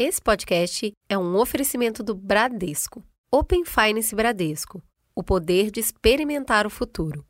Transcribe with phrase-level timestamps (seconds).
[0.00, 3.02] Esse podcast é um oferecimento do Bradesco.
[3.32, 4.80] Open Finance Bradesco.
[5.12, 7.26] O poder de experimentar o futuro.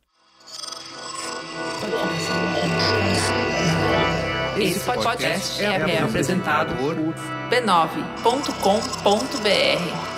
[4.55, 6.93] Esse podcast é, é apresentado por
[7.49, 10.08] b9.com.br.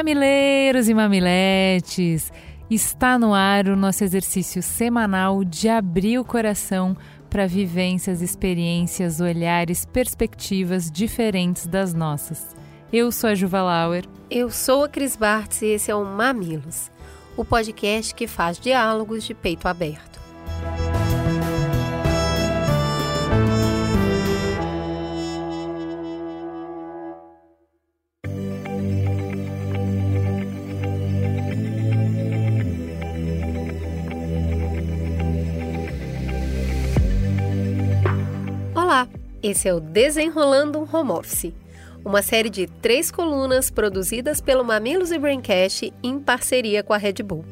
[0.00, 2.32] Mamileiros e mamiletes,
[2.70, 6.96] está no ar o nosso exercício semanal de abrir o coração
[7.28, 12.56] para vivências, experiências, olhares, perspectivas diferentes das nossas.
[12.90, 14.06] Eu sou a Juva Lauer.
[14.30, 16.90] Eu sou a Cris Bartz e esse é o Mamilos,
[17.36, 20.18] o podcast que faz diálogos de peito aberto.
[39.42, 41.54] Esse é o Desenrolando um Home Office,
[42.04, 47.22] uma série de três colunas produzidas pelo Mamilos e Braincast em parceria com a Red
[47.24, 47.42] Bull.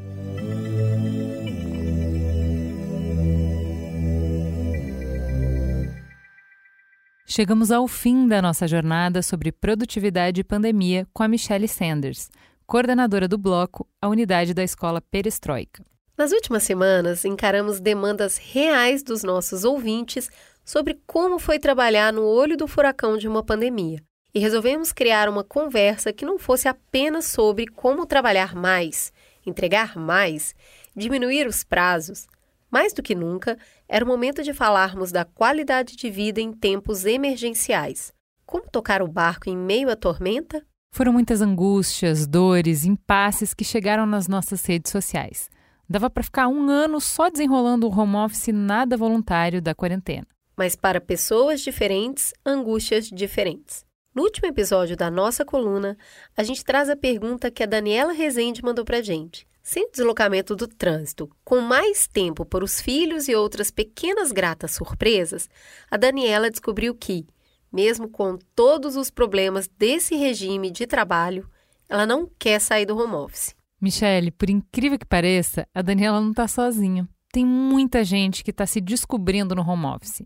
[7.27, 12.29] Chegamos ao fim da nossa jornada sobre produtividade e pandemia com a Michelle Sanders,
[12.67, 15.83] coordenadora do bloco, a unidade da escola Perestroika.
[16.19, 20.29] Nas últimas semanas, encaramos demandas reais dos nossos ouvintes
[20.69, 24.03] sobre como foi trabalhar no olho do furacão de uma pandemia.
[24.35, 29.11] E resolvemos criar uma conversa que não fosse apenas sobre como trabalhar mais,
[29.47, 30.55] entregar mais,
[30.95, 32.27] diminuir os prazos.
[32.71, 33.57] Mais do que nunca,
[33.89, 38.13] era o momento de falarmos da qualidade de vida em tempos emergenciais.
[38.45, 40.63] Como tocar o barco em meio à tormenta?
[40.95, 45.49] Foram muitas angústias, dores, impasses que chegaram nas nossas redes sociais.
[45.89, 50.27] Dava para ficar um ano só desenrolando o home office nada voluntário da quarentena
[50.59, 53.87] mas para pessoas diferentes, angústias diferentes.
[54.13, 55.97] No último episódio da nossa coluna,
[56.37, 59.47] a gente traz a pergunta que a Daniela Rezende mandou para gente.
[59.63, 65.49] Sem deslocamento do trânsito, com mais tempo para os filhos e outras pequenas gratas surpresas,
[65.89, 67.25] a Daniela descobriu que,
[67.71, 71.49] mesmo com todos os problemas desse regime de trabalho,
[71.89, 73.55] ela não quer sair do home office.
[73.81, 77.09] Michele, por incrível que pareça, a Daniela não está sozinha.
[77.31, 80.25] Tem muita gente que está se descobrindo no home office.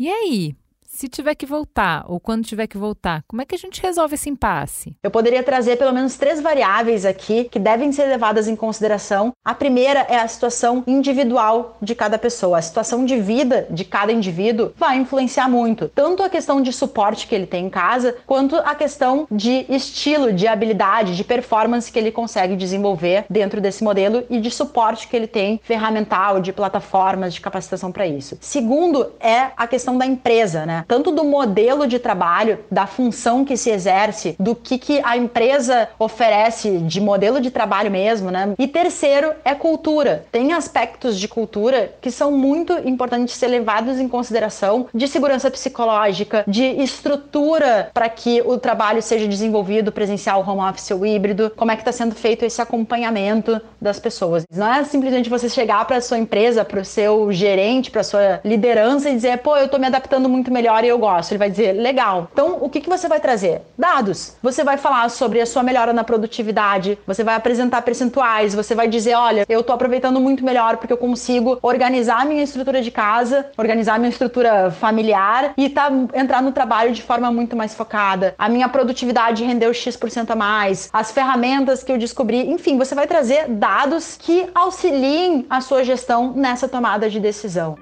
[0.00, 0.56] E aí?
[0.92, 4.16] Se tiver que voltar ou quando tiver que voltar, como é que a gente resolve
[4.16, 4.94] esse impasse?
[5.02, 9.32] Eu poderia trazer pelo menos três variáveis aqui que devem ser levadas em consideração.
[9.44, 12.58] A primeira é a situação individual de cada pessoa.
[12.58, 17.26] A situação de vida de cada indivíduo vai influenciar muito, tanto a questão de suporte
[17.26, 21.98] que ele tem em casa, quanto a questão de estilo, de habilidade, de performance que
[21.98, 27.32] ele consegue desenvolver dentro desse modelo e de suporte que ele tem ferramental, de plataformas,
[27.32, 28.36] de capacitação para isso.
[28.40, 30.79] Segundo é a questão da empresa, né?
[30.86, 35.88] Tanto do modelo de trabalho, da função que se exerce, do que, que a empresa
[35.98, 38.54] oferece de modelo de trabalho mesmo, né?
[38.58, 40.24] E terceiro é cultura.
[40.30, 46.44] Tem aspectos de cultura que são muito importantes ser levados em consideração de segurança psicológica,
[46.46, 51.76] de estrutura para que o trabalho seja desenvolvido presencial, home office ou híbrido, como é
[51.76, 54.44] que está sendo feito esse acompanhamento das pessoas.
[54.54, 59.10] Não é simplesmente você chegar para sua empresa, para o seu gerente, para sua liderança
[59.10, 61.32] e dizer, pô, eu estou me adaptando muito melhor melhor e eu gosto.
[61.32, 62.28] Ele vai dizer, legal.
[62.32, 63.62] Então, o que, que você vai trazer?
[63.76, 64.36] Dados.
[64.42, 68.88] Você vai falar sobre a sua melhora na produtividade, você vai apresentar percentuais, você vai
[68.88, 72.90] dizer, olha, eu tô aproveitando muito melhor porque eu consigo organizar a minha estrutura de
[72.90, 77.74] casa, organizar a minha estrutura familiar e tá, entrar no trabalho de forma muito mais
[77.74, 78.34] focada.
[78.38, 83.06] A minha produtividade rendeu X% a mais, as ferramentas que eu descobri, enfim, você vai
[83.06, 87.76] trazer dados que auxiliem a sua gestão nessa tomada de decisão.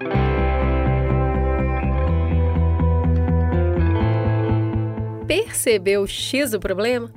[5.29, 7.13] Percebeu o X do problema?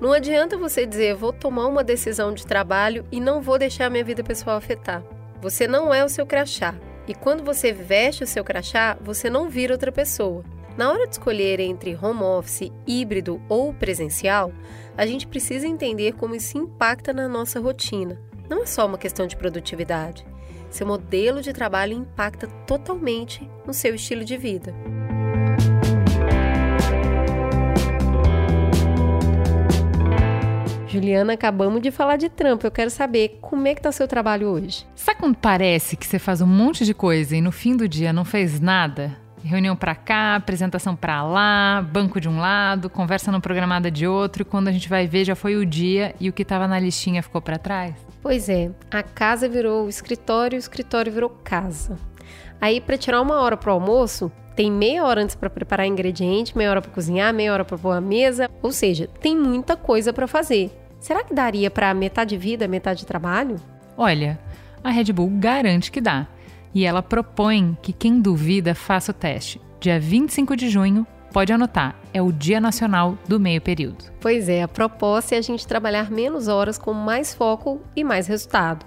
[0.00, 4.02] Não adianta você dizer vou tomar uma decisão de trabalho e não vou deixar minha
[4.02, 5.04] vida pessoal afetar.
[5.42, 6.74] Você não é o seu crachá.
[7.06, 10.42] E quando você veste o seu crachá, você não vira outra pessoa.
[10.74, 14.50] Na hora de escolher entre home office, híbrido ou presencial,
[14.96, 18.18] a gente precisa entender como isso impacta na nossa rotina.
[18.48, 20.26] Não é só uma questão de produtividade.
[20.70, 24.74] Seu modelo de trabalho impacta totalmente no seu estilo de vida.
[30.94, 32.64] Juliana, acabamos de falar de trampo.
[32.64, 34.86] Eu quero saber como é que tá o seu trabalho hoje.
[34.94, 38.12] Sabe quando parece que você faz um monte de coisa e no fim do dia
[38.12, 39.16] não fez nada?
[39.42, 44.40] Reunião para cá, apresentação para lá, banco de um lado, conversa não programada de outro,
[44.40, 46.78] e quando a gente vai ver já foi o dia e o que estava na
[46.78, 47.94] listinha ficou para trás?
[48.22, 51.98] Pois é, a casa virou o escritório, o escritório virou casa.
[52.58, 56.70] Aí para tirar uma hora pro almoço, tem meia hora antes para preparar ingrediente, meia
[56.70, 60.28] hora para cozinhar, meia hora para pôr a mesa, ou seja, tem muita coisa para
[60.28, 60.70] fazer.
[61.04, 63.56] Será que daria para metade vida, metade trabalho?
[63.94, 64.40] Olha,
[64.82, 66.26] a Red Bull garante que dá.
[66.74, 69.60] E ela propõe que quem duvida faça o teste.
[69.78, 74.02] Dia 25 de junho, pode anotar, é o Dia Nacional do Meio Período.
[74.18, 78.26] Pois é, a proposta é a gente trabalhar menos horas com mais foco e mais
[78.26, 78.86] resultado.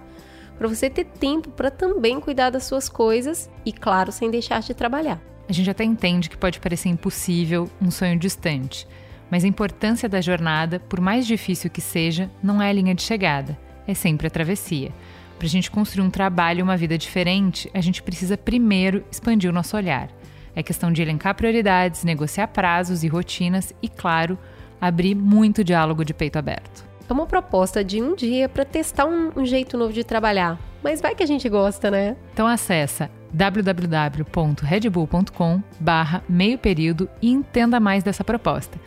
[0.57, 4.73] Para você ter tempo para também cuidar das suas coisas e, claro, sem deixar de
[4.73, 5.21] trabalhar.
[5.47, 8.87] A gente até entende que pode parecer impossível, um sonho distante,
[9.29, 13.01] mas a importância da jornada, por mais difícil que seja, não é a linha de
[13.01, 13.57] chegada,
[13.87, 14.91] é sempre a travessia.
[15.37, 19.49] Para a gente construir um trabalho e uma vida diferente, a gente precisa primeiro expandir
[19.49, 20.09] o nosso olhar.
[20.55, 24.37] É questão de elencar prioridades, negociar prazos e rotinas e, claro,
[24.81, 26.83] abrir muito diálogo de peito aberto.
[27.07, 30.59] É uma proposta de um dia para testar um, um, jeito novo de trabalhar.
[30.83, 32.17] Mas vai que a gente gosta, né?
[32.33, 38.79] Então acessa www.redbull.com barra meio período e entenda mais dessa proposta.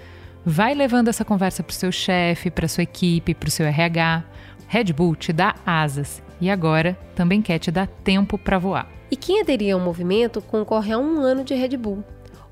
[0.44, 4.24] Vai levando essa conversa para o seu chefe, para sua equipe, para o seu RH.
[4.66, 8.88] Red Bull te dá asas e agora também quer te dar tempo para voar.
[9.10, 12.02] E quem aderir ao movimento concorre a um ano de Red Bull,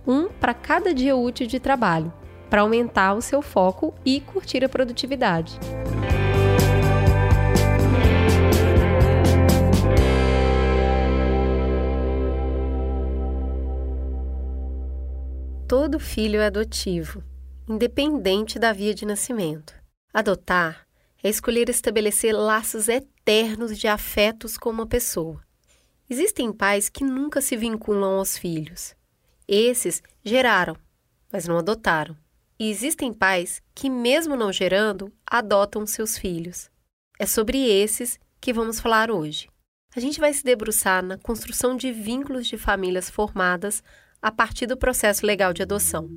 [0.06, 2.12] um para cada dia útil de trabalho,
[2.50, 5.58] para aumentar o seu foco e curtir a produtividade.
[15.66, 17.22] Todo filho é adotivo,
[17.68, 19.74] independente da via de nascimento.
[20.12, 20.86] Adotar
[21.22, 25.42] é escolher estabelecer laços eternos de afetos com uma pessoa.
[26.08, 28.94] Existem pais que nunca se vinculam aos filhos.
[29.46, 30.76] Esses geraram,
[31.30, 32.16] mas não adotaram.
[32.58, 36.70] E existem pais que, mesmo não gerando, adotam seus filhos.
[37.18, 39.48] É sobre esses que vamos falar hoje.
[39.94, 43.82] A gente vai se debruçar na construção de vínculos de famílias formadas
[44.20, 46.08] a partir do processo legal de adoção.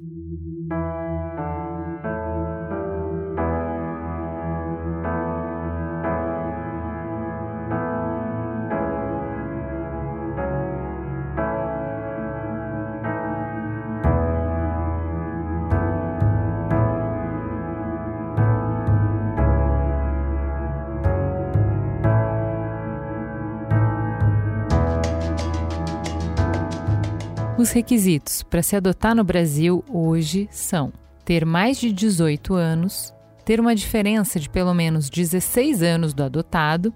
[27.62, 30.92] Os requisitos para se adotar no Brasil hoje são
[31.24, 33.14] ter mais de 18 anos,
[33.46, 36.92] ter uma diferença de pelo menos 16 anos do adotado,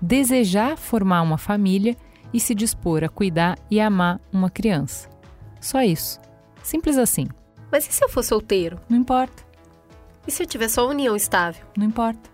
[0.00, 1.96] desejar formar uma família
[2.32, 5.08] e se dispor a cuidar e amar uma criança.
[5.60, 6.20] Só isso.
[6.62, 7.26] Simples assim.
[7.72, 8.78] Mas e se eu for solteiro?
[8.88, 9.42] Não importa.
[10.28, 11.66] E se eu tiver só união estável?
[11.76, 12.30] Não importa.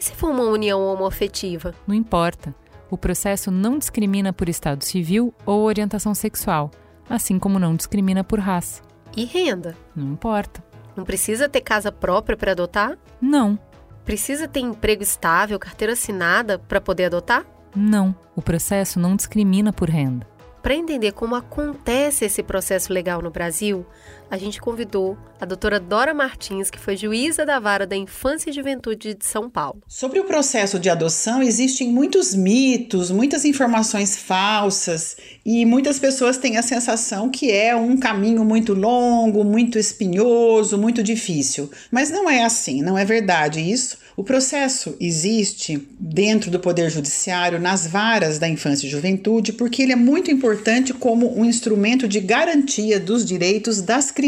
[0.00, 1.76] E se for uma união homoafetiva?
[1.86, 2.52] Não importa.
[2.90, 6.72] O processo não discrimina por estado civil ou orientação sexual
[7.10, 8.80] assim como não discrimina por raça.
[9.16, 9.76] E renda?
[9.94, 10.62] Não importa.
[10.96, 12.96] Não precisa ter casa própria para adotar?
[13.20, 13.58] Não.
[14.04, 17.44] Precisa ter emprego estável, carteira assinada para poder adotar?
[17.74, 18.14] Não.
[18.34, 20.26] O processo não discrimina por renda.
[20.62, 23.86] Para entender como acontece esse processo legal no Brasil,
[24.30, 28.52] a gente convidou a doutora Dora Martins, que foi juíza da Vara da Infância e
[28.52, 29.82] Juventude de São Paulo.
[29.88, 36.58] Sobre o processo de adoção, existem muitos mitos, muitas informações falsas e muitas pessoas têm
[36.58, 41.68] a sensação que é um caminho muito longo, muito espinhoso, muito difícil.
[41.90, 43.98] Mas não é assim, não é verdade isso.
[44.16, 49.92] O processo existe dentro do Poder Judiciário nas varas da infância e juventude porque ele
[49.92, 54.19] é muito importante como um instrumento de garantia dos direitos das crianças.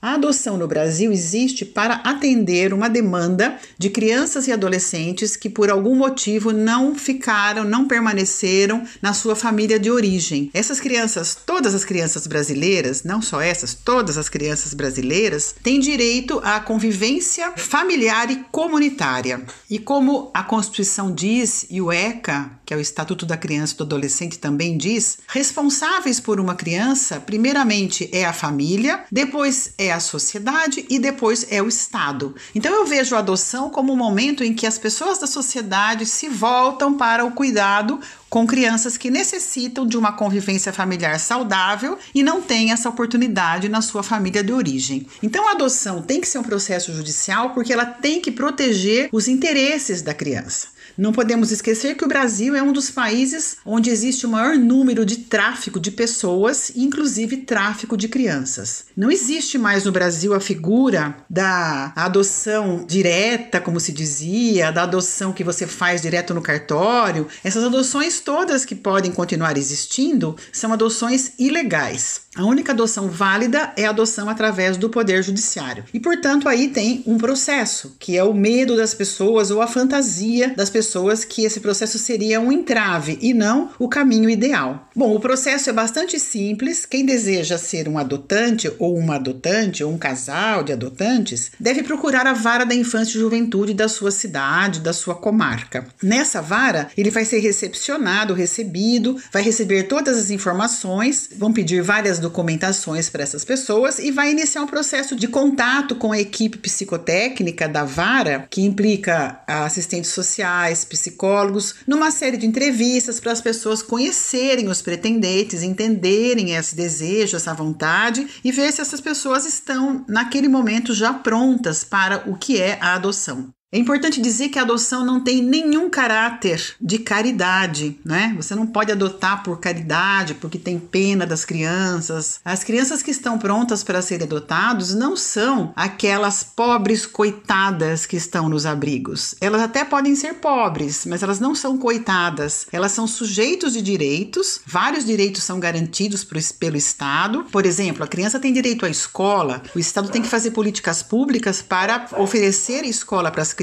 [0.00, 5.70] A adoção no Brasil existe para atender uma demanda de crianças e adolescentes que por
[5.70, 10.50] algum motivo não ficaram, não permaneceram na sua família de origem.
[10.54, 16.40] Essas crianças, todas as crianças brasileiras, não só essas, todas as crianças brasileiras, têm direito
[16.42, 19.42] à convivência familiar e comunitária.
[19.68, 23.76] E como a Constituição diz e o ECA, que é o Estatuto da Criança e
[23.78, 30.00] do Adolescente também diz, responsáveis por uma criança, primeiramente é a família, depois é a
[30.00, 32.34] sociedade e depois é o Estado.
[32.54, 36.28] Então eu vejo a adoção como um momento em que as pessoas da sociedade se
[36.28, 38.00] voltam para o cuidado
[38.32, 43.82] com crianças que necessitam de uma convivência familiar saudável e não têm essa oportunidade na
[43.82, 45.06] sua família de origem.
[45.22, 49.28] Então a adoção tem que ser um processo judicial porque ela tem que proteger os
[49.28, 50.68] interesses da criança.
[50.96, 55.04] Não podemos esquecer que o Brasil é um dos países onde existe o maior número
[55.04, 58.86] de tráfico de pessoas, inclusive tráfico de crianças.
[58.96, 65.32] Não existe mais no Brasil a figura da adoção direta, como se dizia, da adoção
[65.32, 67.26] que você faz direto no cartório.
[67.42, 72.21] Essas adoções todas que podem continuar existindo são adoções ilegais.
[72.34, 75.84] A única adoção válida é a adoção através do Poder Judiciário.
[75.92, 80.54] E, portanto, aí tem um processo, que é o medo das pessoas ou a fantasia
[80.56, 84.88] das pessoas que esse processo seria um entrave e não o caminho ideal.
[84.96, 86.86] Bom, o processo é bastante simples.
[86.86, 92.26] Quem deseja ser um adotante ou uma adotante ou um casal de adotantes deve procurar
[92.26, 95.86] a vara da infância e juventude da sua cidade, da sua comarca.
[96.02, 102.21] Nessa vara, ele vai ser recepcionado, recebido, vai receber todas as informações, vão pedir várias
[102.22, 107.68] documentações para essas pessoas e vai iniciar um processo de contato com a equipe psicotécnica
[107.68, 114.68] da vara, que implica assistentes sociais, psicólogos, numa série de entrevistas para as pessoas conhecerem
[114.68, 120.94] os pretendentes, entenderem esse desejo, essa vontade e ver se essas pessoas estão naquele momento
[120.94, 123.52] já prontas para o que é a adoção.
[123.74, 128.34] É importante dizer que a adoção não tem nenhum caráter de caridade, né?
[128.36, 132.38] Você não pode adotar por caridade, porque tem pena das crianças.
[132.44, 138.46] As crianças que estão prontas para serem adotados não são aquelas pobres coitadas que estão
[138.46, 139.34] nos abrigos.
[139.40, 142.66] Elas até podem ser pobres, mas elas não são coitadas.
[142.70, 146.22] Elas são sujeitos de direitos, vários direitos são garantidos
[146.58, 147.46] pelo Estado.
[147.50, 151.62] Por exemplo, a criança tem direito à escola, o Estado tem que fazer políticas públicas
[151.62, 153.61] para oferecer escola para as crianças.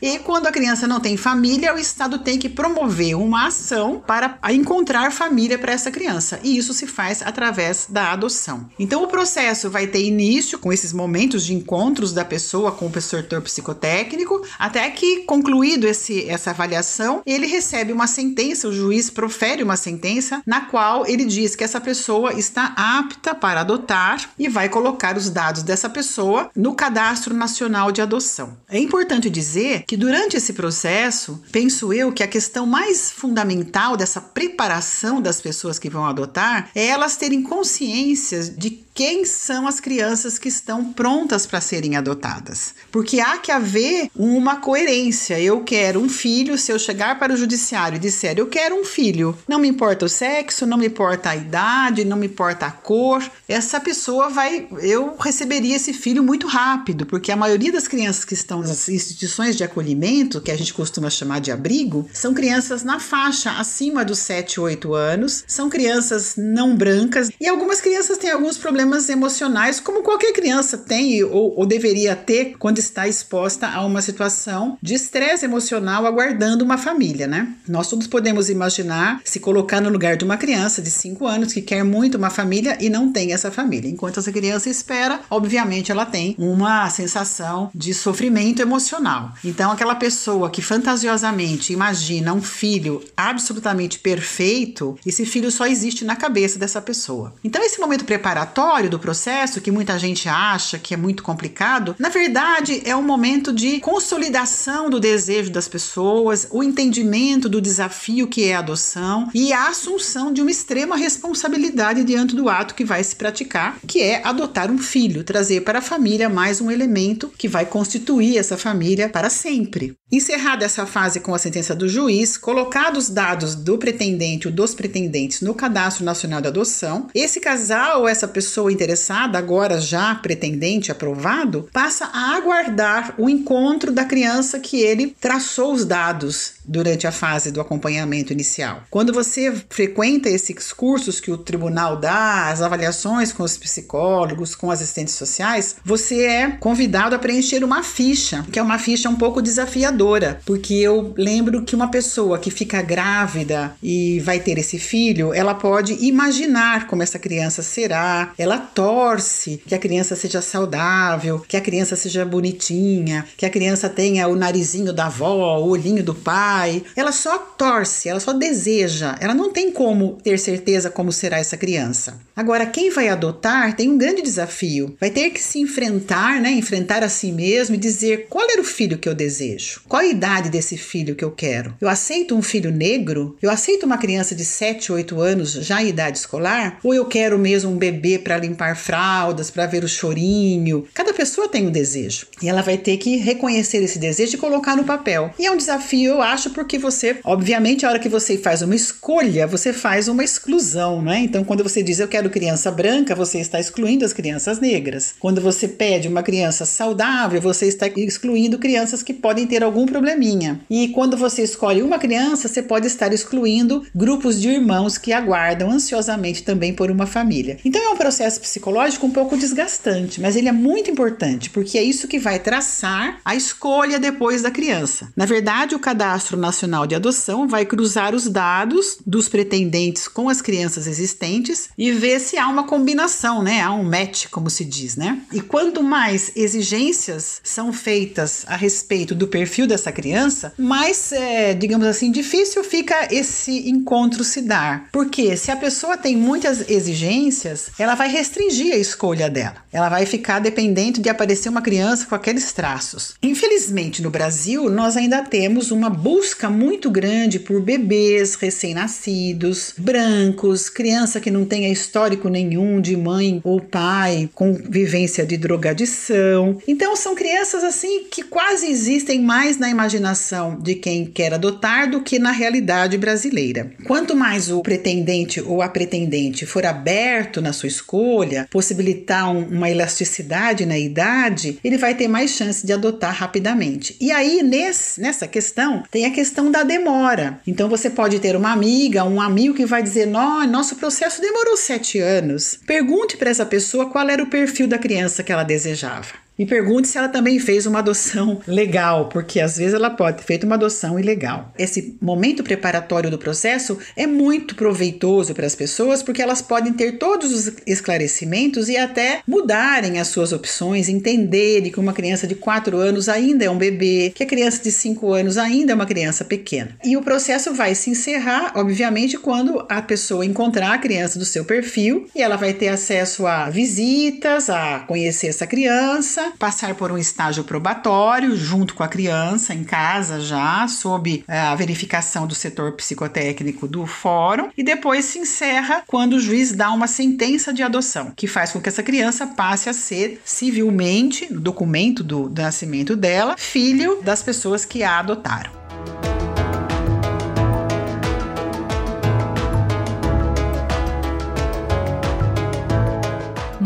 [0.00, 4.38] E quando a criança não tem família, o Estado tem que promover uma ação para
[4.50, 6.40] encontrar família para essa criança.
[6.42, 8.68] E isso se faz através da adoção.
[8.78, 12.90] Então o processo vai ter início com esses momentos de encontros da pessoa com o
[12.90, 19.62] professor psicotécnico, até que concluído esse, essa avaliação, ele recebe uma sentença, o juiz profere
[19.62, 24.68] uma sentença na qual ele diz que essa pessoa está apta para adotar e vai
[24.68, 28.56] colocar os dados dessa pessoa no Cadastro Nacional de Adoção.
[28.68, 34.20] É importante dizer que durante esse processo, penso eu que a questão mais fundamental dessa
[34.20, 40.38] preparação das pessoas que vão adotar é elas terem consciência de quem são as crianças
[40.38, 42.74] que estão prontas para serem adotadas.
[42.90, 45.40] Porque há que haver uma coerência.
[45.40, 48.84] Eu quero um filho, se eu chegar para o judiciário e disser eu quero um
[48.84, 52.70] filho, não me importa o sexo, não me importa a idade, não me importa a
[52.70, 58.24] cor, essa pessoa vai, eu receberia esse filho muito rápido, porque a maioria das crianças
[58.24, 62.82] que estão nas instituições de acolhimento, que a gente costuma chamar de abrigo, são crianças
[62.82, 68.30] na faixa acima dos 7, 8 anos, são crianças não brancas e algumas crianças têm
[68.30, 73.68] alguns problemas problemas emocionais, como qualquer criança tem ou, ou deveria ter quando está exposta
[73.68, 77.52] a uma situação de estresse emocional aguardando uma família, né?
[77.68, 81.60] Nós todos podemos imaginar se colocar no lugar de uma criança de 5 anos que
[81.60, 83.90] quer muito uma família e não tem essa família.
[83.90, 89.32] Enquanto essa criança espera, obviamente ela tem uma sensação de sofrimento emocional.
[89.44, 96.16] Então, aquela pessoa que fantasiosamente imagina um filho absolutamente perfeito, esse filho só existe na
[96.16, 97.34] cabeça dessa pessoa.
[97.44, 102.08] Então, esse momento preparatório do processo, que muita gente acha que é muito complicado, na
[102.08, 108.44] verdade é um momento de consolidação do desejo das pessoas, o entendimento do desafio que
[108.44, 113.02] é a adoção e a assunção de uma extrema responsabilidade diante do ato que vai
[113.02, 117.48] se praticar, que é adotar um filho, trazer para a família mais um elemento que
[117.48, 119.96] vai constituir essa família para sempre.
[120.12, 124.74] Encerrada essa fase com a sentença do juiz, colocados os dados do pretendente ou dos
[124.74, 130.90] pretendentes no Cadastro Nacional de Adoção, esse casal ou essa pessoa interessada, agora já pretendente
[130.90, 137.12] aprovado, passa a aguardar o encontro da criança que ele traçou os dados durante a
[137.12, 138.82] fase do acompanhamento inicial.
[138.90, 144.70] Quando você frequenta esses cursos que o tribunal dá, as avaliações com os psicólogos, com
[144.70, 149.42] assistentes sociais, você é convidado a preencher uma ficha, que é uma ficha um pouco
[149.42, 155.34] desafiadora, porque eu lembro que uma pessoa que fica grávida e vai ter esse filho,
[155.34, 161.56] ela pode imaginar como essa criança será, ela torce que a criança seja saudável, que
[161.56, 166.14] a criança seja bonitinha, que a criança tenha o narizinho da avó, o olhinho do
[166.14, 171.12] pai pai, ela só torce, ela só deseja, ela não tem como ter certeza como
[171.12, 172.20] será essa criança.
[172.36, 174.96] Agora, quem vai adotar tem um grande desafio.
[174.98, 176.52] Vai ter que se enfrentar, né?
[176.52, 180.06] Enfrentar a si mesmo e dizer qual era o filho que eu desejo, qual a
[180.06, 181.74] idade desse filho que eu quero.
[181.80, 183.36] Eu aceito um filho negro?
[183.42, 186.78] Eu aceito uma criança de 7, 8 anos já em idade escolar?
[186.82, 190.86] Ou eu quero mesmo um bebê para limpar fraldas, para ver o chorinho.
[190.92, 194.76] Cada pessoa tem um desejo e ela vai ter que reconhecer esse desejo e colocar
[194.76, 195.32] no papel.
[195.38, 198.74] E é um desafio, eu acho, porque você, obviamente, a hora que você faz uma
[198.74, 201.20] escolha, você faz uma exclusão, né?
[201.20, 205.14] Então, quando você diz eu quero criança branca, você está excluindo as crianças negras.
[205.18, 210.60] Quando você pede uma criança saudável, você está excluindo crianças que podem ter algum probleminha.
[210.70, 215.70] E quando você escolhe uma criança, você pode estar excluindo grupos de irmãos que aguardam
[215.70, 217.58] ansiosamente também por uma família.
[217.64, 221.82] Então é um processo psicológico um pouco desgastante, mas ele é muito importante porque é
[221.82, 225.12] isso que vai traçar a escolha depois da criança.
[225.16, 230.42] Na verdade, o Cadastro Nacional de Adoção vai cruzar os dados dos pretendentes com as
[230.42, 233.60] crianças existentes e ver se há uma combinação, né?
[233.60, 235.20] Há um match, como se diz, né?
[235.32, 241.86] E quanto mais exigências são feitas a respeito do perfil dessa criança, mais, é, digamos
[241.86, 244.88] assim, difícil fica esse encontro se dar.
[244.92, 249.56] Porque se a pessoa tem muitas exigências, ela vai restringir a escolha dela.
[249.72, 253.14] Ela vai ficar dependente de aparecer uma criança com aqueles traços.
[253.22, 261.18] Infelizmente, no Brasil, nós ainda temos uma busca muito grande por bebês recém-nascidos, brancos, criança
[261.18, 266.58] que não tenha histórico nenhum de mãe ou pai com vivência de drogadição.
[266.68, 272.02] Então, são crianças assim que quase existem mais na imaginação de quem quer adotar do
[272.02, 273.70] que na realidade brasileira.
[273.86, 278.09] Quanto mais o pretendente ou a pretendente for aberto na sua escolha,
[278.50, 283.96] possibilitar um, uma elasticidade na idade, ele vai ter mais chance de adotar rapidamente.
[284.00, 287.40] E aí, nesse, nessa questão, tem a questão da demora.
[287.46, 291.98] Então, você pode ter uma amiga, um amigo que vai dizer: nosso processo demorou sete
[291.98, 292.58] anos.
[292.66, 296.29] Pergunte para essa pessoa qual era o perfil da criança que ela desejava.
[296.40, 300.22] E pergunte se ela também fez uma adoção legal, porque às vezes ela pode ter
[300.22, 301.52] feito uma adoção ilegal.
[301.58, 306.92] Esse momento preparatório do processo é muito proveitoso para as pessoas, porque elas podem ter
[306.92, 312.74] todos os esclarecimentos e até mudarem as suas opções, entenderem que uma criança de 4
[312.78, 316.24] anos ainda é um bebê, que a criança de 5 anos ainda é uma criança
[316.24, 316.74] pequena.
[316.82, 321.44] E o processo vai se encerrar, obviamente, quando a pessoa encontrar a criança do seu
[321.44, 326.98] perfil e ela vai ter acesso a visitas, a conhecer essa criança passar por um
[326.98, 332.72] estágio probatório junto com a criança em casa já, sob eh, a verificação do setor
[332.72, 338.12] psicotécnico do fórum, e depois se encerra quando o juiz dá uma sentença de adoção,
[338.16, 342.96] que faz com que essa criança passe a ser civilmente, no documento do, do nascimento
[342.96, 345.59] dela, filho das pessoas que a adotaram.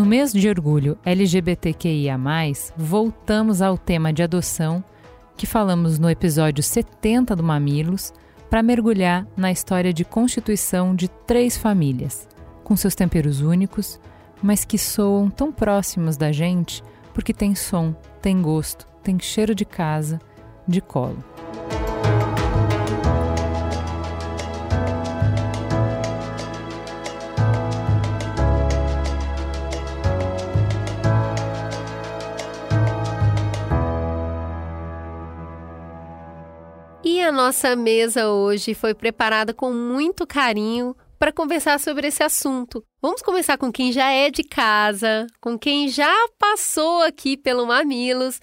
[0.05, 2.21] No mês de orgulho LGBTQIA,
[2.77, 4.85] voltamos ao tema de adoção
[5.35, 8.13] que falamos no episódio 70 do Mamilos
[8.51, 12.29] para mergulhar na história de constituição de três famílias,
[12.63, 13.99] com seus temperos únicos,
[14.43, 19.65] mas que soam tão próximos da gente porque tem som, tem gosto, tem cheiro de
[19.65, 20.21] casa,
[20.69, 21.25] de colo.
[37.25, 42.85] A nossa mesa hoje foi preparada com muito carinho para conversar sobre esse assunto.
[43.01, 48.41] Vamos começar com quem já é de casa, com quem já passou aqui pelo Mamilos.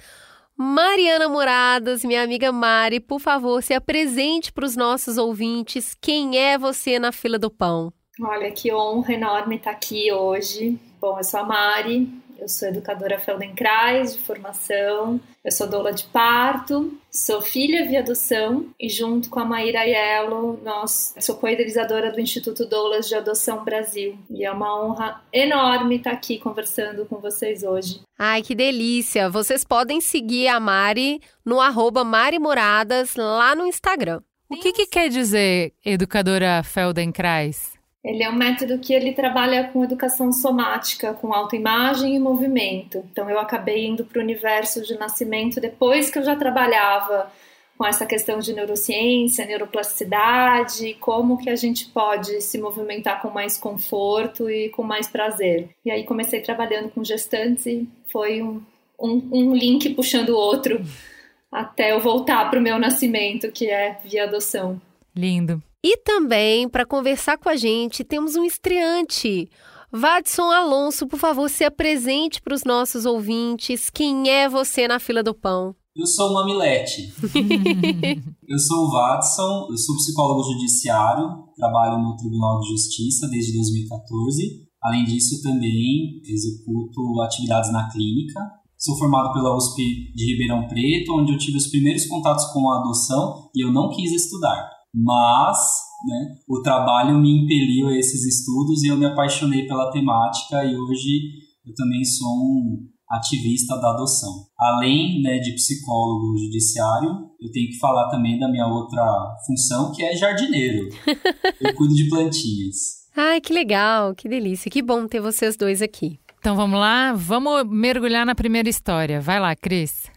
[0.58, 5.96] Mariana Moradas, minha amiga Mari, por favor, se apresente para os nossos ouvintes.
[6.02, 7.94] Quem é você na fila do pão?
[8.20, 10.80] Olha, que honra enorme estar aqui hoje.
[11.00, 12.10] Bom, eu sou a Mari,
[12.42, 18.66] eu sou educadora Feldenkrais de formação, eu sou doula de parto, sou filha via adoção
[18.80, 24.18] e junto com a Maíra Aiello, nós sou co-idealizadora do Instituto Doulas de Adoção Brasil.
[24.30, 28.02] E é uma honra enorme estar aqui conversando com vocês hoje.
[28.18, 29.30] Ai, que delícia!
[29.30, 34.20] Vocês podem seguir a Mari no arroba Mari Moradas lá no Instagram.
[34.50, 37.81] O que, que quer dizer educadora Feldenkrais?
[38.04, 43.06] Ele é um método que ele trabalha com educação somática, com autoimagem e movimento.
[43.12, 47.32] Então eu acabei indo para o universo de nascimento depois que eu já trabalhava
[47.78, 53.58] com essa questão de neurociência, neuroplasticidade, como que a gente pode se movimentar com mais
[53.58, 55.70] conforto e com mais prazer.
[55.84, 58.62] E aí comecei trabalhando com gestantes e foi um,
[59.00, 60.80] um, um link puxando o outro
[61.52, 64.80] até eu voltar para o meu nascimento, que é via adoção.
[65.16, 65.62] Lindo.
[65.84, 69.50] E também, para conversar com a gente, temos um estreante.
[69.92, 73.90] Vadson Alonso, por favor, se apresente para os nossos ouvintes.
[73.90, 75.76] Quem é você na fila do pão?
[75.96, 77.14] Eu sou o Mamilete.
[78.48, 84.72] eu sou o Watson, eu sou psicólogo judiciário, trabalho no Tribunal de Justiça desde 2014
[84.82, 88.40] Além disso, também executo atividades na clínica.
[88.78, 92.80] Sou formado pela USP de Ribeirão Preto, onde eu tive os primeiros contatos com a
[92.80, 94.72] adoção e eu não quis estudar.
[94.94, 95.58] Mas
[96.06, 100.76] né, o trabalho me impeliu a esses estudos e eu me apaixonei pela temática e
[100.76, 101.22] hoje
[101.66, 104.32] eu também sou um ativista da adoção.
[104.58, 109.04] Além né, de psicólogo judiciário, eu tenho que falar também da minha outra
[109.46, 110.90] função, que é jardineiro.
[111.60, 113.02] eu cuido de plantinhas.
[113.16, 116.18] Ai, que legal, que delícia, que bom ter vocês dois aqui.
[116.40, 119.20] Então vamos lá, vamos mergulhar na primeira história.
[119.20, 120.10] Vai lá, Cris.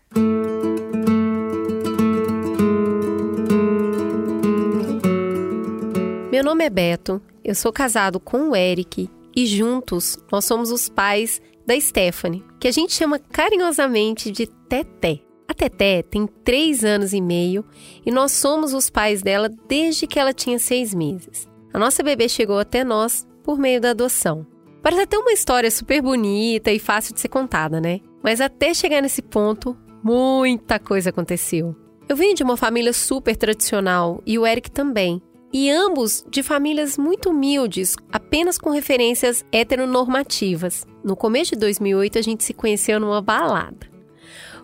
[6.34, 10.88] Meu nome é Beto, eu sou casado com o Eric e juntos nós somos os
[10.88, 15.20] pais da Stephanie, que a gente chama carinhosamente de Teté.
[15.46, 17.64] A Teté tem três anos e meio
[18.04, 21.48] e nós somos os pais dela desde que ela tinha seis meses.
[21.72, 24.44] A nossa bebê chegou até nós por meio da adoção.
[24.82, 28.00] Parece até uma história super bonita e fácil de ser contada, né?
[28.24, 31.76] Mas até chegar nesse ponto, muita coisa aconteceu.
[32.08, 35.22] Eu venho de uma família super tradicional e o Eric também
[35.54, 40.84] e ambos de famílias muito humildes, apenas com referências heteronormativas.
[41.04, 43.88] No começo de 2008, a gente se conheceu numa balada.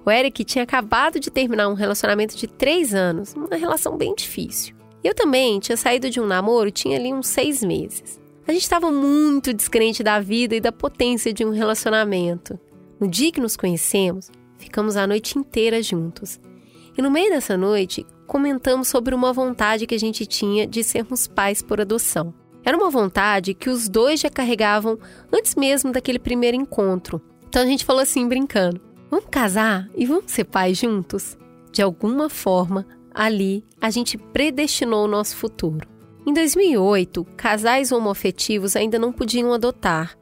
[0.05, 4.75] O Eric tinha acabado de terminar um relacionamento de três anos, uma relação bem difícil.
[5.05, 8.21] Eu também tinha saído de um namoro, tinha ali uns seis meses.
[8.45, 12.59] A gente estava muito descrente da vida e da potência de um relacionamento.
[12.99, 16.41] No dia que nos conhecemos, ficamos a noite inteira juntos.
[16.99, 21.27] E no meio dessa noite, comentamos sobre uma vontade que a gente tinha de sermos
[21.27, 22.33] pais por adoção.
[22.65, 24.97] Era uma vontade que os dois já carregavam
[25.33, 27.21] antes mesmo daquele primeiro encontro.
[27.49, 31.37] Então a gente falou assim, brincando: vamos casar e vamos ser pais juntos?
[31.73, 35.89] De alguma forma, ali a gente predestinou o nosso futuro.
[36.25, 40.17] Em 2008, casais homoafetivos ainda não podiam adotar.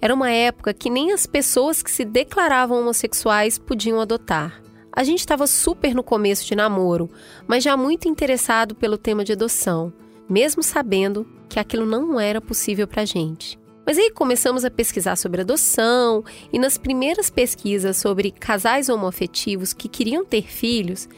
[0.00, 4.62] Era uma época que nem as pessoas que se declaravam homossexuais podiam adotar.
[4.92, 7.10] A gente estava super no começo de namoro,
[7.46, 9.92] mas já muito interessado pelo tema de adoção,
[10.28, 13.58] mesmo sabendo que aquilo não era possível para a gente.
[13.86, 16.22] Mas aí começamos a pesquisar sobre adoção
[16.52, 21.08] e nas primeiras pesquisas sobre casais homoafetivos que queriam ter filhos,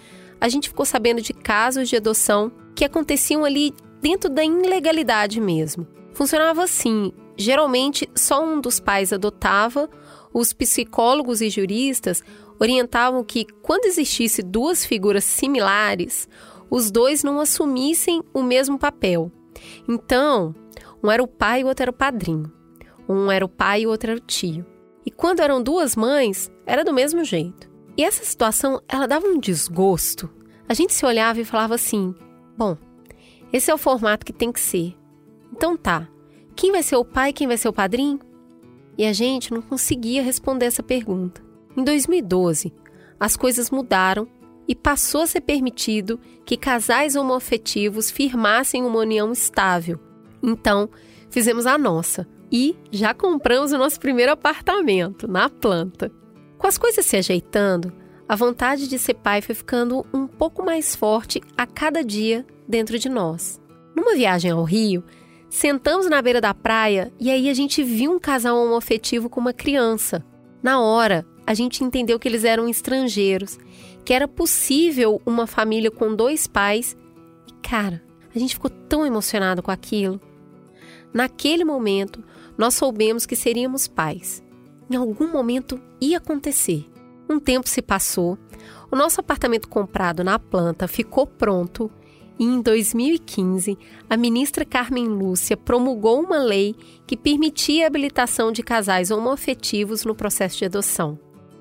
[0.41, 5.87] a gente ficou sabendo de casos de adoção que aconteciam ali dentro da ilegalidade mesmo.
[6.15, 9.91] Funcionava assim: geralmente só um dos pais adotava,
[10.33, 12.23] os psicólogos e juristas
[12.61, 16.29] orientavam que, quando existisse duas figuras similares,
[16.71, 19.33] os dois não assumissem o mesmo papel.
[19.89, 20.55] Então,
[21.03, 22.53] um era o pai e o outro era o padrinho.
[23.09, 24.65] Um era o pai e o outro era o tio.
[25.05, 27.69] E quando eram duas mães, era do mesmo jeito.
[27.97, 30.31] E essa situação, ela dava um desgosto.
[30.69, 32.15] A gente se olhava e falava assim:
[32.57, 32.77] bom,
[33.53, 34.95] esse é o formato que tem que ser.
[35.53, 36.09] Então tá,
[36.55, 38.21] quem vai ser o pai e quem vai ser o padrinho?
[38.97, 41.50] E a gente não conseguia responder essa pergunta.
[41.77, 42.73] Em 2012,
[43.19, 44.29] as coisas mudaram
[44.67, 49.99] e passou a ser permitido que casais homoafetivos firmassem uma união estável.
[50.43, 50.89] Então,
[51.29, 56.11] fizemos a nossa e já compramos o nosso primeiro apartamento na planta.
[56.59, 57.93] Com as coisas se ajeitando,
[58.29, 62.99] a vontade de ser pai foi ficando um pouco mais forte a cada dia dentro
[62.99, 63.61] de nós.
[63.95, 65.03] Numa viagem ao Rio,
[65.49, 69.53] sentamos na beira da praia e aí a gente viu um casal homoafetivo com uma
[69.53, 70.25] criança.
[70.63, 73.59] Na hora, a gente entendeu que eles eram estrangeiros,
[74.05, 76.97] que era possível uma família com dois pais.
[77.45, 78.01] E, cara,
[78.33, 80.21] a gente ficou tão emocionado com aquilo.
[81.13, 82.23] Naquele momento,
[82.57, 84.45] nós soubemos que seríamos pais.
[84.89, 86.89] Em algum momento ia acontecer.
[87.29, 88.39] Um tempo se passou,
[88.89, 91.91] o nosso apartamento comprado na planta ficou pronto
[92.39, 93.77] e em 2015,
[94.09, 96.77] a ministra Carmen Lúcia promulgou uma lei
[97.09, 101.19] que permitia a habilitação de casais homoafetivos no processo de adoção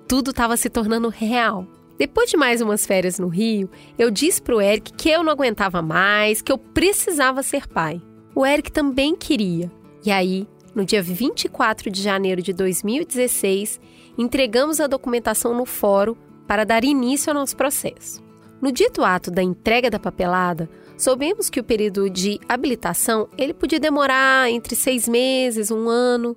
[0.10, 1.68] tudo estava se tornando real.
[1.96, 5.32] Depois de mais umas férias no Rio, eu disse para o Eric que eu não
[5.32, 8.02] aguentava mais, que eu precisava ser pai.
[8.34, 9.72] O Eric também queria.
[10.04, 13.80] E aí, no dia 24 de janeiro de 2016,
[14.18, 16.16] entregamos a documentação no fórum
[16.48, 18.24] para dar início ao nosso processo.
[18.60, 20.68] No dito ato da entrega da papelada,
[20.98, 26.36] soubemos que o período de habilitação ele podia demorar entre seis meses, um ano.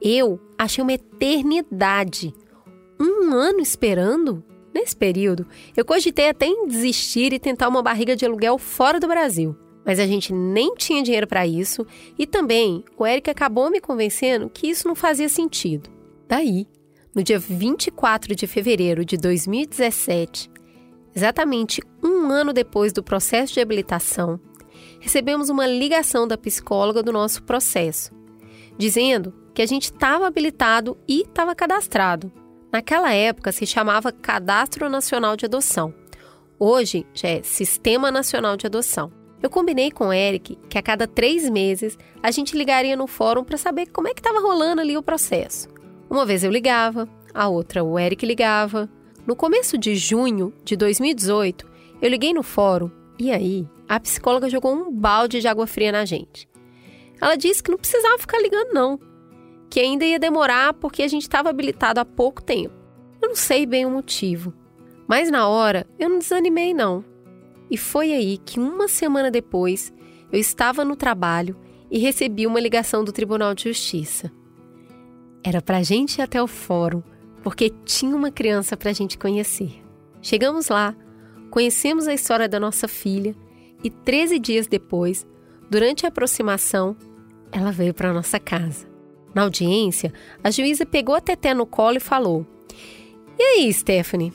[0.00, 2.32] Eu achei uma eternidade
[3.00, 4.44] um ano esperando?
[4.72, 9.08] Nesse período, eu cogitei até em desistir e tentar uma barriga de aluguel fora do
[9.08, 9.56] Brasil.
[9.84, 11.86] Mas a gente nem tinha dinheiro para isso
[12.18, 15.90] e também o Eric acabou me convencendo que isso não fazia sentido.
[16.28, 16.68] Daí,
[17.14, 20.50] no dia 24 de fevereiro de 2017,
[21.16, 24.38] exatamente um ano depois do processo de habilitação,
[25.00, 28.12] recebemos uma ligação da psicóloga do nosso processo,
[28.78, 32.30] dizendo que a gente estava habilitado e estava cadastrado.
[32.72, 35.92] Naquela época se chamava Cadastro Nacional de Adoção.
[36.56, 39.12] Hoje já é Sistema Nacional de Adoção.
[39.42, 43.42] Eu combinei com o Eric que a cada três meses a gente ligaria no fórum
[43.42, 45.68] para saber como é que estava rolando ali o processo.
[46.08, 48.88] Uma vez eu ligava, a outra o Eric ligava.
[49.26, 51.66] No começo de junho de 2018,
[52.00, 56.04] eu liguei no fórum e aí a psicóloga jogou um balde de água fria na
[56.04, 56.48] gente.
[57.20, 59.00] Ela disse que não precisava ficar ligando, não,
[59.70, 62.74] que ainda ia demorar porque a gente estava habilitado há pouco tempo.
[63.22, 64.52] Eu não sei bem o motivo,
[65.06, 67.04] mas na hora eu não desanimei, não.
[67.70, 69.92] E foi aí que uma semana depois
[70.32, 71.56] eu estava no trabalho
[71.88, 74.30] e recebi uma ligação do Tribunal de Justiça.
[75.42, 77.02] Era para gente ir até o fórum,
[77.42, 79.82] porque tinha uma criança para gente conhecer.
[80.20, 80.94] Chegamos lá,
[81.50, 83.34] conhecemos a história da nossa filha
[83.82, 85.26] e 13 dias depois,
[85.70, 86.96] durante a aproximação,
[87.52, 88.89] ela veio para nossa casa.
[89.34, 90.12] Na audiência,
[90.42, 92.46] a juíza pegou a Teté no colo e falou:
[93.38, 94.32] E aí, Stephanie?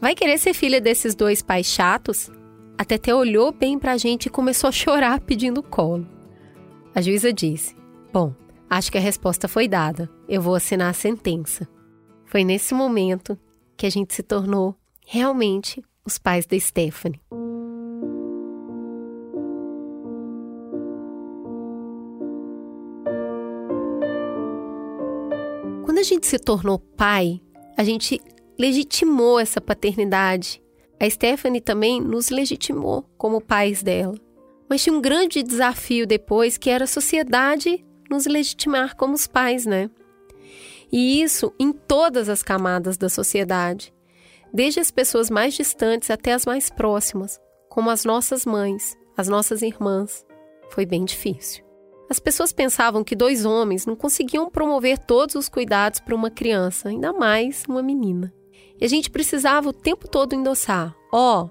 [0.00, 2.30] Vai querer ser filha desses dois pais chatos?
[2.76, 6.06] A Teté olhou bem para a gente e começou a chorar pedindo colo.
[6.94, 7.76] A juíza disse:
[8.12, 8.34] Bom,
[8.68, 10.10] acho que a resposta foi dada.
[10.28, 11.68] Eu vou assinar a sentença.
[12.24, 13.38] Foi nesse momento
[13.76, 14.74] que a gente se tornou
[15.06, 17.20] realmente os pais da Stephanie.
[26.02, 27.40] A gente se tornou pai,
[27.76, 28.20] a gente
[28.58, 30.62] legitimou essa paternidade
[31.02, 34.14] a Stephanie também nos legitimou como pais dela.
[34.68, 39.66] Mas tinha um grande desafio depois, que era a sociedade nos legitimar como os pais,
[39.66, 39.90] né?
[40.92, 43.92] E isso em todas as camadas da sociedade,
[44.54, 49.60] desde as pessoas mais distantes até as mais próximas, como as nossas mães, as nossas
[49.60, 50.24] irmãs.
[50.70, 51.64] Foi bem difícil.
[52.10, 56.88] As pessoas pensavam que dois homens não conseguiam promover todos os cuidados para uma criança,
[56.88, 58.32] ainda mais uma menina.
[58.80, 61.50] E a gente precisava o tempo todo endossar: ó, oh,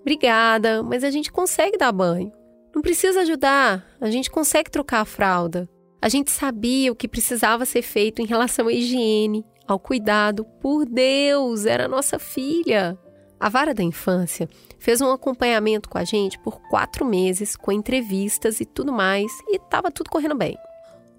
[0.00, 2.32] obrigada, mas a gente consegue dar banho.
[2.74, 5.68] Não precisa ajudar, a gente consegue trocar a fralda.
[6.00, 10.44] A gente sabia o que precisava ser feito em relação à higiene, ao cuidado.
[10.60, 12.98] Por Deus, era nossa filha.
[13.38, 14.48] A Vara da Infância
[14.82, 19.56] fez um acompanhamento com a gente por quatro meses, com entrevistas e tudo mais, e
[19.56, 20.58] estava tudo correndo bem.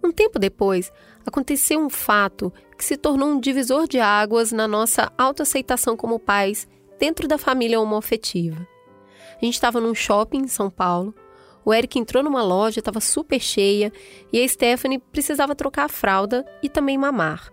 [0.03, 0.91] Um tempo depois,
[1.25, 6.67] aconteceu um fato que se tornou um divisor de águas na nossa autoaceitação como pais
[6.99, 8.67] dentro da família homoafetiva.
[9.41, 11.15] A gente estava num shopping em São Paulo,
[11.63, 13.93] o Eric entrou numa loja, estava super cheia,
[14.33, 17.49] e a Stephanie precisava trocar a fralda e também mamar.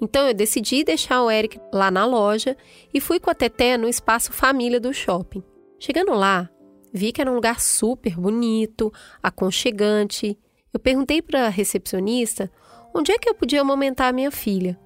[0.00, 2.56] Então eu decidi deixar o Eric lá na loja
[2.92, 5.42] e fui com a Teté no espaço família do shopping.
[5.78, 6.48] Chegando lá,
[6.92, 10.38] vi que era um lugar super bonito, aconchegante
[10.72, 12.50] eu perguntei para a recepcionista
[12.94, 14.78] onde é que eu podia amamentar a minha filha.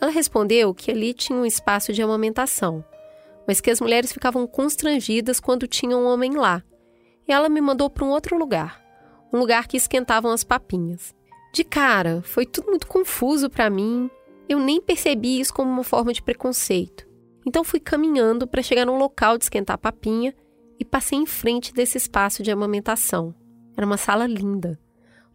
[0.00, 2.84] Ela respondeu que ali tinha um espaço de amamentação,
[3.46, 6.62] mas que as mulheres ficavam constrangidas quando tinha um homem lá.
[7.26, 8.82] E ela me mandou para um outro lugar,
[9.32, 11.14] um lugar que esquentavam as papinhas.
[11.52, 14.10] De cara, foi tudo muito confuso para mim.
[14.48, 17.06] Eu nem percebi isso como uma forma de preconceito.
[17.46, 20.34] Então fui caminhando para chegar num local de esquentar papinha
[20.78, 23.34] e passei em frente desse espaço de amamentação.
[23.76, 24.78] Era uma sala linda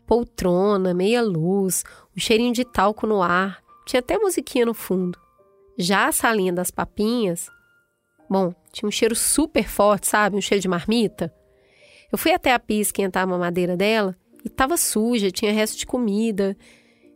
[0.05, 1.83] poltrona, meia luz,
[2.15, 5.17] um cheirinho de talco no ar, tinha até musiquinha no fundo.
[5.77, 7.49] Já a salinha das papinhas,
[8.29, 10.35] bom, tinha um cheiro super forte, sabe?
[10.35, 11.33] Um cheiro de marmita.
[12.11, 15.85] Eu fui até a pia esquentar a mamadeira dela e estava suja, tinha resto de
[15.85, 16.55] comida.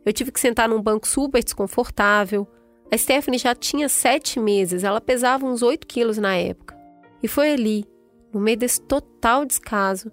[0.04, 2.46] Eu tive que sentar num banco super desconfortável.
[2.90, 6.76] A Stephanie já tinha sete meses, ela pesava uns oito quilos na época.
[7.22, 7.84] E foi ali,
[8.32, 10.10] no meio desse total descaso,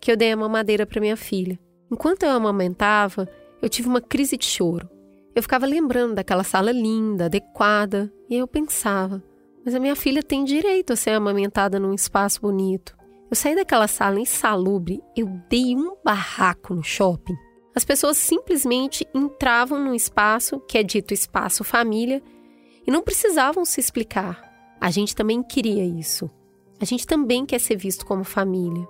[0.00, 1.58] que eu dei a mamadeira para minha filha.
[1.90, 3.28] Enquanto eu amamentava,
[3.62, 4.88] eu tive uma crise de choro.
[5.34, 9.22] Eu ficava lembrando daquela sala linda, adequada, e eu pensava:
[9.64, 12.96] mas a minha filha tem direito a ser amamentada num espaço bonito.
[13.30, 17.36] Eu saí daquela sala insalubre, eu dei um barraco no shopping.
[17.78, 22.20] As pessoas simplesmente entravam num espaço que é dito espaço família
[22.84, 24.42] e não precisavam se explicar.
[24.80, 26.28] A gente também queria isso.
[26.80, 28.84] A gente também quer ser visto como família.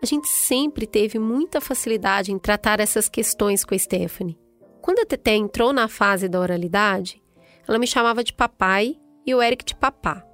[0.00, 4.38] A gente sempre teve muita facilidade em tratar essas questões com a Stephanie.
[4.80, 7.20] Quando a Teté entrou na fase da oralidade,
[7.66, 10.24] ela me chamava de papai e o Eric de papá.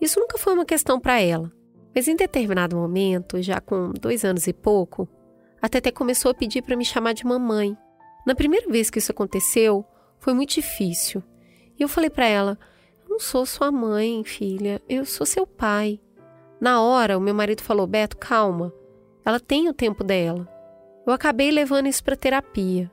[0.00, 1.52] Isso nunca foi uma questão para ela,
[1.94, 5.08] mas em determinado momento, já com dois anos e pouco,
[5.62, 7.76] a Teté começou a pedir para me chamar de mamãe.
[8.26, 9.84] Na primeira vez que isso aconteceu,
[10.18, 11.22] foi muito difícil.
[11.78, 12.58] E eu falei para ela:
[13.02, 16.00] Eu não sou sua mãe, filha, eu sou seu pai.
[16.60, 18.72] Na hora, o meu marido falou: Beto, calma.
[19.24, 20.48] Ela tem o tempo dela.
[21.06, 22.90] Eu acabei levando isso para terapia.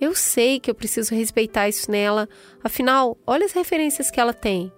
[0.00, 2.28] Eu sei que eu preciso respeitar isso nela,
[2.62, 4.72] afinal, olha as referências que ela tem.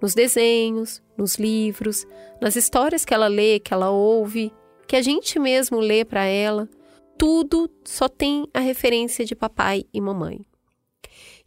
[0.00, 2.06] Nos desenhos, nos livros,
[2.40, 4.52] nas histórias que ela lê, que ela ouve,
[4.86, 6.68] que a gente mesmo lê para ela,
[7.18, 10.44] tudo só tem a referência de papai e mamãe.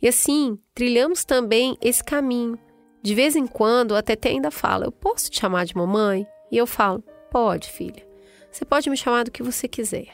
[0.01, 2.57] E assim, trilhamos também esse caminho.
[3.01, 6.27] De vez em quando, a Tete ainda fala: Eu posso te chamar de mamãe?
[6.51, 8.05] E eu falo: Pode, filha.
[8.51, 10.13] Você pode me chamar do que você quiser.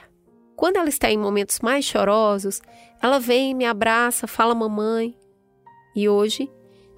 [0.55, 2.61] Quando ela está em momentos mais chorosos,
[3.01, 5.17] ela vem, me abraça, fala mamãe.
[5.95, 6.49] E hoje,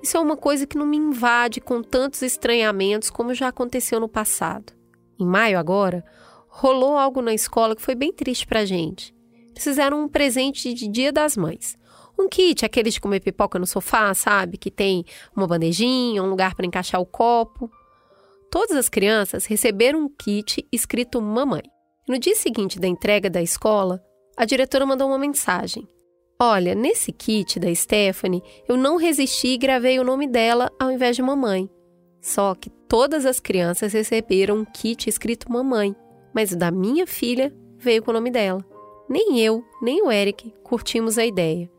[0.02, 4.08] isso é uma coisa que não me invade com tantos estranhamentos como já aconteceu no
[4.08, 4.74] passado.
[5.20, 6.04] Em maio agora,
[6.48, 9.14] rolou algo na escola que foi bem triste pra gente.
[9.58, 11.78] Fizeram um presente de Dia das Mães.
[12.18, 14.58] Um kit, aqueles de comer pipoca no sofá, sabe?
[14.58, 17.70] Que tem uma bandejinha, um lugar para encaixar o copo.
[18.50, 21.64] Todas as crianças receberam um kit escrito Mamãe.
[22.08, 24.02] No dia seguinte da entrega da escola,
[24.38, 25.88] a diretora mandou uma mensagem.
[26.40, 31.16] Olha, nesse kit da Stephanie, eu não resisti e gravei o nome dela ao invés
[31.16, 31.70] de mamãe.
[32.26, 35.96] Só que todas as crianças receberam um kit escrito mamãe,
[36.34, 38.66] mas o da minha filha veio com o nome dela.
[39.08, 41.70] Nem eu, nem o Eric curtimos a ideia.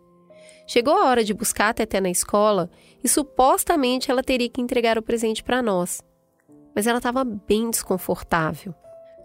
[0.65, 2.71] Chegou a hora de buscar a Teté na escola
[3.03, 6.01] e supostamente ela teria que entregar o presente para nós.
[6.77, 8.73] Mas ela estava bem desconfortável.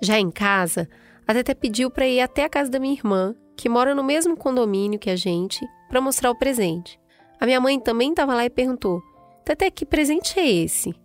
[0.02, 0.90] Já em casa,
[1.28, 4.36] a Teté pediu para ir até a casa da minha irmã, que mora no mesmo
[4.36, 7.00] condomínio que a gente, para mostrar o presente.
[7.40, 9.04] A minha mãe também estava lá e perguntou:
[9.46, 10.96] Teté, que presente é esse?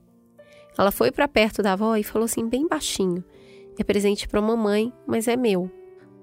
[0.78, 3.24] Ela foi para perto da avó e falou assim, bem baixinho:
[3.78, 5.70] É presente para mamãe, mas é meu.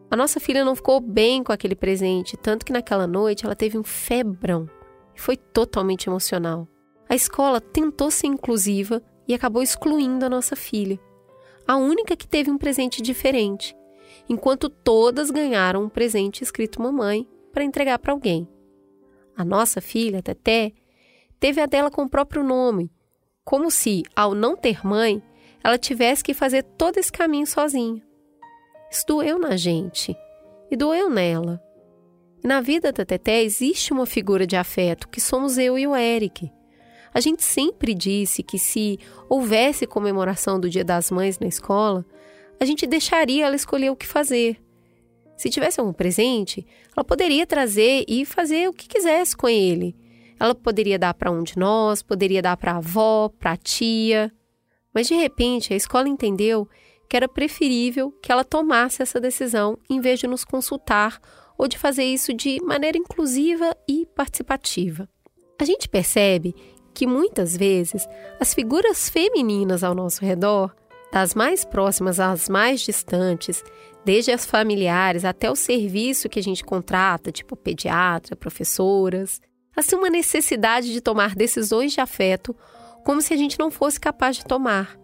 [0.09, 3.77] A nossa filha não ficou bem com aquele presente, tanto que naquela noite ela teve
[3.77, 4.69] um febrão
[5.15, 6.67] e foi totalmente emocional.
[7.09, 10.99] A escola tentou ser inclusiva e acabou excluindo a nossa filha,
[11.67, 13.75] a única que teve um presente diferente,
[14.29, 18.47] enquanto todas ganharam um presente escrito mamãe para entregar para alguém.
[19.35, 20.73] A nossa filha, Teté,
[21.39, 22.91] teve a dela com o próprio nome,
[23.43, 25.21] como se, ao não ter mãe,
[25.63, 28.01] ela tivesse que fazer todo esse caminho sozinha.
[28.91, 30.15] Isso doeu na gente
[30.69, 31.61] e doeu nela.
[32.43, 36.51] Na vida da Teté existe uma figura de afeto que somos eu e o Eric.
[37.13, 42.05] A gente sempre disse que se houvesse comemoração do Dia das Mães na escola,
[42.59, 44.59] a gente deixaria ela escolher o que fazer.
[45.37, 49.95] Se tivesse algum presente, ela poderia trazer e fazer o que quisesse com ele.
[50.39, 54.31] Ela poderia dar para um de nós, poderia dar para a avó, para a tia.
[54.93, 56.67] Mas de repente a escola entendeu
[57.09, 61.19] que era preferível que ela tomasse essa decisão em vez de nos consultar
[61.57, 65.07] ou de fazer isso de maneira inclusiva e participativa.
[65.59, 66.55] A gente percebe
[66.93, 68.07] que muitas vezes
[68.39, 70.73] as figuras femininas ao nosso redor,
[71.11, 73.63] das mais próximas às mais distantes,
[74.03, 79.39] desde as familiares até o serviço que a gente contrata, tipo pediatra, professoras,
[79.75, 82.55] assim uma necessidade de tomar decisões de afeto
[83.03, 84.97] como se a gente não fosse capaz de tomar.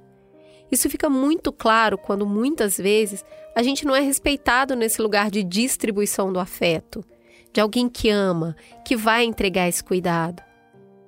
[0.71, 5.43] Isso fica muito claro quando muitas vezes a gente não é respeitado nesse lugar de
[5.43, 7.03] distribuição do afeto,
[7.51, 8.55] de alguém que ama,
[8.85, 10.43] que vai entregar esse cuidado.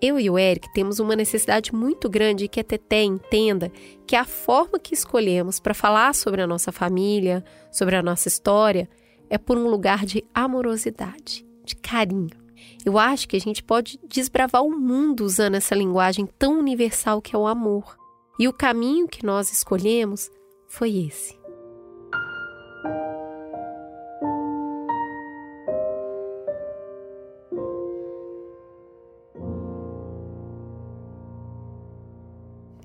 [0.01, 3.71] Eu e o Eric temos uma necessidade muito grande que a Teté entenda
[4.07, 8.89] que a forma que escolhemos para falar sobre a nossa família, sobre a nossa história,
[9.29, 12.40] é por um lugar de amorosidade, de carinho.
[12.85, 17.35] Eu acho que a gente pode desbravar o mundo usando essa linguagem tão universal que
[17.35, 17.97] é o amor.
[18.39, 20.29] E o caminho que nós escolhemos
[20.67, 21.39] foi esse.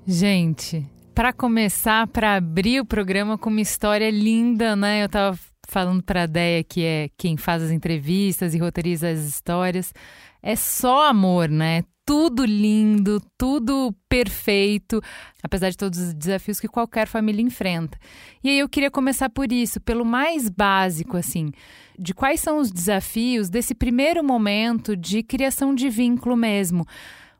[0.05, 5.01] Gente, para começar, para abrir o programa com uma história linda, né?
[5.01, 9.19] Eu estava falando para a Deia, que é quem faz as entrevistas e roteiriza as
[9.19, 9.93] histórias.
[10.41, 11.83] É só amor, né?
[12.07, 15.01] tudo lindo, tudo perfeito,
[15.43, 17.99] apesar de todos os desafios que qualquer família enfrenta.
[18.41, 21.51] E aí eu queria começar por isso, pelo mais básico, assim,
[21.99, 26.87] de quais são os desafios desse primeiro momento de criação de vínculo mesmo.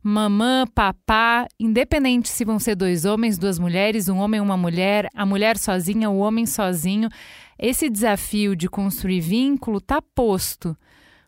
[0.10, 5.26] Mamã, papá, independente se vão ser dois homens, duas mulheres, um homem uma mulher, a
[5.26, 7.10] mulher sozinha, o homem sozinho,
[7.60, 10.78] esse desafio de construir vínculo está posto.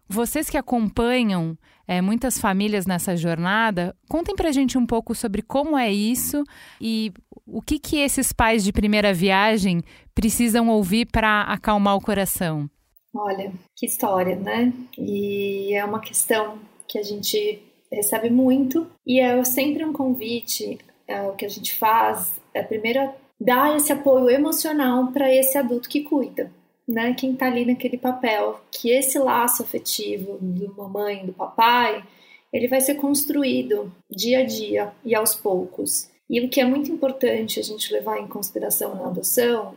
[0.07, 5.77] Vocês que acompanham é, muitas famílias nessa jornada, contem pra gente um pouco sobre como
[5.77, 6.41] é isso
[6.79, 7.11] e
[7.45, 9.83] o que, que esses pais de primeira viagem
[10.15, 12.69] precisam ouvir para acalmar o coração.
[13.13, 14.71] Olha, que história, né?
[14.97, 17.61] E é uma questão que a gente
[17.91, 20.77] recebe muito e é sempre um convite,
[21.07, 25.89] é, o que a gente faz é primeiro dar esse apoio emocional para esse adulto
[25.89, 26.51] que cuida,
[26.87, 32.03] né, quem está ali naquele papel, que esse laço afetivo do mamãe, do papai,
[32.51, 36.09] ele vai ser construído dia a dia e aos poucos.
[36.29, 39.75] E o que é muito importante a gente levar em consideração na adoção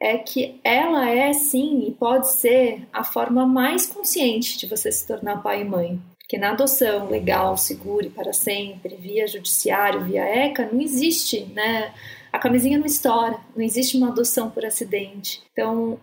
[0.00, 5.06] é que ela é sim e pode ser a forma mais consciente de você se
[5.06, 6.00] tornar pai e mãe.
[6.28, 11.90] Porque na adoção legal, segura e para sempre, via judiciário, via ECA, não existe, né?
[12.30, 15.40] A camisinha não estoura, não existe uma adoção por acidente.
[15.50, 15.98] Então,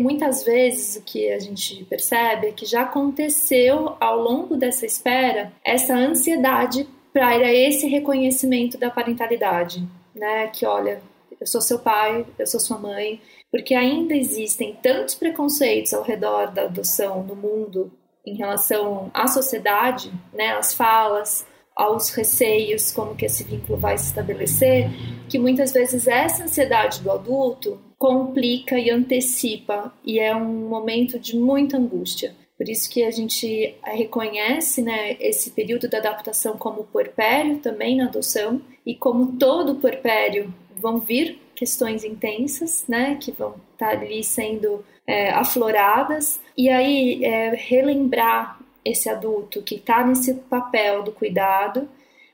[0.00, 5.50] muitas vezes o que a gente percebe é que já aconteceu ao longo dessa espera
[5.64, 9.82] essa ansiedade para esse reconhecimento da parentalidade,
[10.14, 10.48] né?
[10.48, 11.00] Que olha,
[11.40, 13.18] eu sou seu pai, eu sou sua mãe,
[13.50, 17.90] porque ainda existem tantos preconceitos ao redor da adoção no mundo
[18.26, 21.46] em relação à sociedade, né, às falas,
[21.76, 24.90] aos receios, como que esse vínculo vai se estabelecer,
[25.28, 31.36] que muitas vezes essa ansiedade do adulto complica e antecipa e é um momento de
[31.36, 32.34] muita angústia.
[32.56, 38.04] Por isso que a gente reconhece né, esse período da adaptação como puerpério também na
[38.04, 44.24] adoção e como todo puerpério vão vir questões intensas, né, que vão estar tá ali
[44.24, 51.86] sendo é, afloradas, e aí é, relembrar esse adulto que está nesse papel do cuidado,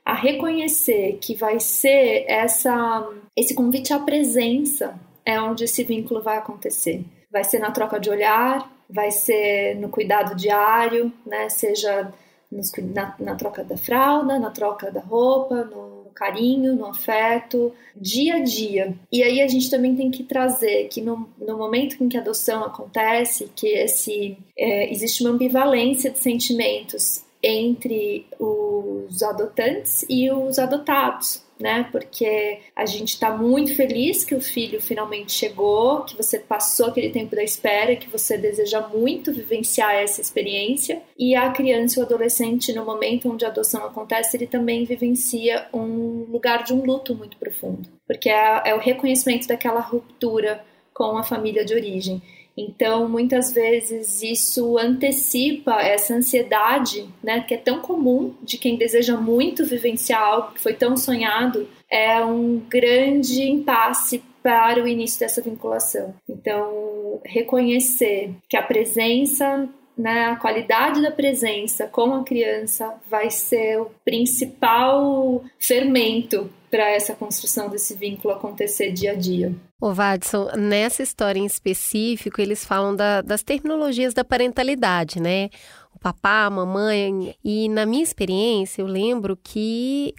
[0.05, 3.05] a reconhecer que vai ser essa,
[3.35, 7.03] esse convite à presença é onde esse vínculo vai acontecer.
[7.29, 11.49] Vai ser na troca de olhar, vai ser no cuidado diário, né?
[11.49, 12.13] Seja
[12.49, 18.35] nos, na, na troca da fralda, na troca da roupa, no carinho, no afeto, dia
[18.35, 18.95] a dia.
[19.11, 22.21] E aí a gente também tem que trazer que no, no momento em que a
[22.21, 30.57] adoção acontece, que esse é, existe uma ambivalência de sentimentos entre os adotantes e os
[30.57, 31.87] adotados né?
[31.91, 37.09] Porque a gente está muito feliz que o filho finalmente chegou, que você passou aquele
[37.09, 41.01] tempo da espera, que você deseja muito vivenciar essa experiência.
[41.17, 45.67] E a criança e o adolescente, no momento onde a adoção acontece, ele também vivencia
[45.73, 51.15] um lugar de um luto muito profundo, porque é, é o reconhecimento daquela ruptura com
[51.17, 52.21] a família de origem.
[52.57, 59.15] Então, muitas vezes isso antecipa essa ansiedade, né, que é tão comum de quem deseja
[59.15, 65.41] muito vivenciar algo que foi tão sonhado, é um grande impasse para o início dessa
[65.41, 66.15] vinculação.
[66.27, 73.81] Então, reconhecer que a presença né, a qualidade da presença com a criança vai ser
[73.81, 79.55] o principal fermento para essa construção desse vínculo acontecer dia a dia.
[79.79, 85.49] O Vadson, nessa história em específico, eles falam da, das terminologias da parentalidade, né?
[85.95, 87.35] O papá, a mamãe.
[87.43, 90.13] E na minha experiência, eu lembro que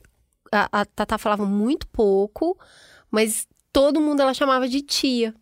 [0.51, 2.59] a, a Tata falava muito pouco,
[3.11, 5.35] mas todo mundo ela chamava de tia.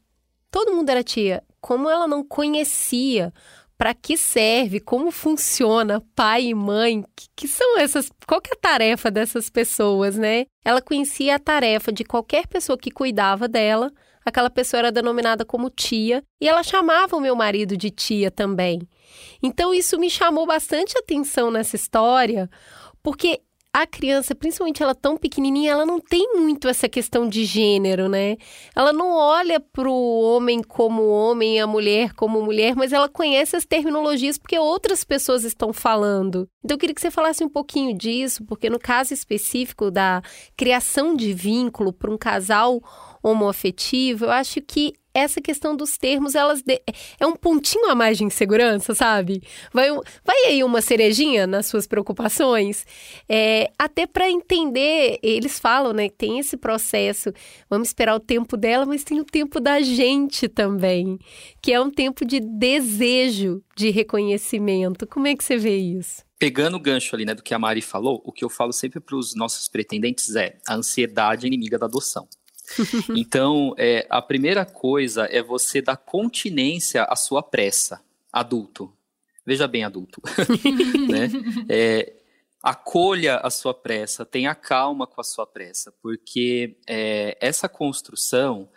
[0.51, 1.43] Todo mundo era tia.
[1.61, 3.33] Como ela não conhecia
[3.79, 8.61] para que serve, como funciona pai e mãe, que, que, são essas, qual é a
[8.61, 10.47] tarefa dessas pessoas, né?
[10.64, 13.93] Ela conhecia a tarefa de qualquer pessoa que cuidava dela,
[14.24, 18.81] aquela pessoa era denominada como tia, e ela chamava o meu marido de tia também.
[19.43, 22.49] Então isso me chamou bastante atenção nessa história,
[23.03, 23.43] porque
[23.77, 28.39] a criança, principalmente ela tão pequenininha, ela não tem muito essa questão de gênero, né?
[28.74, 33.55] Ela não olha para o homem como homem, a mulher como mulher, mas ela conhece
[33.55, 36.49] as terminologias porque outras pessoas estão falando.
[36.64, 40.22] Então eu queria que você falasse um pouquinho disso, porque no caso específico da
[40.57, 42.81] criação de vínculo para um casal
[43.22, 46.81] homoafetivo, eu acho que essa questão dos termos, elas de...
[47.19, 49.43] é um pontinho a mais de insegurança, sabe?
[49.73, 49.89] Vai,
[50.25, 52.85] vai aí uma cerejinha nas suas preocupações,
[53.29, 57.33] é, até para entender, eles falam, né, que tem esse processo,
[57.69, 61.19] vamos esperar o tempo dela, mas tem o tempo da gente também,
[61.62, 65.07] que é um tempo de desejo de reconhecimento.
[65.07, 66.25] Como é que você vê isso?
[66.39, 69.01] Pegando o gancho ali, né, do que a Mari falou, o que eu falo sempre
[69.01, 72.29] para os nossos pretendentes é a ansiedade inimiga da adoção.
[73.17, 78.01] então, é, a primeira coisa é você dar continência à sua pressa,
[78.33, 78.93] adulto.
[79.45, 80.21] Veja bem, adulto.
[81.09, 81.31] né?
[81.69, 82.12] É,
[82.62, 88.69] acolha a sua pressa, tenha calma com a sua pressa, porque é, essa construção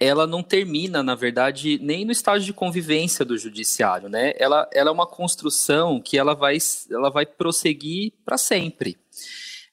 [0.00, 4.32] ela não termina, na verdade, nem no estágio de convivência do judiciário, né?
[4.36, 6.56] Ela, ela é uma construção que ela vai,
[6.88, 8.96] ela vai prosseguir para sempre.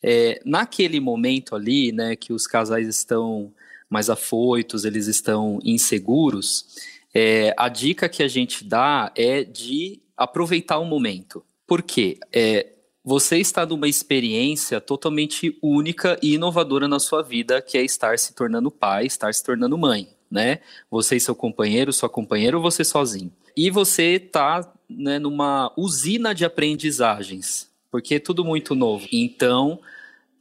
[0.07, 3.51] É, naquele momento ali, né, que os casais estão
[3.89, 6.65] mais afoitos, eles estão inseguros,
[7.11, 11.43] é, a dica que a gente dá é de aproveitar o momento.
[11.65, 12.19] Por quê?
[12.31, 12.67] É,
[13.03, 18.35] você está numa experiência totalmente única e inovadora na sua vida, que é estar se
[18.35, 20.09] tornando pai, estar se tornando mãe.
[20.29, 20.59] né?
[20.91, 23.31] Você e seu companheiro, sua companheira ou você sozinho.
[23.55, 29.07] E você tá né, numa usina de aprendizagens, porque é tudo muito novo.
[29.11, 29.79] Então,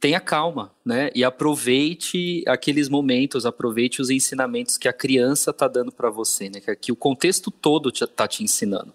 [0.05, 1.09] tenha calma, né?
[1.15, 6.61] E aproveite aqueles momentos, aproveite os ensinamentos que a criança está dando para você, né?
[6.79, 8.93] Que o contexto todo está te ensinando.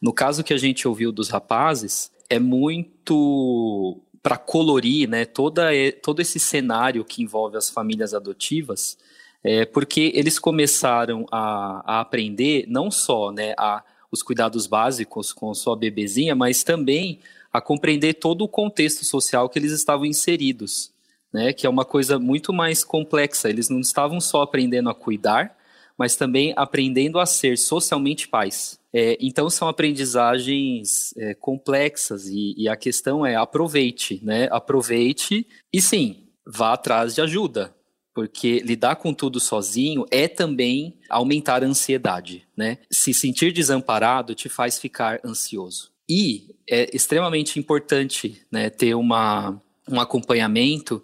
[0.00, 5.24] No caso que a gente ouviu dos rapazes, é muito para colorir, né?
[5.24, 5.64] Toda,
[6.00, 8.96] todo esse cenário que envolve as famílias adotivas,
[9.42, 13.52] é, porque eles começaram a, a aprender não só, né?
[13.58, 13.82] A,
[14.12, 17.18] os cuidados básicos com sua bebezinha, mas também
[17.56, 20.92] a compreender todo o contexto social que eles estavam inseridos,
[21.32, 21.52] né?
[21.52, 23.48] Que é uma coisa muito mais complexa.
[23.48, 25.56] Eles não estavam só aprendendo a cuidar,
[25.98, 28.78] mas também aprendendo a ser socialmente pais.
[28.92, 34.48] É, então são aprendizagens é, complexas e, e, a questão é aproveite, né?
[34.50, 37.74] Aproveite e sim, vá atrás de ajuda,
[38.14, 42.78] porque lidar com tudo sozinho é também aumentar a ansiedade, né?
[42.90, 45.95] Se sentir desamparado te faz ficar ansioso.
[46.08, 51.02] E é extremamente importante né, ter uma, um acompanhamento,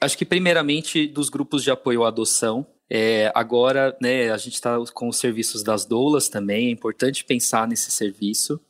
[0.00, 2.66] acho que primeiramente dos grupos de apoio à adoção.
[2.88, 7.66] É, agora, né, a gente está com os serviços das doulas também, é importante pensar
[7.66, 8.60] nesse serviço.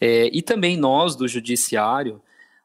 [0.00, 2.22] É, e também nós, do judiciário,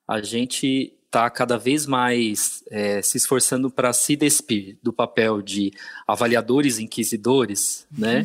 [0.07, 5.73] a gente está cada vez mais é, se esforçando para se despir do papel de
[6.07, 8.23] avaliadores inquisidores, né?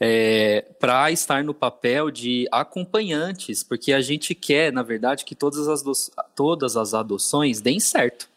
[0.00, 5.68] é, para estar no papel de acompanhantes, porque a gente quer, na verdade, que todas
[5.68, 8.28] as, todas as adoções deem certo.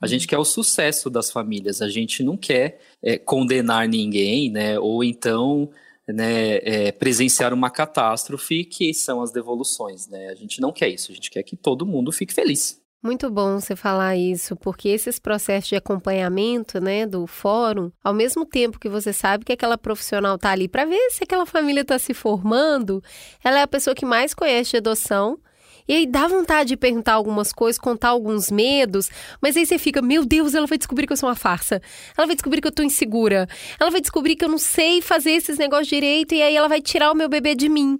[0.00, 4.76] A gente quer o sucesso das famílias, a gente não quer é, condenar ninguém, né?
[4.78, 5.70] Ou então
[6.08, 10.28] né, é, presenciar uma catástrofe que são as devoluções, né?
[10.30, 12.81] A gente não quer isso, a gente quer que todo mundo fique feliz.
[13.04, 18.46] Muito bom você falar isso, porque esses processos de acompanhamento, né, do fórum, ao mesmo
[18.46, 21.98] tempo que você sabe que aquela profissional tá ali para ver se aquela família está
[21.98, 23.02] se formando,
[23.42, 25.36] ela é a pessoa que mais conhece de adoção.
[25.88, 30.00] E aí dá vontade de perguntar algumas coisas, contar alguns medos, mas aí você fica,
[30.00, 31.82] meu Deus, ela vai descobrir que eu sou uma farsa.
[32.16, 33.48] Ela vai descobrir que eu tô insegura.
[33.80, 36.80] Ela vai descobrir que eu não sei fazer esses negócios direito e aí ela vai
[36.80, 37.98] tirar o meu bebê de mim.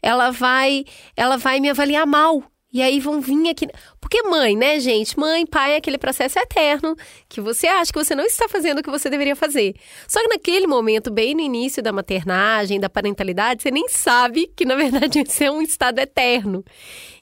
[0.00, 2.42] Ela vai, ela vai me avaliar mal.
[2.74, 3.68] E aí vão vir aqui.
[4.00, 5.16] Porque mãe, né, gente?
[5.16, 6.96] Mãe, pai, é aquele processo eterno
[7.28, 9.76] que você acha que você não está fazendo o que você deveria fazer.
[10.08, 14.64] Só que naquele momento, bem no início da maternagem, da parentalidade, você nem sabe que,
[14.64, 16.64] na verdade, isso é um estado eterno.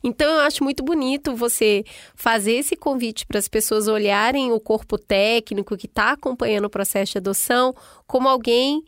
[0.03, 1.85] Então, eu acho muito bonito você
[2.15, 7.13] fazer esse convite para as pessoas olharem o corpo técnico que está acompanhando o processo
[7.13, 7.75] de adoção
[8.07, 8.83] como alguém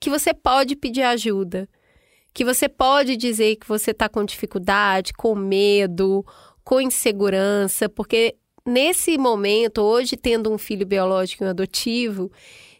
[0.00, 1.68] que você pode pedir ajuda
[2.38, 6.24] que você pode dizer que você está com dificuldade, com medo,
[6.62, 12.30] com insegurança, porque nesse momento, hoje tendo um filho biológico e um adotivo,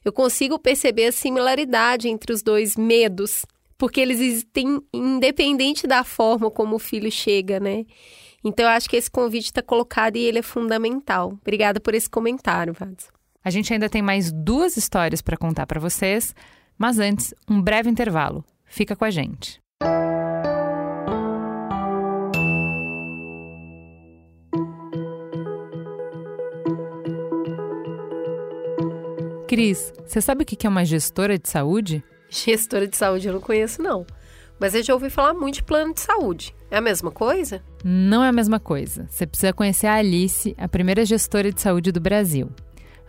[0.04, 3.44] eu consigo perceber a similaridade entre os dois medos,
[3.76, 7.84] porque eles existem independente da forma como o filho chega, né?
[8.44, 11.36] Então eu acho que esse convite está colocado e ele é fundamental.
[11.42, 13.08] Obrigada por esse comentário, Vads.
[13.42, 16.32] A gente ainda tem mais duas histórias para contar para vocês,
[16.78, 18.44] mas antes, um breve intervalo.
[18.68, 19.60] Fica com a gente.
[29.48, 32.04] Cris, você sabe o que é uma gestora de saúde?
[32.28, 34.06] Gestora de saúde eu não conheço, não.
[34.60, 36.54] Mas eu já ouvi falar muito de plano de saúde.
[36.70, 37.62] É a mesma coisa?
[37.82, 39.06] Não é a mesma coisa.
[39.08, 42.50] Você precisa conhecer a Alice, a primeira gestora de saúde do Brasil.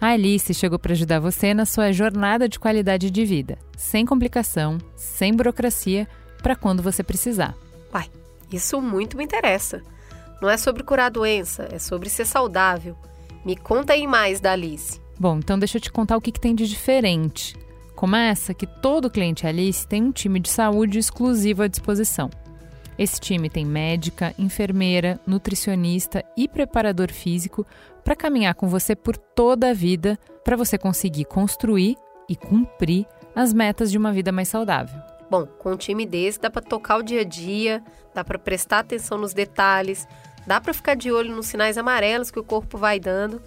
[0.02, 4.78] A Alice chegou para ajudar você na sua jornada de qualidade de vida, sem complicação,
[4.96, 6.08] sem burocracia,
[6.42, 7.54] para quando você precisar.
[7.94, 8.10] Uai,
[8.50, 9.84] isso muito me interessa.
[10.42, 12.96] Não é sobre curar a doença, é sobre ser saudável.
[13.44, 15.02] Me conta aí mais da Alice.
[15.20, 17.54] Bom, então deixa eu te contar o que, que tem de diferente.
[17.94, 22.30] Começa que todo cliente Alice tem um time de saúde exclusivo à disposição.
[22.98, 27.66] Esse time tem médica, enfermeira, nutricionista e preparador físico
[28.10, 31.96] para caminhar com você por toda a vida, para você conseguir construir
[32.28, 33.06] e cumprir
[33.36, 35.00] as metas de uma vida mais saudável.
[35.30, 38.80] Bom, com um time desse dá para tocar o dia a dia, dá para prestar
[38.80, 40.08] atenção nos detalhes,
[40.48, 43.40] dá para ficar de olho nos sinais amarelos que o corpo vai dando.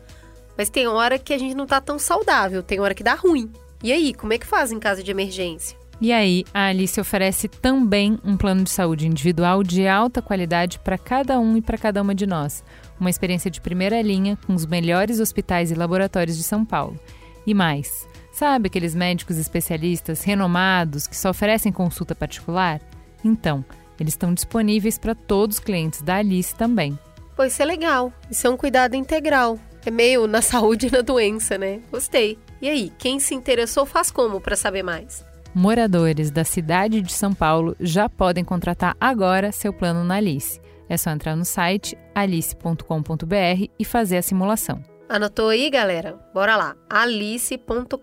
[0.57, 3.51] Mas tem hora que a gente não tá tão saudável, tem hora que dá ruim.
[3.83, 5.77] E aí, como é que faz em caso de emergência?
[6.01, 10.97] E aí, a Alice oferece também um plano de saúde individual de alta qualidade para
[10.97, 12.63] cada um e para cada uma de nós.
[13.03, 16.97] Uma experiência de primeira linha com os melhores hospitais e laboratórios de São Paulo.
[17.45, 22.81] E mais, sabe aqueles médicos especialistas renomados que só oferecem consulta particular?
[23.25, 23.65] Então,
[23.99, 26.97] eles estão disponíveis para todos os clientes da Alice também.
[27.35, 28.13] Pois é legal.
[28.31, 29.59] Isso é um cuidado integral.
[29.85, 31.81] É meio na saúde e na doença, né?
[31.91, 32.39] Gostei.
[32.61, 35.25] E aí, quem se interessou faz como para saber mais?
[35.53, 40.61] Moradores da cidade de São Paulo já podem contratar agora seu plano na Alice.
[40.93, 44.85] É só entrar no site alice.com.br e fazer a simulação.
[45.09, 46.19] Anotou aí, galera?
[46.35, 47.97] Bora lá, alice.com.br.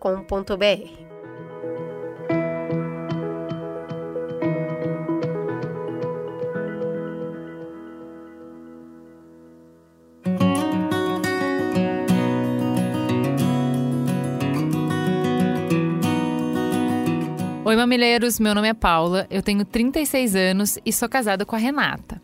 [17.63, 21.59] Oi, mamileiros, meu nome é Paula, eu tenho 36 anos e sou casada com a
[21.59, 22.18] Renata.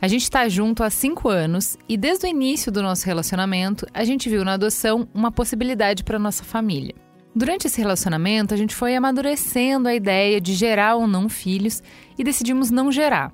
[0.00, 4.04] A gente está junto há 5 anos e desde o início do nosso relacionamento, a
[4.04, 6.94] gente viu na adoção uma possibilidade para nossa família.
[7.34, 11.82] Durante esse relacionamento, a gente foi amadurecendo a ideia de gerar ou não filhos
[12.18, 13.32] e decidimos não gerar.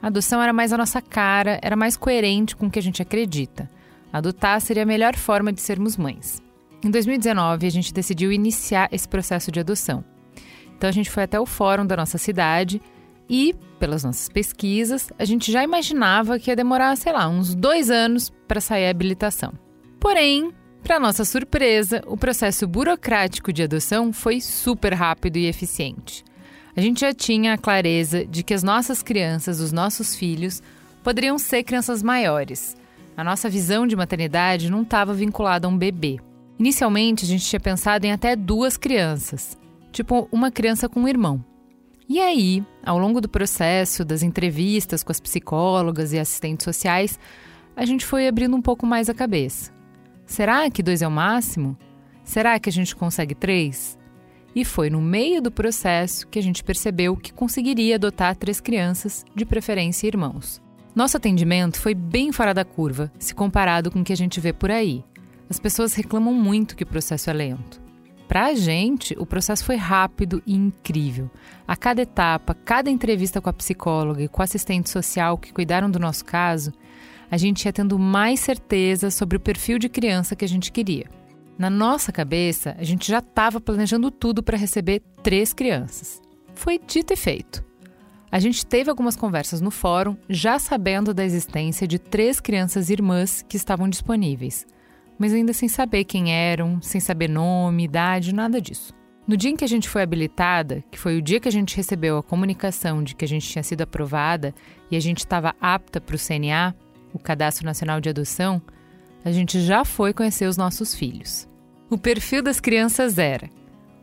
[0.00, 3.02] A adoção era mais a nossa cara, era mais coerente com o que a gente
[3.02, 3.68] acredita.
[4.12, 6.40] Adotar seria a melhor forma de sermos mães.
[6.82, 10.04] Em 2019, a gente decidiu iniciar esse processo de adoção.
[10.76, 12.80] Então a gente foi até o fórum da nossa cidade
[13.28, 17.90] e, pelas nossas pesquisas, a gente já imaginava que ia demorar, sei lá, uns dois
[17.90, 19.52] anos para sair a habilitação.
[19.98, 20.52] Porém,
[20.82, 26.22] para nossa surpresa, o processo burocrático de adoção foi super rápido e eficiente.
[26.76, 30.62] A gente já tinha a clareza de que as nossas crianças, os nossos filhos,
[31.02, 32.76] poderiam ser crianças maiores.
[33.16, 36.18] A nossa visão de maternidade não estava vinculada a um bebê.
[36.58, 39.56] Inicialmente, a gente tinha pensado em até duas crianças,
[39.92, 41.44] tipo uma criança com um irmão.
[42.08, 47.18] E aí, ao longo do processo, das entrevistas com as psicólogas e assistentes sociais,
[47.74, 49.72] a gente foi abrindo um pouco mais a cabeça.
[50.26, 51.76] Será que dois é o máximo?
[52.22, 53.98] Será que a gente consegue três?
[54.54, 59.24] E foi no meio do processo que a gente percebeu que conseguiria adotar três crianças,
[59.34, 60.62] de preferência irmãos.
[60.94, 64.52] Nosso atendimento foi bem fora da curva, se comparado com o que a gente vê
[64.52, 65.02] por aí.
[65.50, 67.83] As pessoas reclamam muito que o processo é lento.
[68.34, 71.30] Para a gente, o processo foi rápido e incrível.
[71.68, 75.88] A cada etapa, cada entrevista com a psicóloga e com o assistente social que cuidaram
[75.88, 76.72] do nosso caso,
[77.30, 81.08] a gente ia tendo mais certeza sobre o perfil de criança que a gente queria.
[81.56, 86.20] Na nossa cabeça, a gente já estava planejando tudo para receber três crianças.
[86.56, 87.64] Foi dito e feito.
[88.32, 93.44] A gente teve algumas conversas no fórum, já sabendo da existência de três crianças irmãs
[93.48, 94.66] que estavam disponíveis
[95.18, 98.92] mas ainda sem saber quem eram, sem saber nome, idade, nada disso.
[99.26, 101.76] No dia em que a gente foi habilitada, que foi o dia que a gente
[101.76, 104.54] recebeu a comunicação de que a gente tinha sido aprovada
[104.90, 106.74] e a gente estava apta para o CNA,
[107.12, 108.60] o Cadastro Nacional de Adoção,
[109.24, 111.48] a gente já foi conhecer os nossos filhos.
[111.88, 113.48] O perfil das crianças era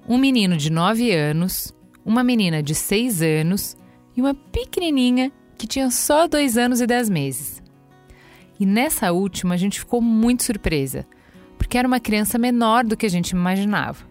[0.08, 1.72] um menino de 9 anos,
[2.04, 3.78] uma menina de 6 anos
[4.18, 7.61] e uma pequenininha que tinha só 2 anos e 10 meses.
[8.62, 11.08] E nessa última a gente ficou muito surpresa,
[11.58, 14.06] porque era uma criança menor do que a gente imaginava.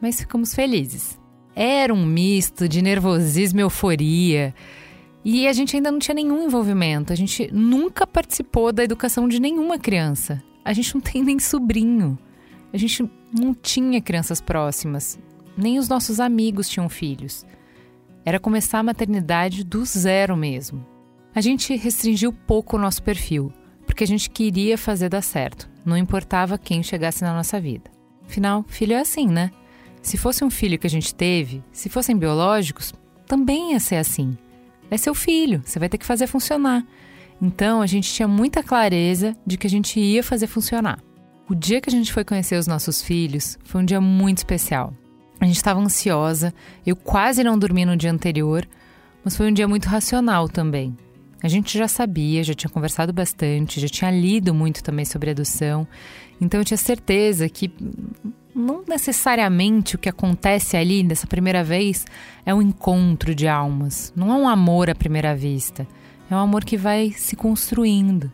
[0.00, 1.18] Mas ficamos felizes.
[1.52, 4.54] Era um misto de nervosismo e euforia.
[5.24, 7.12] E a gente ainda não tinha nenhum envolvimento.
[7.12, 10.40] A gente nunca participou da educação de nenhuma criança.
[10.64, 12.16] A gente não tem nem sobrinho.
[12.72, 13.02] A gente
[13.36, 15.18] não tinha crianças próximas.
[15.56, 17.44] Nem os nossos amigos tinham filhos.
[18.24, 20.86] Era começar a maternidade do zero mesmo.
[21.34, 23.52] A gente restringiu pouco o nosso perfil
[23.88, 27.90] porque a gente queria fazer dar certo, não importava quem chegasse na nossa vida.
[28.28, 29.50] Afinal, filho é assim, né?
[30.02, 32.92] Se fosse um filho que a gente teve, se fossem biológicos,
[33.26, 34.36] também ia ser assim.
[34.90, 36.86] É seu filho, você vai ter que fazer funcionar.
[37.40, 40.98] Então a gente tinha muita clareza de que a gente ia fazer funcionar.
[41.48, 44.92] O dia que a gente foi conhecer os nossos filhos foi um dia muito especial.
[45.40, 46.52] A gente estava ansiosa,
[46.86, 48.68] eu quase não dormi no dia anterior,
[49.24, 50.94] mas foi um dia muito racional também.
[51.42, 55.86] A gente já sabia, já tinha conversado bastante, já tinha lido muito também sobre adoção,
[56.40, 57.70] então eu tinha certeza que
[58.54, 62.04] não necessariamente o que acontece ali nessa primeira vez
[62.44, 65.86] é um encontro de almas, não é um amor à primeira vista,
[66.28, 68.32] é um amor que vai se construindo.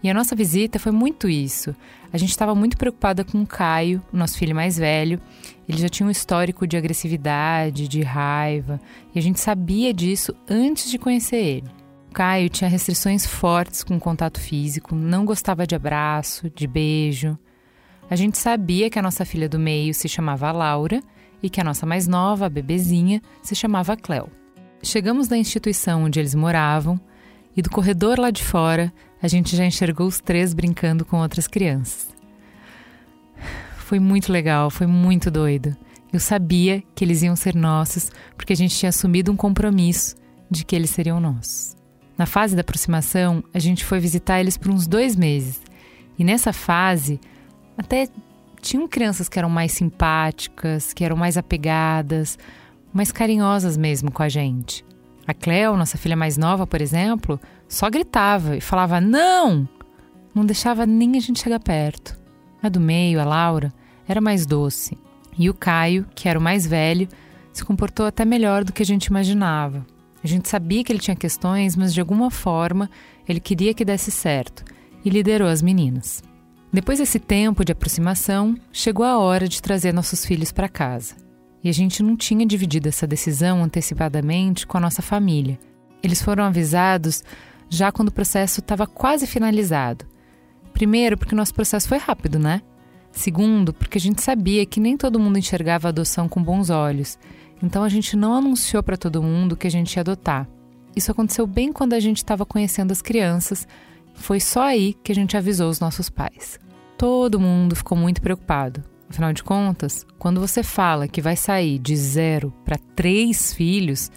[0.00, 1.74] E a nossa visita foi muito isso.
[2.12, 5.20] A gente estava muito preocupada com o Caio, nosso filho mais velho.
[5.68, 8.80] Ele já tinha um histórico de agressividade, de raiva,
[9.12, 11.77] e a gente sabia disso antes de conhecer ele.
[12.18, 17.38] Caio tinha restrições fortes com contato físico, não gostava de abraço, de beijo.
[18.10, 21.00] A gente sabia que a nossa filha do meio se chamava Laura
[21.40, 24.28] e que a nossa mais nova, a bebezinha, se chamava Cleo.
[24.82, 27.00] Chegamos na instituição onde eles moravam
[27.56, 28.92] e do corredor lá de fora
[29.22, 32.08] a gente já enxergou os três brincando com outras crianças.
[33.76, 35.76] Foi muito legal, foi muito doido.
[36.12, 40.16] Eu sabia que eles iam ser nossos porque a gente tinha assumido um compromisso
[40.50, 41.77] de que eles seriam nossos.
[42.18, 45.62] Na fase da aproximação, a gente foi visitar eles por uns dois meses.
[46.18, 47.20] E nessa fase,
[47.76, 48.08] até
[48.60, 52.36] tinham crianças que eram mais simpáticas, que eram mais apegadas,
[52.92, 54.84] mais carinhosas mesmo com a gente.
[55.28, 59.68] A Cleo, nossa filha mais nova, por exemplo, só gritava e falava não!
[60.34, 62.18] Não deixava nem a gente chegar perto.
[62.60, 63.72] A do meio, a Laura,
[64.08, 64.98] era mais doce.
[65.38, 67.08] E o Caio, que era o mais velho,
[67.52, 69.86] se comportou até melhor do que a gente imaginava.
[70.22, 72.90] A gente sabia que ele tinha questões, mas de alguma forma
[73.28, 74.64] ele queria que desse certo
[75.04, 76.22] e liderou as meninas.
[76.72, 81.14] Depois desse tempo de aproximação, chegou a hora de trazer nossos filhos para casa.
[81.62, 85.58] E a gente não tinha dividido essa decisão antecipadamente com a nossa família.
[86.02, 87.24] Eles foram avisados
[87.68, 90.04] já quando o processo estava quase finalizado.
[90.72, 92.62] Primeiro, porque nosso processo foi rápido, né?
[93.10, 97.18] Segundo, porque a gente sabia que nem todo mundo enxergava a adoção com bons olhos
[97.62, 100.48] então a gente não anunciou para todo mundo que a gente ia adotar.
[100.94, 103.66] Isso aconteceu bem quando a gente estava conhecendo as crianças.
[104.14, 106.58] Foi só aí que a gente avisou os nossos pais.
[106.96, 108.82] Todo mundo ficou muito preocupado.
[109.08, 114.10] Afinal de contas, quando você fala que vai sair de zero para três filhos,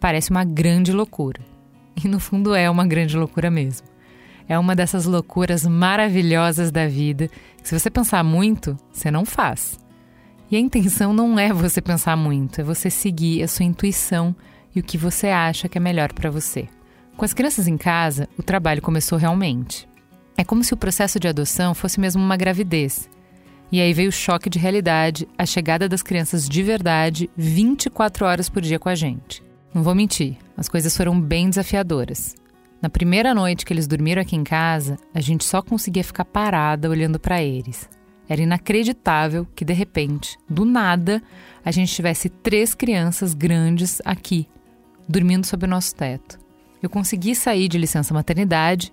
[0.00, 1.40] parece uma grande loucura.
[2.02, 3.86] E no fundo é uma grande loucura mesmo.
[4.48, 7.28] É uma dessas loucuras maravilhosas da vida
[7.62, 9.78] que, se você pensar muito, você não faz.
[10.52, 14.36] E a intenção não é você pensar muito, é você seguir a sua intuição
[14.74, 16.68] e o que você acha que é melhor para você.
[17.16, 19.88] Com as crianças em casa, o trabalho começou realmente.
[20.36, 23.08] É como se o processo de adoção fosse mesmo uma gravidez.
[23.72, 28.50] E aí veio o choque de realidade, a chegada das crianças de verdade 24 horas
[28.50, 29.42] por dia com a gente.
[29.72, 32.34] Não vou mentir, as coisas foram bem desafiadoras.
[32.82, 36.90] Na primeira noite que eles dormiram aqui em casa, a gente só conseguia ficar parada
[36.90, 37.88] olhando para eles.
[38.32, 41.22] Era inacreditável que, de repente, do nada,
[41.62, 44.48] a gente tivesse três crianças grandes aqui,
[45.06, 46.40] dormindo sob o nosso teto.
[46.82, 48.90] Eu consegui sair de licença maternidade.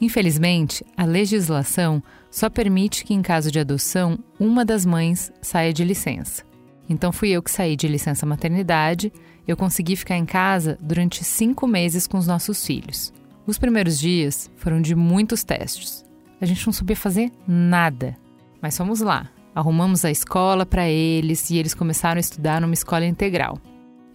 [0.00, 5.84] Infelizmente, a legislação só permite que, em caso de adoção, uma das mães saia de
[5.84, 6.42] licença.
[6.88, 9.12] Então, fui eu que saí de licença maternidade.
[9.46, 13.12] Eu consegui ficar em casa durante cinco meses com os nossos filhos.
[13.46, 16.06] Os primeiros dias foram de muitos testes.
[16.40, 18.16] A gente não sabia fazer nada.
[18.60, 19.28] Mas fomos lá.
[19.54, 23.58] Arrumamos a escola para eles e eles começaram a estudar numa escola integral.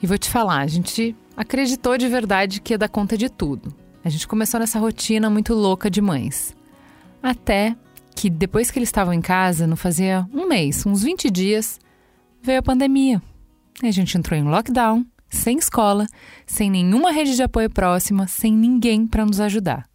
[0.01, 3.73] E vou te falar, a gente acreditou de verdade que ia dar conta de tudo.
[4.03, 6.55] A gente começou nessa rotina muito louca de mães.
[7.21, 7.75] Até
[8.15, 11.79] que depois que eles estavam em casa, não fazia um mês, uns 20 dias,
[12.41, 13.21] veio a pandemia.
[13.81, 16.05] E a gente entrou em lockdown, sem escola,
[16.45, 19.85] sem nenhuma rede de apoio próxima, sem ninguém para nos ajudar.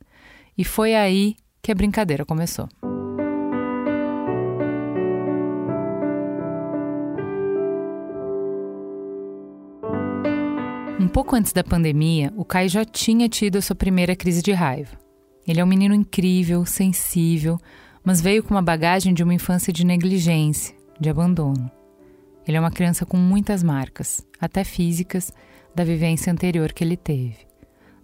[0.57, 2.69] E foi aí que a brincadeira começou.
[11.01, 14.51] Um pouco antes da pandemia, o Kai já tinha tido a sua primeira crise de
[14.51, 14.99] raiva.
[15.47, 17.57] Ele é um menino incrível, sensível,
[18.03, 21.71] mas veio com uma bagagem de uma infância de negligência, de abandono.
[22.45, 25.33] Ele é uma criança com muitas marcas, até físicas,
[25.73, 27.47] da vivência anterior que ele teve.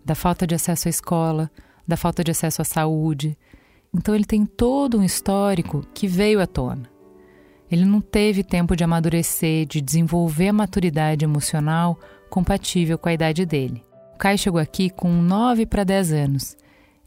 [0.04, 1.50] Da falta de acesso à escola,
[1.88, 3.36] da falta de acesso à saúde.
[3.92, 6.88] Então ele tem todo um histórico que veio à tona.
[7.68, 11.98] Ele não teve tempo de amadurecer, de desenvolver a maturidade emocional
[12.34, 13.80] compatível com a idade dele.
[14.12, 16.56] O Kai chegou aqui com 9 para 10 anos.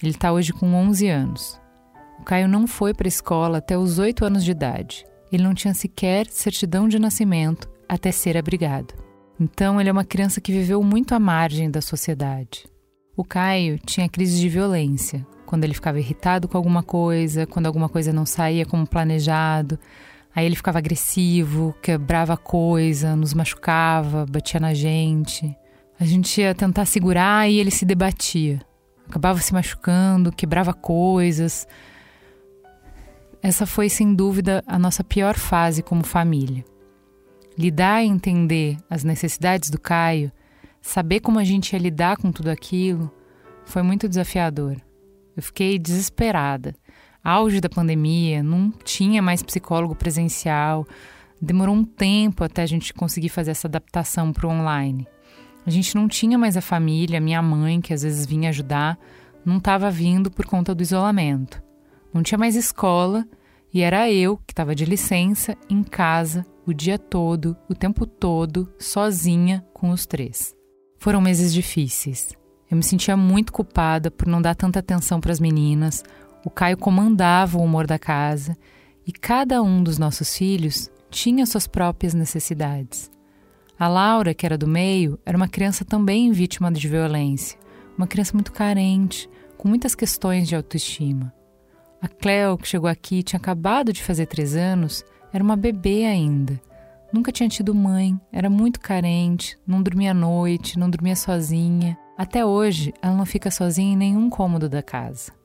[0.02, 1.60] Ele está hoje com 11 anos.
[2.18, 5.06] O Caio não foi para a escola até os 8 anos de idade.
[5.30, 8.94] Ele não tinha sequer certidão de nascimento até ser abrigado.
[9.38, 12.66] Então, ele é uma criança que viveu muito à margem da sociedade.
[13.14, 17.90] O Caio tinha crise de violência, quando ele ficava irritado com alguma coisa, quando alguma
[17.90, 19.78] coisa não saía como planejado,
[20.38, 25.58] Aí ele ficava agressivo, quebrava coisa, nos machucava, batia na gente.
[26.00, 28.62] A gente ia tentar segurar e ele se debatia.
[29.10, 31.68] Acabava se machucando, quebrava coisas.
[33.42, 36.64] Essa foi, sem dúvida, a nossa pior fase como família.
[37.58, 40.32] Lidar e entender as necessidades do Caio,
[40.80, 43.12] saber como a gente ia lidar com tudo aquilo,
[43.66, 44.78] foi muito desafiador.
[45.36, 46.76] Eu fiquei desesperada
[47.28, 50.88] auge da pandemia, não tinha mais psicólogo presencial.
[51.42, 55.06] Demorou um tempo até a gente conseguir fazer essa adaptação para o online.
[55.66, 58.98] A gente não tinha mais a família, minha mãe, que às vezes vinha ajudar,
[59.46, 61.62] não estava vindo por conta do isolamento.
[62.14, 63.28] Não tinha mais escola
[63.74, 68.72] e era eu que estava de licença em casa o dia todo, o tempo todo,
[68.80, 70.56] sozinha com os três.
[70.98, 72.32] Foram meses difíceis.
[72.70, 76.04] Eu me sentia muito culpada por não dar tanta atenção para as meninas
[76.48, 78.58] o Caio comandava o humor da casa
[79.06, 83.12] e cada um dos nossos filhos tinha suas próprias necessidades.
[83.78, 87.60] A Laura, que era do meio, era uma criança também vítima de violência,
[87.98, 91.34] uma criança muito carente, com muitas questões de autoestima.
[92.02, 96.60] A Cleo, que chegou aqui, tinha acabado de fazer três anos, Era uma bebê ainda.
[97.12, 101.98] Nunca tinha tido mãe, era muito carente, não dormia à noite, não dormia sozinha.
[102.18, 105.37] Até hoje, ela não fica sozinha em nenhum cômodo da casa.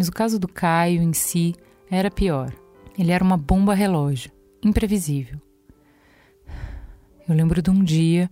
[0.00, 1.54] Mas o caso do Caio em si
[1.90, 2.50] era pior.
[2.98, 4.32] Ele era uma bomba relógio,
[4.64, 5.38] imprevisível.
[7.28, 8.30] Eu lembro de um dia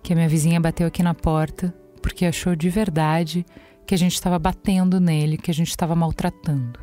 [0.00, 3.44] que a minha vizinha bateu aqui na porta porque achou de verdade
[3.84, 6.78] que a gente estava batendo nele, que a gente estava maltratando.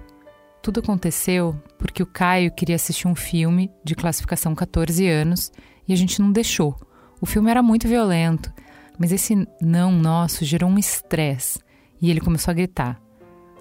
[0.61, 5.49] Tudo aconteceu porque o Caio queria assistir um filme de classificação 14 anos
[5.87, 6.75] e a gente não deixou.
[7.21, 8.51] O filme era muito violento,
[8.97, 11.59] mas esse não nosso gerou um estresse
[12.01, 13.01] e ele começou a gritar: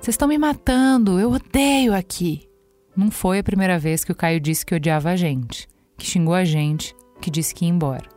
[0.00, 2.48] Vocês estão me matando, eu odeio aqui.
[2.96, 6.34] Não foi a primeira vez que o Caio disse que odiava a gente, que xingou
[6.34, 8.08] a gente, que disse que ia embora.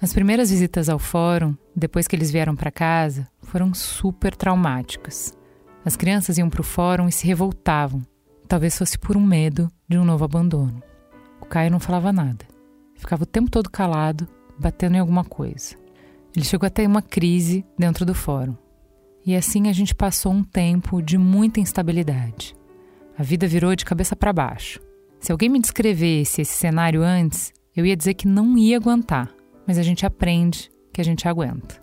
[0.00, 5.32] As primeiras visitas ao fórum, depois que eles vieram para casa, foram super traumáticas.
[5.84, 8.02] As crianças iam para o fórum e se revoltavam,
[8.46, 10.82] talvez fosse por um medo de um novo abandono.
[11.40, 12.44] O Caio não falava nada.
[12.94, 14.28] Ficava o tempo todo calado,
[14.58, 15.76] batendo em alguma coisa.
[16.36, 18.56] Ele chegou a ter uma crise dentro do fórum.
[19.28, 22.56] E assim a gente passou um tempo de muita instabilidade.
[23.16, 24.80] A vida virou de cabeça para baixo.
[25.20, 29.76] Se alguém me descrevesse esse cenário antes, eu ia dizer que não ia aguentar mas
[29.76, 31.78] a gente aprende que a gente aguenta.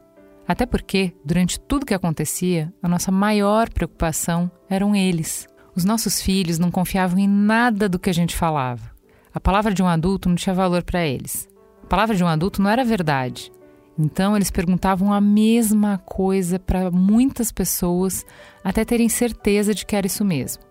[0.47, 5.47] Até porque, durante tudo que acontecia, a nossa maior preocupação eram eles.
[5.75, 8.89] Os nossos filhos não confiavam em nada do que a gente falava.
[9.31, 11.47] A palavra de um adulto não tinha valor para eles.
[11.83, 13.51] A palavra de um adulto não era verdade.
[13.97, 18.25] Então, eles perguntavam a mesma coisa para muitas pessoas
[18.63, 20.63] até terem certeza de que era isso mesmo.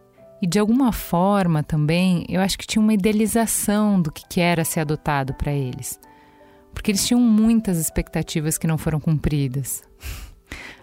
[0.42, 4.80] E de alguma forma também, eu acho que tinha uma idealização do que era ser
[4.80, 5.98] adotado para eles
[6.74, 9.82] porque eles tinham muitas expectativas que não foram cumpridas.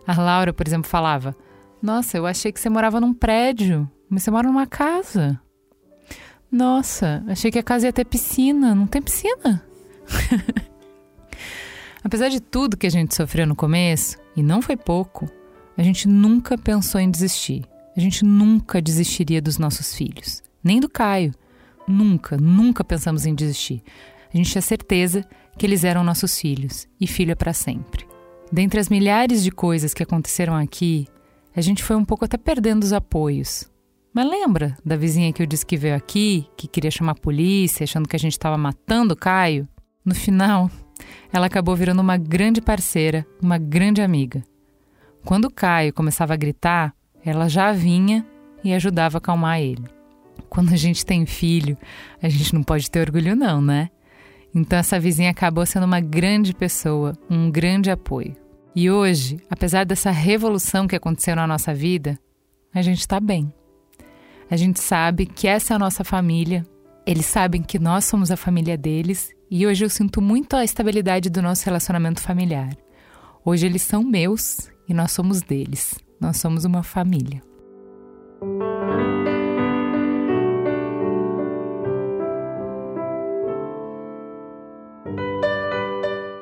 [0.07, 1.35] A Laura, por exemplo, falava:
[1.81, 5.39] Nossa, eu achei que você morava num prédio, mas você mora numa casa.
[6.51, 9.63] Nossa, achei que a casa ia ter piscina, não tem piscina.
[12.03, 15.29] Apesar de tudo que a gente sofreu no começo, e não foi pouco,
[15.77, 17.63] a gente nunca pensou em desistir.
[17.95, 21.33] A gente nunca desistiria dos nossos filhos, nem do Caio.
[21.87, 23.83] Nunca, nunca pensamos em desistir.
[24.33, 25.25] A gente tinha certeza
[25.57, 28.07] que eles eram nossos filhos e filha para sempre.
[28.51, 31.07] Dentre as milhares de coisas que aconteceram aqui,
[31.55, 33.69] a gente foi um pouco até perdendo os apoios.
[34.13, 37.83] Mas lembra da vizinha que eu disse que veio aqui, que queria chamar a polícia,
[37.83, 39.67] achando que a gente estava matando o Caio?
[40.03, 40.69] No final,
[41.31, 44.43] ela acabou virando uma grande parceira, uma grande amiga.
[45.23, 46.93] Quando Caio começava a gritar,
[47.23, 48.25] ela já vinha
[48.63, 49.83] e ajudava a acalmar ele.
[50.49, 51.77] Quando a gente tem filho,
[52.21, 53.89] a gente não pode ter orgulho, não, né?
[54.53, 58.35] Então essa vizinha acabou sendo uma grande pessoa, um grande apoio.
[58.75, 62.19] E hoje, apesar dessa revolução que aconteceu na nossa vida,
[62.73, 63.53] a gente está bem.
[64.49, 66.65] A gente sabe que essa é a nossa família,
[67.05, 71.29] eles sabem que nós somos a família deles e hoje eu sinto muito a estabilidade
[71.29, 72.73] do nosso relacionamento familiar.
[73.43, 75.99] Hoje eles são meus e nós somos deles.
[76.21, 77.43] Nós somos uma família.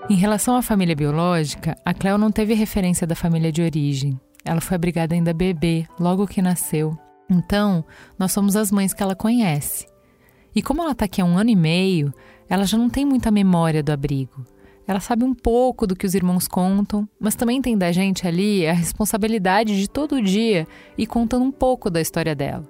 [0.07, 4.19] Em relação à família biológica, a Cleo não teve referência da família de origem.
[4.45, 6.95] Ela foi abrigada ainda bebê, logo que nasceu.
[7.27, 7.83] Então,
[8.19, 9.87] nós somos as mães que ela conhece.
[10.55, 12.13] E como ela está aqui há um ano e meio,
[12.49, 14.43] ela já não tem muita memória do abrigo.
[14.87, 18.65] Ela sabe um pouco do que os irmãos contam, mas também tem da gente ali
[18.65, 22.63] a responsabilidade de todo dia e contando um pouco da história dela.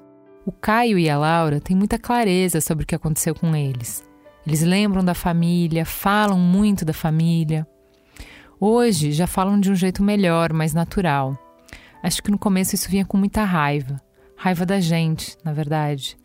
[0.46, 4.04] O Caio e a Laura têm muita clareza sobre o que aconteceu com eles.
[4.46, 7.66] Eles lembram da família, falam muito da família.
[8.60, 11.38] Hoje já falam de um jeito melhor, mais natural.
[12.04, 13.96] Acho que no começo isso vinha com muita raiva.
[14.36, 16.18] Raiva da gente, na verdade.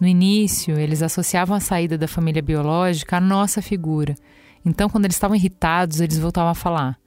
[0.00, 4.14] No início, eles associavam a saída da família biológica à nossa figura.
[4.64, 6.98] Então, quando eles estavam irritados, eles voltavam a falar: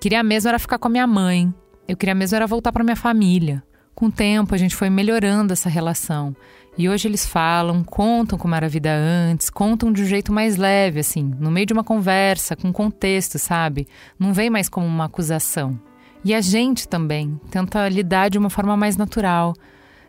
[0.00, 1.52] Queria mesmo era ficar com a minha mãe.
[1.86, 3.62] Eu queria mesmo era voltar para minha família.
[3.94, 6.34] Com o tempo, a gente foi melhorando essa relação.
[6.76, 10.56] E hoje eles falam, contam como era a vida antes, contam de um jeito mais
[10.56, 13.88] leve, assim, no meio de uma conversa, com contexto, sabe?
[14.16, 15.76] Não vem mais como uma acusação.
[16.24, 19.54] E a gente também tenta lidar de uma forma mais natural.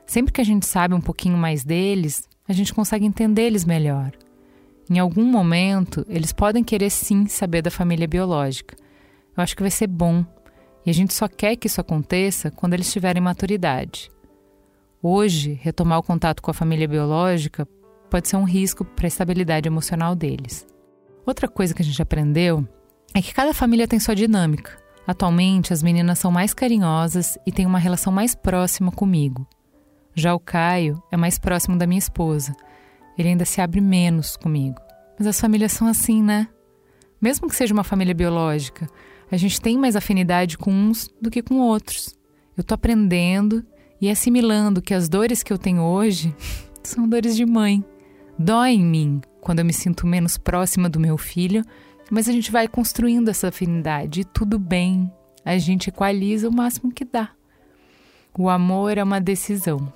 [0.09, 4.11] Sempre que a gente sabe um pouquinho mais deles, a gente consegue entender eles melhor.
[4.89, 8.75] Em algum momento, eles podem querer sim saber da família biológica.
[9.37, 10.25] Eu acho que vai ser bom.
[10.83, 14.09] E a gente só quer que isso aconteça quando eles tiverem maturidade.
[14.99, 17.67] Hoje, retomar o contato com a família biológica
[18.09, 20.65] pode ser um risco para a estabilidade emocional deles.
[21.23, 22.67] Outra coisa que a gente aprendeu
[23.13, 24.75] é que cada família tem sua dinâmica.
[25.05, 29.47] Atualmente, as meninas são mais carinhosas e têm uma relação mais próxima comigo.
[30.19, 32.53] Já o Caio é mais próximo da minha esposa.
[33.17, 34.79] ele ainda se abre menos comigo.
[35.17, 36.47] Mas as famílias são assim, né?
[37.21, 38.87] Mesmo que seja uma família biológica,
[39.31, 42.15] a gente tem mais afinidade com uns do que com outros.
[42.55, 43.65] Eu tô aprendendo
[44.01, 46.35] e assimilando que as dores que eu tenho hoje
[46.83, 47.83] são dores de mãe.
[48.37, 51.63] Dói em mim quando eu me sinto menos próxima do meu filho,
[52.09, 55.11] mas a gente vai construindo essa afinidade e tudo bem.
[55.43, 57.31] A gente equaliza o máximo que dá.
[58.37, 59.91] O amor é uma decisão.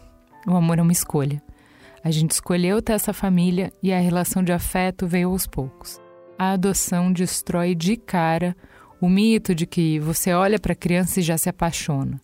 [0.46, 1.42] O amor é uma escolha.
[2.04, 6.02] A gente escolheu ter essa família e a relação de afeto veio aos poucos.
[6.38, 8.56] A adoção destrói de cara
[9.00, 12.22] o mito de que você olha para a criança e já se apaixona.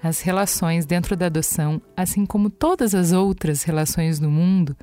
[0.00, 4.76] As relações dentro da adoção, assim como todas as outras relações no mundo,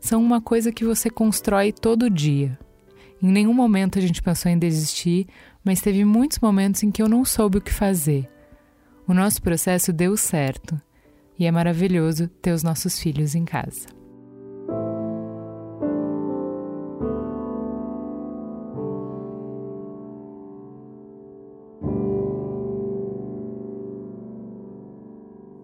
[0.00, 2.58] são uma coisa que você constrói todo dia.
[3.22, 5.26] Em nenhum momento a gente pensou em desistir,
[5.62, 8.28] mas teve muitos momentos em que eu não soube o que fazer.
[9.06, 10.80] O nosso processo deu certo
[11.38, 13.86] e é maravilhoso ter os nossos filhos em casa.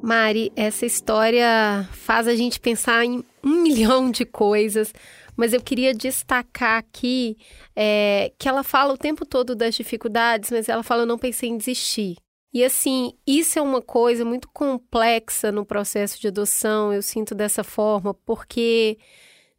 [0.02, 4.92] Mari, essa história faz a gente pensar em um milhão de coisas,
[5.36, 7.36] mas eu queria destacar aqui
[7.76, 11.48] é, que ela fala o tempo todo das dificuldades, mas ela fala: eu não pensei
[11.48, 12.16] em desistir.
[12.52, 17.62] E assim, isso é uma coisa muito complexa no processo de adoção, eu sinto dessa
[17.62, 18.98] forma, porque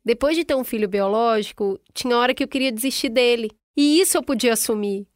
[0.03, 3.49] depois de ter um filho biológico, tinha hora que eu queria desistir dele.
[3.77, 5.07] E isso eu podia assumir.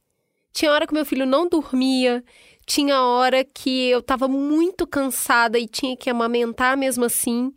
[0.53, 2.23] Tinha hora que meu filho não dormia,
[2.65, 7.53] tinha hora que eu estava muito cansada e tinha que amamentar mesmo assim.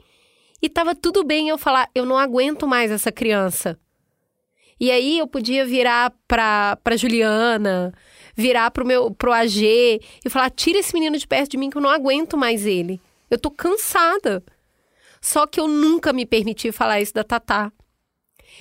[0.60, 3.78] E tava tudo bem eu falar, eu não aguento mais essa criança.
[4.80, 7.92] E aí eu podia virar pra, pra Juliana,
[8.39, 11.76] virar pro meu pro AG e falar: tira esse menino de perto de mim que
[11.76, 13.01] eu não aguento mais ele.
[13.28, 14.43] Eu tô cansada.
[15.20, 17.72] Só que eu nunca me permiti falar isso da Tatá.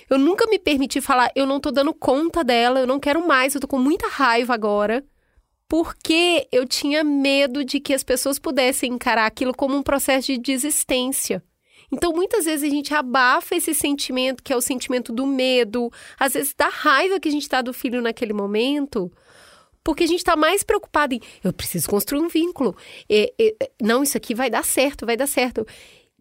[0.09, 3.53] Eu nunca me permiti falar, eu não tô dando conta dela, eu não quero mais,
[3.53, 5.05] eu tô com muita raiva agora.
[5.69, 10.37] Porque eu tinha medo de que as pessoas pudessem encarar aquilo como um processo de
[10.37, 11.43] desistência.
[11.91, 16.33] Então, muitas vezes a gente abafa esse sentimento, que é o sentimento do medo, às
[16.33, 19.11] vezes da raiva que a gente está do filho naquele momento,
[19.87, 22.75] porque a gente está mais preocupado em eu preciso construir um vínculo.
[23.09, 25.65] E, e, não, isso aqui vai dar certo, vai dar certo.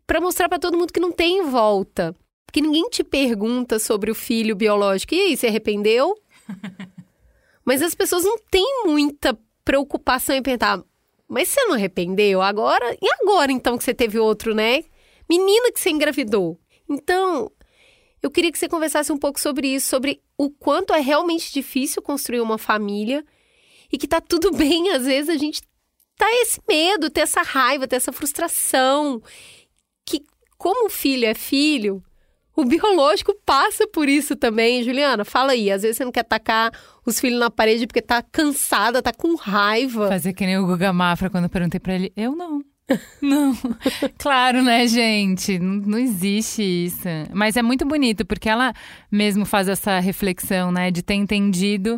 [0.06, 2.14] Para mostrar para todo mundo que não tem volta.
[2.46, 5.16] Porque ninguém te pergunta sobre o filho biológico.
[5.16, 6.16] E aí, se arrependeu?
[7.66, 10.80] Mas as pessoas não têm muita preocupação em pensar,
[11.26, 12.96] mas você não arrependeu agora?
[13.02, 14.84] E agora então que você teve outro, né?
[15.28, 16.56] Menina que você engravidou.
[16.88, 17.50] Então,
[18.22, 22.00] eu queria que você conversasse um pouco sobre isso, sobre o quanto é realmente difícil
[22.00, 23.24] construir uma família
[23.92, 25.60] e que tá tudo bem, às vezes a gente
[26.16, 29.22] tá esse medo, ter essa raiva, ter essa frustração,
[30.04, 30.22] que
[30.56, 32.02] como filho é filho,
[32.56, 34.82] o biológico passa por isso também.
[34.82, 36.72] Juliana, fala aí, às vezes você não quer tacar
[37.04, 40.08] os filhos na parede porque tá cansada, tá com raiva.
[40.08, 42.62] Fazer que nem o Guga Mafra quando eu perguntei para ele, eu não.
[43.20, 43.52] Não,
[44.16, 45.58] claro, né, gente?
[45.58, 47.08] Não, não, existe isso.
[47.32, 48.72] Mas é muito bonito, porque ela
[49.10, 51.96] mesmo faz essa reflexão, né, de ter entendido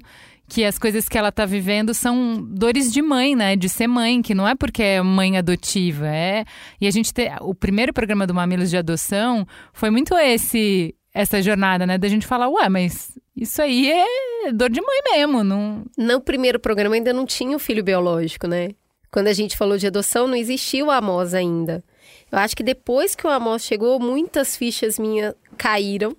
[0.49, 3.55] que as coisas que ela tá vivendo são dores de mãe, né?
[3.55, 6.45] De ser mãe, que não é porque é mãe adotiva, é.
[6.81, 11.43] E a gente ter o primeiro programa do Mamilos de Adoção foi muito esse essa
[11.43, 15.85] jornada, né, da gente falar, ué, mas isso aí é dor de mãe mesmo, não.
[15.99, 18.71] No primeiro programa ainda não tinha o filho biológico, né?
[19.11, 21.83] Quando a gente falou de adoção, não existia o Amos ainda.
[22.31, 26.17] Eu acho que depois que o Amos chegou, muitas fichas minhas caíram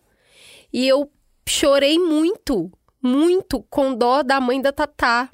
[0.73, 1.09] e eu
[1.47, 2.71] chorei muito
[3.01, 5.29] muito com dó da mãe da Tatá,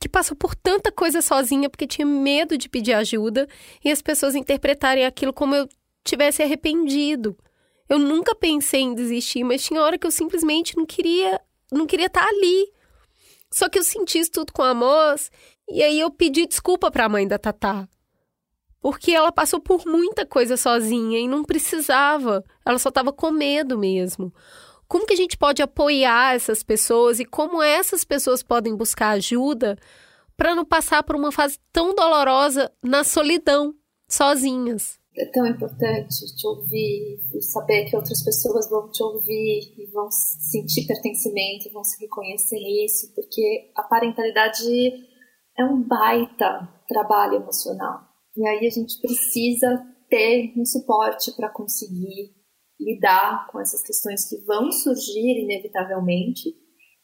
[0.00, 3.46] que passou por tanta coisa sozinha porque tinha medo de pedir ajuda
[3.84, 5.68] e as pessoas interpretarem aquilo como eu
[6.02, 7.36] tivesse arrependido.
[7.88, 11.40] Eu nunca pensei em desistir, mas tinha hora que eu simplesmente não queria,
[11.70, 12.72] não queria estar ali.
[13.52, 15.30] Só que eu senti isso tudo com a Moz
[15.68, 17.88] e aí eu pedi desculpa para a mãe da Tatá.
[18.80, 22.42] Porque ela passou por muita coisa sozinha e não precisava.
[22.64, 24.32] Ela só estava com medo mesmo.
[24.90, 29.78] Como que a gente pode apoiar essas pessoas e como essas pessoas podem buscar ajuda
[30.36, 33.72] para não passar por uma fase tão dolorosa na solidão,
[34.08, 34.98] sozinhas?
[35.16, 40.10] É tão importante te ouvir e saber que outras pessoas vão te ouvir e vão
[40.10, 44.66] sentir pertencimento, vão se reconhecer nisso, porque a parentalidade
[45.56, 48.00] é um baita trabalho emocional.
[48.36, 52.39] E aí a gente precisa ter um suporte para conseguir
[52.80, 56.54] lidar com essas questões que vão surgir inevitavelmente.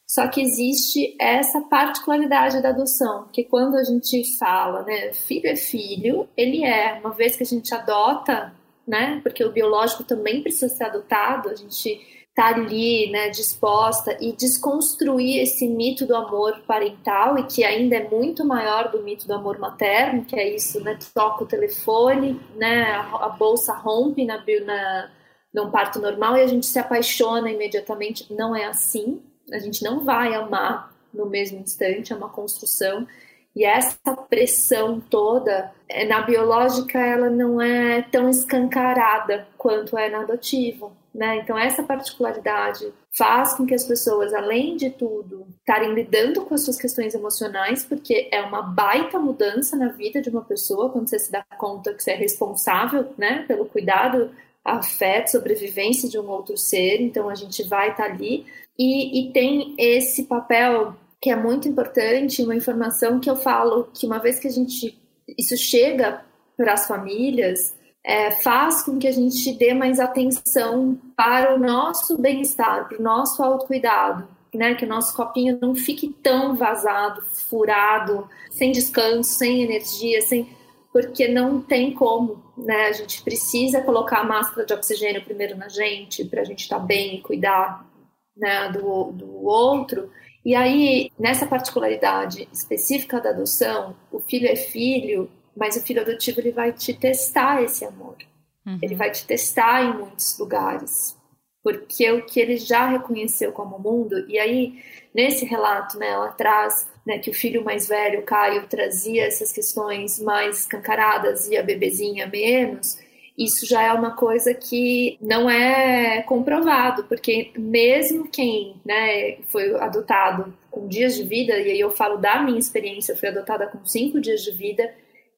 [0.06, 5.56] Só que existe essa particularidade da adoção, que quando a gente fala, né, filho é
[5.56, 8.54] filho, ele é, uma vez que a gente adota,
[8.86, 9.20] né?
[9.22, 12.00] Porque o biológico também precisa ser adotado, a gente
[12.36, 18.08] tá ali, né, disposta e desconstruir esse mito do amor parental e que ainda é
[18.10, 22.92] muito maior do mito do amor materno, que é isso, né, toca o telefone, né,
[22.92, 25.10] a, bolsa rompe na, na
[25.52, 28.32] num parto normal e a gente se apaixona imediatamente.
[28.32, 29.22] Não é assim.
[29.52, 33.06] A gente não vai amar no mesmo instante, é uma construção.
[33.54, 40.20] E essa pressão toda, é, na biológica, ela não é tão escancarada quanto é na
[40.20, 40.92] adotiva.
[41.14, 41.38] Né?
[41.38, 46.62] Então, essa particularidade faz com que as pessoas, além de tudo, estarem lidando com as
[46.62, 51.18] suas questões emocionais, porque é uma baita mudança na vida de uma pessoa quando você
[51.18, 54.30] se dá conta que você é responsável né, pelo cuidado,
[54.66, 57.00] afeto, sobrevivência de um outro ser.
[57.00, 58.44] Então, a gente vai estar ali.
[58.78, 64.06] E, e tem esse papel que é muito importante, uma informação que eu falo que
[64.06, 64.98] uma vez que a gente
[65.36, 66.22] isso chega
[66.56, 72.16] para as famílias, é, faz com que a gente dê mais atenção para o nosso
[72.16, 74.74] bem-estar, para o nosso autocuidado, né?
[74.74, 80.48] Que o nosso copinho não fique tão vazado, furado, sem descanso, sem energia, sem
[80.96, 82.86] porque não tem como, né?
[82.86, 86.80] A gente precisa colocar a máscara de oxigênio primeiro na gente, para a gente estar
[86.80, 87.86] tá bem e cuidar
[88.34, 90.10] né, do, do outro.
[90.42, 96.40] E aí, nessa particularidade específica da adoção, o filho é filho, mas o filho adotivo
[96.40, 98.16] ele vai te testar esse amor.
[98.64, 98.78] Uhum.
[98.80, 101.14] Ele vai te testar em muitos lugares.
[101.62, 104.82] Porque o que ele já reconheceu como mundo, e aí,
[105.14, 110.20] nesse relato, né, ela traz né, que o filho mais velho, Caio, trazia essas questões
[110.20, 112.98] mais escancaradas e a bebezinha menos
[113.36, 120.54] isso já é uma coisa que não é comprovado, porque mesmo quem né, foi adotado
[120.70, 123.84] com dias de vida, e aí eu falo da minha experiência, eu fui adotada com
[123.84, 124.90] cinco dias de vida,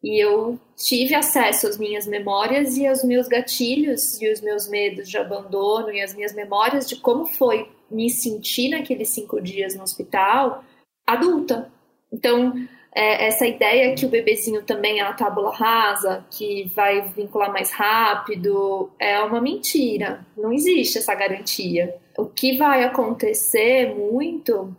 [0.03, 5.09] e eu tive acesso às minhas memórias e aos meus gatilhos e os meus medos
[5.09, 9.83] de abandono e as minhas memórias de como foi me sentir naqueles cinco dias no
[9.83, 10.63] hospital
[11.09, 11.71] adulta.
[12.13, 12.53] Então,
[12.95, 17.71] é, essa ideia que o bebezinho também é a tábula rasa, que vai vincular mais
[17.71, 20.27] rápido, é uma mentira.
[20.37, 21.95] Não existe essa garantia.
[22.17, 24.77] O que vai acontecer muito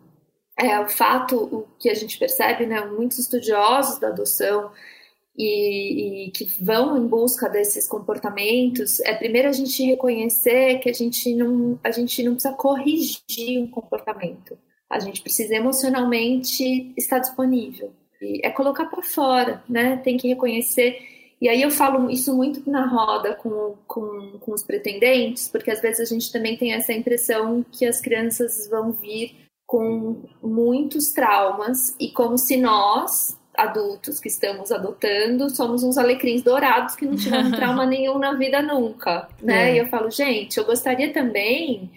[0.58, 4.72] é o fato, o que a gente percebe, né, muitos estudiosos da adoção
[5.38, 10.94] e, e, que vão em busca desses comportamentos, é primeiro a gente reconhecer que a
[10.94, 14.58] gente não, a gente não precisa corrigir um comportamento.
[14.90, 17.94] A gente precisa emocionalmente estar disponível.
[18.22, 19.98] E é colocar para fora, né?
[19.98, 21.00] Tem que reconhecer.
[21.42, 25.82] E aí eu falo isso muito na roda com, com, com os pretendentes, porque às
[25.82, 31.96] vezes a gente também tem essa impressão que as crianças vão vir com muitos traumas
[32.00, 37.52] e como se nós, adultos que estamos adotando, somos uns alecrins dourados que não tiveram
[37.56, 39.70] trauma nenhum na vida nunca, né?
[39.70, 39.76] É.
[39.76, 41.90] E eu falo, gente, eu gostaria também,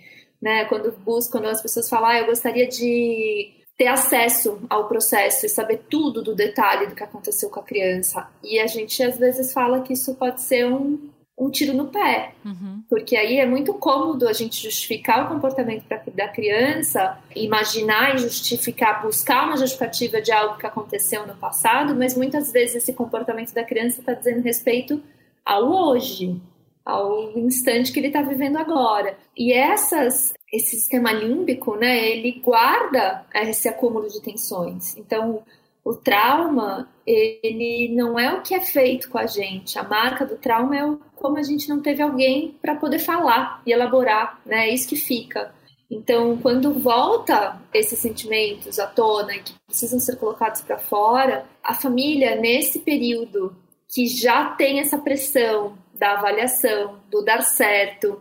[0.43, 5.47] né, quando busco, quando as pessoas falam, ah, eu gostaria de ter acesso ao processo
[5.47, 8.29] e saber tudo do detalhe do que aconteceu com a criança.
[8.43, 10.99] E a gente às vezes fala que isso pode ser um,
[11.39, 12.83] um tiro no pé, uhum.
[12.89, 19.03] porque aí é muito cômodo a gente justificar o comportamento da criança, imaginar e justificar,
[19.03, 23.65] buscar uma justificativa de algo que aconteceu no passado, mas muitas vezes esse comportamento da
[23.65, 25.03] criança está dizendo respeito
[25.45, 26.41] ao hoje,
[26.85, 29.17] ao instante que ele está vivendo agora.
[29.37, 34.95] E essas esse sistema límbico, né, ele guarda esse acúmulo de tensões.
[34.99, 35.43] Então,
[35.83, 39.79] o trauma, ele não é o que é feito com a gente.
[39.79, 43.63] A marca do trauma é o, como a gente não teve alguém para poder falar
[43.67, 44.69] e elaborar, né?
[44.69, 45.55] É isso que fica.
[45.91, 52.37] Então, quando volta esses sentimentos à tona que precisam ser colocados para fora, a família,
[52.37, 53.57] nesse período
[53.89, 58.21] que já tem essa pressão da avaliação, do dar certo,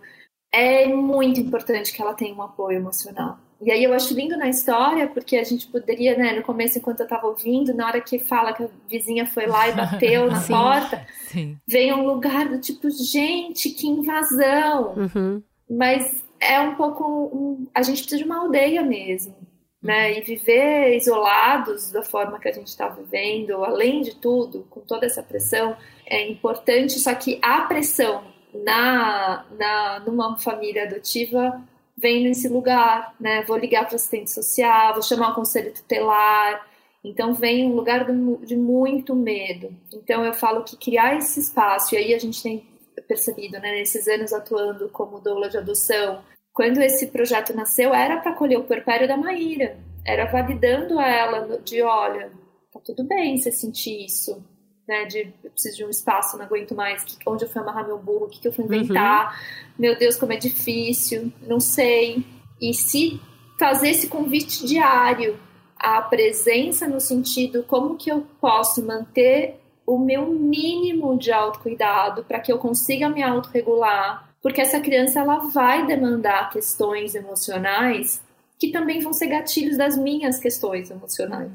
[0.54, 3.40] é muito importante que ela tenha um apoio emocional.
[3.60, 7.00] E aí eu acho lindo na história, porque a gente poderia, né, no começo, enquanto
[7.00, 10.42] eu tava ouvindo, na hora que fala que a vizinha foi lá e bateu na
[10.42, 11.58] sim, porta, sim.
[11.68, 14.94] vem um lugar do tipo, gente, que invasão.
[14.96, 15.44] Uhum.
[15.68, 17.04] Mas é um pouco.
[17.04, 19.36] Um, a gente precisa de uma aldeia mesmo.
[19.84, 24.82] Né, e viver isolados da forma que a gente está vivendo, além de tudo, com
[24.82, 25.76] toda essa pressão,
[26.12, 27.00] é importante.
[27.00, 28.24] Só que a pressão
[28.54, 31.62] na, na numa família adotiva
[31.98, 33.44] vem nesse lugar, né?
[33.44, 36.68] Vou ligar para o assistente social, vou chamar o conselho tutelar.
[37.04, 39.74] Então vem um lugar de, muito medo.
[39.94, 42.64] Então eu falo que criar esse espaço, e aí a gente tem
[43.08, 46.22] percebido, né, nesses anos atuando como doula de adoção,
[46.54, 51.82] quando esse projeto nasceu era para acolher o puerpério da Maíra, era validando ela de,
[51.82, 52.32] olha,
[52.72, 54.44] tá tudo bem você sentir isso,
[54.92, 55.06] né?
[55.06, 57.98] De eu preciso de um espaço, não aguento mais, que, onde eu fui amarrar meu
[57.98, 59.74] burro, o que, que eu fui inventar, uhum.
[59.80, 62.26] meu Deus, como é difícil, não sei.
[62.62, 63.22] E se
[63.58, 65.40] fazer esse convite diário,
[65.78, 72.40] a presença no sentido como que eu posso manter o meu mínimo de autocuidado para
[72.40, 78.22] que eu consiga me autorregular, porque essa criança ela vai demandar questões emocionais
[78.60, 81.50] que também vão ser gatilhos das minhas questões emocionais.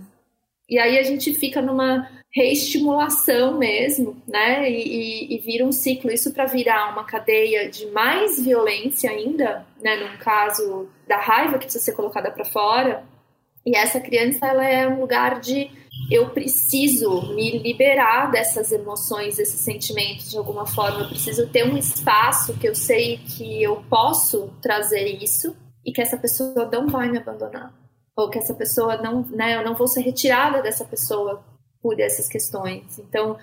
[0.69, 4.69] E aí a gente fica numa reestimulação mesmo, né?
[4.71, 6.11] E, e, e vira um ciclo.
[6.11, 9.97] Isso para virar uma cadeia de mais violência ainda, né?
[9.97, 13.05] Num caso da raiva que precisa ser colocada para fora.
[13.65, 15.71] E essa criança, ela é um lugar de
[16.11, 21.01] eu preciso me liberar dessas emoções, desses sentimentos de alguma forma.
[21.01, 26.03] Eu preciso ter um espaço que eu sei que eu posso trazer isso e que
[26.03, 27.86] essa pessoa não vai me abandonar
[28.17, 31.45] ou que essa pessoa não, né, eu não vou ser retirada dessa pessoa
[31.83, 32.99] por essas questões.
[32.99, 33.37] Então,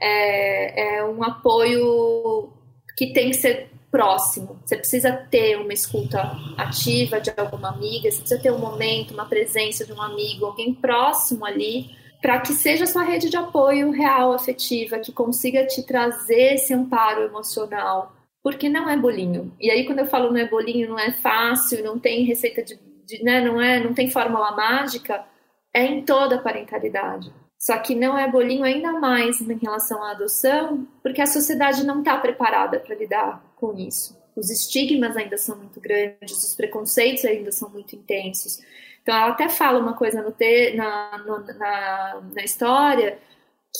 [0.00, 2.52] é, é um apoio
[2.96, 4.58] que tem que ser próximo.
[4.64, 9.24] Você precisa ter uma escuta ativa de alguma amiga, você precisa ter um momento, uma
[9.24, 11.90] presença de um amigo, alguém próximo ali,
[12.20, 17.22] para que seja sua rede de apoio real, afetiva, que consiga te trazer esse amparo
[17.22, 18.12] emocional.
[18.42, 19.52] Porque não é bolinho.
[19.60, 22.76] E aí, quando eu falo não é bolinho, não é fácil, não tem receita de
[23.08, 25.24] de, né, não é, não tem fórmula mágica,
[25.72, 27.32] é em toda a parentalidade.
[27.58, 32.00] Só que não é bolinho ainda mais em relação à adoção, porque a sociedade não
[32.00, 34.16] está preparada para lidar com isso.
[34.36, 38.60] Os estigmas ainda são muito grandes, os preconceitos ainda são muito intensos.
[39.02, 43.18] Então, ela até fala uma coisa no te, na, no, na, na história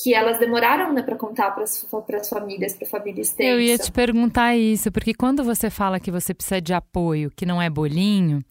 [0.03, 3.49] que elas demoraram né, para contar para as famílias, para a família extensa.
[3.49, 7.45] Eu ia te perguntar isso, porque quando você fala que você precisa de apoio, que
[7.45, 8.43] não é bolinho,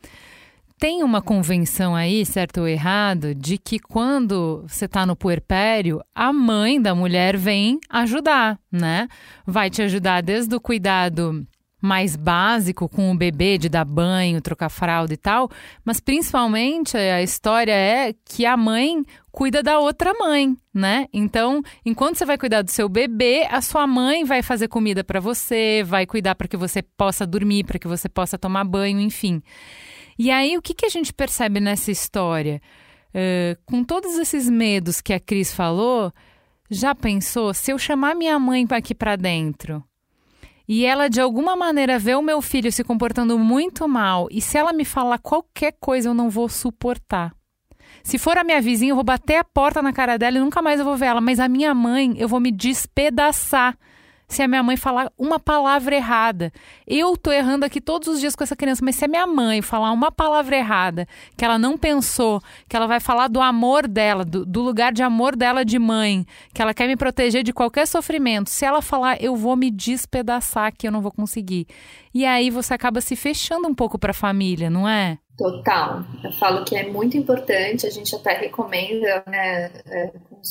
[0.78, 6.32] tem uma convenção aí, certo ou errado, de que quando você está no puerpério, a
[6.32, 9.08] mãe da mulher vem ajudar, né?
[9.44, 11.46] Vai te ajudar desde o cuidado
[11.80, 15.48] mais básico com o bebê, de dar banho, trocar fralda e tal,
[15.84, 21.06] mas principalmente a história é que a mãe cuida da outra mãe, né?
[21.12, 25.20] Então, enquanto você vai cuidar do seu bebê, a sua mãe vai fazer comida para
[25.20, 29.40] você, vai cuidar para que você possa dormir, para que você possa tomar banho, enfim.
[30.18, 32.60] E aí, o que, que a gente percebe nessa história?
[33.10, 36.12] Uh, com todos esses medos que a Cris falou,
[36.70, 39.82] já pensou se eu chamar minha mãe aqui para dentro
[40.68, 44.58] e ela de alguma maneira vê o meu filho se comportando muito mal e se
[44.58, 47.34] ela me falar qualquer coisa eu não vou suportar.
[48.02, 50.60] Se for a minha vizinha, eu vou bater a porta na cara dela e nunca
[50.60, 53.78] mais eu vou ver ela, mas a minha mãe, eu vou me despedaçar
[54.28, 56.52] se a minha mãe falar uma palavra errada.
[56.86, 59.62] Eu tô errando aqui todos os dias com essa criança, mas se a minha mãe
[59.62, 64.24] falar uma palavra errada, que ela não pensou, que ela vai falar do amor dela,
[64.24, 67.86] do, do lugar de amor dela de mãe, que ela quer me proteger de qualquer
[67.86, 71.66] sofrimento, se ela falar, eu vou me despedaçar que eu não vou conseguir.
[72.12, 75.18] E aí você acaba se fechando um pouco para a família, não é?
[75.38, 76.02] Total.
[76.22, 79.70] Eu falo que é muito importante, a gente até recomenda né,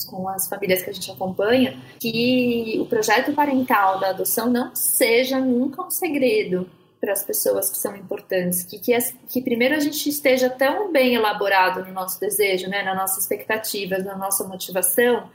[0.10, 5.40] com as famílias que a gente acompanha, que o projeto parental da adoção não seja
[5.40, 6.70] nunca um segredo
[7.00, 8.98] para as pessoas que são importantes, que, que,
[9.30, 14.04] que, primeiro a gente esteja tão bem elaborado no nosso desejo, né, nas nossas expectativas,
[14.04, 15.30] na nossa motivação,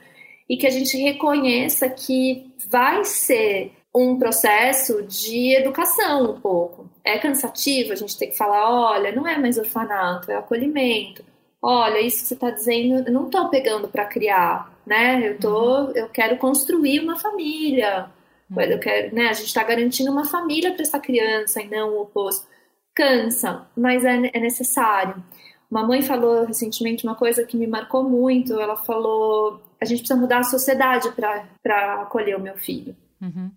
[0.48, 6.90] e que a gente reconheça que vai ser um processo de educação um pouco.
[7.04, 11.24] É cansativo a gente ter que falar, olha, não é mais orfanato, é acolhimento.
[11.62, 15.28] Olha, isso que você está dizendo, eu não estou pegando para criar, né?
[15.28, 15.92] Eu tô, uhum.
[15.94, 18.10] eu quero construir uma família.
[18.50, 18.60] Uhum.
[18.60, 19.28] Eu quero, né?
[19.28, 22.46] A gente está garantindo uma família para essa criança e não o oposto.
[22.94, 25.22] Cansa, mas é, é necessário.
[25.70, 28.60] Uma mãe falou recentemente uma coisa que me marcou muito.
[28.60, 32.96] Ela falou: a gente precisa mudar a sociedade para acolher o meu filho.
[33.20, 33.50] Uhum.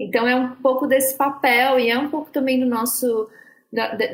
[0.00, 3.28] Então é um pouco desse papel e é um pouco também do nosso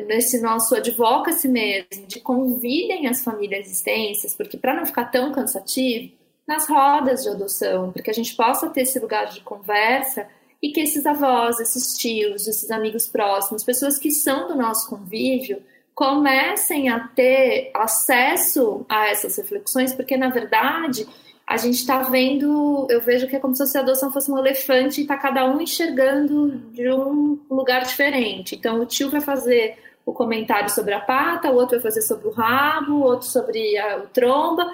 [0.07, 6.13] desse nosso advocacy mesmo, de convidem as famílias existências, porque para não ficar tão cansativo,
[6.47, 10.29] nas rodas de adoção, porque a gente possa ter esse lugar de conversa
[10.63, 15.61] e que esses avós, esses tios, esses amigos próximos, pessoas que são do nosso convívio,
[15.95, 21.07] comecem a ter acesso a essas reflexões, porque na verdade
[21.47, 25.01] a gente está vendo, eu vejo que é como se a adoção fosse um elefante
[25.01, 28.57] e está cada um enxergando de um lugar diferente.
[28.57, 32.27] Então, o tio vai fazer o comentário sobre a pata, o outro vai fazer sobre
[32.27, 34.69] o rabo, o outro sobre a, o tromba,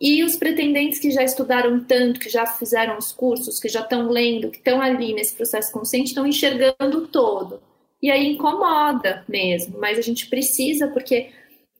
[0.00, 4.08] e os pretendentes que já estudaram tanto, que já fizeram os cursos, que já estão
[4.08, 7.60] lendo, que estão ali nesse processo consciente, estão enxergando todo.
[8.00, 11.30] E aí incomoda mesmo, mas a gente precisa, porque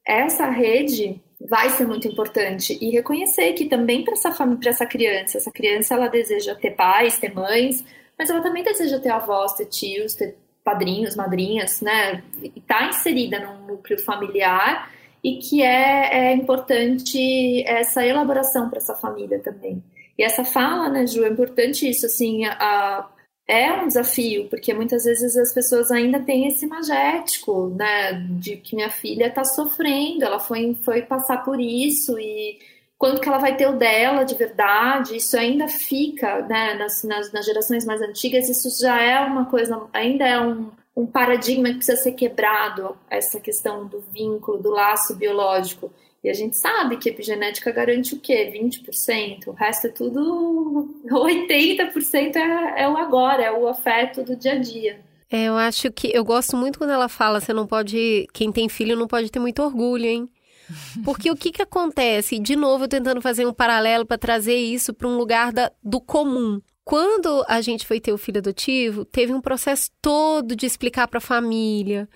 [0.06, 5.38] essa rede vai ser muito importante e reconhecer que também para essa para essa criança,
[5.38, 7.84] essa criança ela deseja ter pais, ter mães,
[8.18, 12.22] mas ela também deseja ter avós, ter tios, ter padrinhos, madrinhas, né?
[12.56, 14.90] Está inserida num núcleo familiar
[15.22, 19.82] e que é, é importante essa elaboração para essa família também.
[20.18, 23.08] E essa fala, né, Ju, é importante isso, assim, a,
[23.46, 28.76] é um desafio, porque muitas vezes as pessoas ainda têm esse magético, né, de que
[28.76, 32.58] minha filha está sofrendo, ela foi, foi passar por isso e
[32.96, 37.32] quando que ela vai ter o dela de verdade, isso ainda fica, né, nas, nas,
[37.32, 41.76] nas gerações mais antigas, isso já é uma coisa, ainda é um, um paradigma que
[41.76, 45.92] precisa ser quebrado, essa questão do vínculo, do laço biológico.
[46.22, 48.52] E a gente sabe que epigenética garante o quê?
[48.54, 49.48] 20%.
[49.48, 50.94] O resto é tudo.
[51.10, 55.00] 80% é, é o agora, é o afeto do dia a dia.
[55.30, 56.10] É, eu acho que.
[56.14, 58.26] Eu gosto muito quando ela fala: você não pode.
[58.32, 60.28] Quem tem filho não pode ter muito orgulho, hein?
[61.04, 62.38] Porque o que, que acontece?
[62.38, 66.00] De novo, eu tentando fazer um paralelo para trazer isso para um lugar da, do
[66.00, 66.60] comum.
[66.84, 71.18] Quando a gente foi ter o filho adotivo, teve um processo todo de explicar para
[71.18, 72.08] a família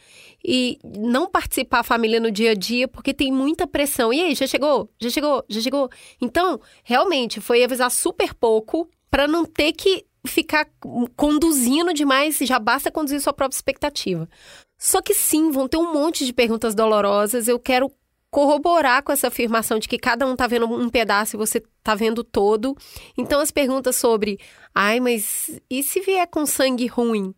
[0.45, 4.13] e não participar a família no dia a dia, porque tem muita pressão.
[4.13, 4.91] E aí, já chegou?
[5.01, 5.45] Já chegou?
[5.49, 5.89] Já chegou?
[6.21, 10.69] Então, realmente, foi avisar super pouco para não ter que ficar
[11.15, 14.29] conduzindo demais, já basta conduzir sua própria expectativa.
[14.77, 17.49] Só que sim, vão ter um monte de perguntas dolorosas.
[17.49, 17.91] Eu quero
[18.31, 21.95] corroborar com essa afirmação de que cada um tá vendo um pedaço e você tá
[21.95, 22.77] vendo todo.
[23.17, 24.39] Então as perguntas sobre,
[24.75, 27.35] ai, mas e se vier com sangue ruim?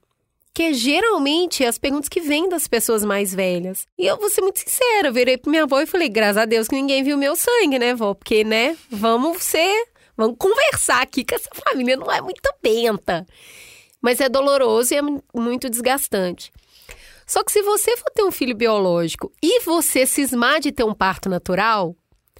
[0.53, 3.87] Que é geralmente as perguntas que vêm das pessoas mais velhas.
[3.97, 6.45] E eu vou ser muito sincera, eu virei pra minha avó e falei, graças a
[6.45, 8.15] Deus que ninguém viu meu sangue, né, vó?
[8.15, 9.87] Porque, né, vamos ser,
[10.17, 13.25] vamos conversar aqui que essa família não é muito benta.
[14.01, 15.03] Mas é doloroso e é
[15.35, 16.51] muito desgastante.
[17.29, 20.95] Só que se você for ter um filho biológico e você cismar de ter um
[20.95, 21.95] parto natural,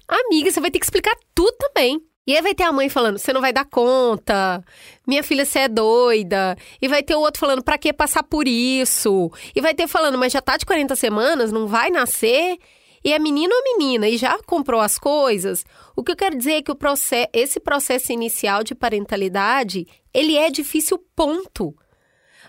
[0.07, 2.01] amiga, você vai ter que explicar tudo também.
[2.25, 4.63] E aí vai ter a mãe falando, você não vai dar conta,
[5.07, 6.57] minha filha, você é doida.
[6.81, 9.31] E vai ter o outro falando, pra que passar por isso?
[9.55, 12.57] E vai ter falando, mas já tá de 40 semanas, não vai nascer?
[13.03, 15.63] E é menino ou menina e já comprou as coisas?
[15.95, 20.49] O que eu quero dizer é que processo, esse processo inicial de parentalidade, ele é
[20.49, 21.75] difícil, ponto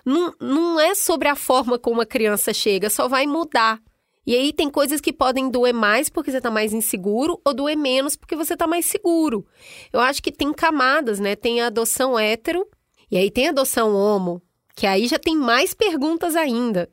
[0.04, 3.80] não, não é sobre a forma como a criança chega, só vai mudar.
[4.26, 7.76] E aí tem coisas que podem doer mais porque você está mais inseguro ou doer
[7.76, 9.46] menos porque você está mais seguro.
[9.92, 11.34] Eu acho que tem camadas, né?
[11.34, 12.66] Tem a adoção hétero
[13.10, 14.42] e aí tem a adoção homo,
[14.76, 16.88] que aí já tem mais perguntas ainda.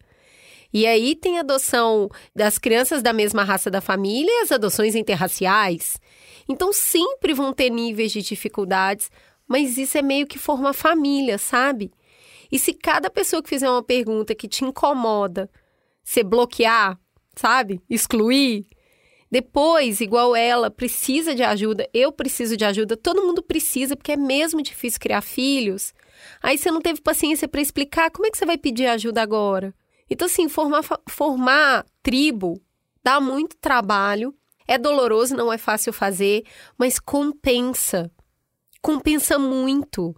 [0.73, 4.95] E aí tem a adoção das crianças da mesma raça da família e as adoções
[4.95, 5.99] interraciais.
[6.47, 9.11] Então sempre vão ter níveis de dificuldades,
[9.47, 11.91] mas isso é meio que formar família, sabe?
[12.51, 15.49] E se cada pessoa que fizer uma pergunta que te incomoda,
[16.03, 16.99] você bloquear,
[17.35, 17.81] sabe?
[17.89, 18.65] Excluir,
[19.29, 24.17] depois, igual ela, precisa de ajuda, eu preciso de ajuda, todo mundo precisa, porque é
[24.17, 25.93] mesmo difícil criar filhos.
[26.41, 29.73] Aí você não teve paciência para explicar, como é que você vai pedir ajuda agora?
[30.09, 32.61] Então, assim, formar, formar tribo
[33.03, 34.33] dá muito trabalho,
[34.65, 36.43] é doloroso, não é fácil fazer,
[36.77, 38.09] mas compensa.
[38.81, 40.15] Compensa muito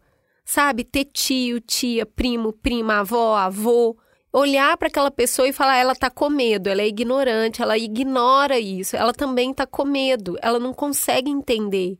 [0.49, 0.83] sabe?
[0.83, 3.95] Ter tio, tia, primo, prima, avó, avô.
[4.33, 8.59] Olhar para aquela pessoa e falar, ela tá com medo, ela é ignorante, ela ignora
[8.59, 11.99] isso, ela também tá com medo, ela não consegue entender.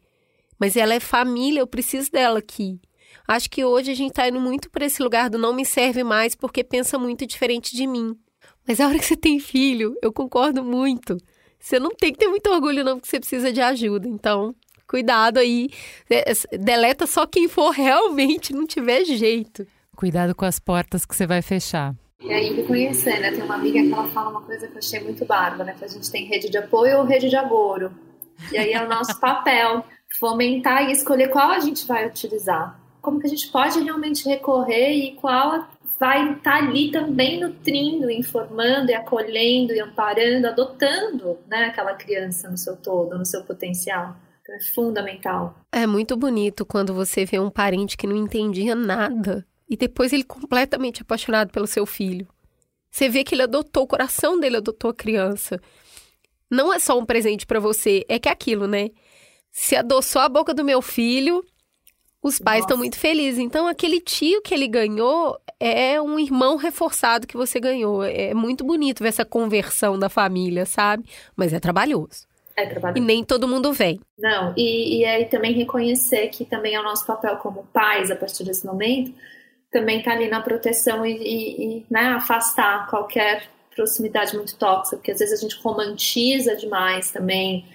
[0.60, 2.80] Mas ela é família, eu preciso dela aqui.
[3.28, 6.04] Acho que hoje a gente tá indo muito para esse lugar do não me serve
[6.04, 8.16] mais porque pensa muito diferente de mim.
[8.68, 11.18] Mas a hora que você tem filho, eu concordo muito.
[11.60, 14.08] Você não tem que ter muito orgulho, não, porque você precisa de ajuda.
[14.08, 14.56] Então,
[14.90, 15.70] Cuidado aí.
[16.10, 19.68] É, é, deleta só quem for realmente não tiver jeito.
[19.96, 21.94] Cuidado com as portas que você vai fechar.
[22.20, 23.32] E aí, reconhecer, né?
[23.32, 25.76] Tem uma amiga que ela fala uma coisa que eu achei muito bárbara, né?
[25.78, 27.92] Que a gente tem rede de apoio ou rede de agouro.
[28.52, 29.86] E aí é o nosso papel
[30.20, 32.80] fomentar e escolher qual a gente vai utilizar.
[33.00, 35.68] Como que a gente pode realmente recorrer e qual
[36.00, 42.50] vai estar tá ali também nutrindo, informando e acolhendo e amparando, adotando né, aquela criança
[42.50, 44.16] no seu todo, no seu potencial
[44.52, 45.56] é fundamental.
[45.72, 50.24] É muito bonito quando você vê um parente que não entendia nada e depois ele
[50.24, 52.28] completamente apaixonado pelo seu filho.
[52.90, 55.62] Você vê que ele adotou, o coração dele adotou a criança.
[56.50, 58.90] Não é só um presente para você, é que é aquilo, né?
[59.52, 61.44] Se adoçou a boca do meu filho,
[62.22, 63.40] os pais estão muito felizes.
[63.40, 68.04] Então, aquele tio que ele ganhou é um irmão reforçado que você ganhou.
[68.04, 71.06] É muito bonito ver essa conversão da família, sabe?
[71.36, 72.29] Mas é trabalhoso.
[72.62, 73.02] É trabalhoso.
[73.02, 74.00] E nem todo mundo vem.
[74.18, 78.16] Não, e, e aí também reconhecer que também é o nosso papel como pais, a
[78.16, 79.14] partir desse momento,
[79.72, 85.12] também tá ali na proteção e, e, e né, afastar qualquer proximidade muito tóxica, porque
[85.12, 87.66] às vezes a gente romantiza demais também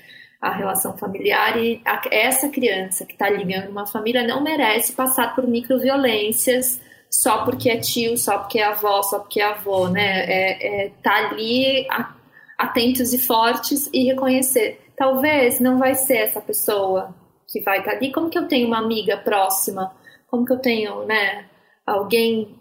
[0.40, 5.34] a relação familiar e a, essa criança que está ligando uma família não merece passar
[5.34, 6.78] por microviolências
[7.08, 10.24] só porque é tio, só porque é avó, só porque é avô, né?
[10.26, 11.86] É, é tá ali
[12.58, 14.80] atentos e fortes e reconhecer.
[14.96, 17.14] Talvez não vai ser essa pessoa
[17.48, 18.12] que vai estar tá ali.
[18.12, 19.92] Como que eu tenho uma amiga próxima?
[20.28, 21.46] Como que eu tenho, né?
[21.86, 22.56] Alguém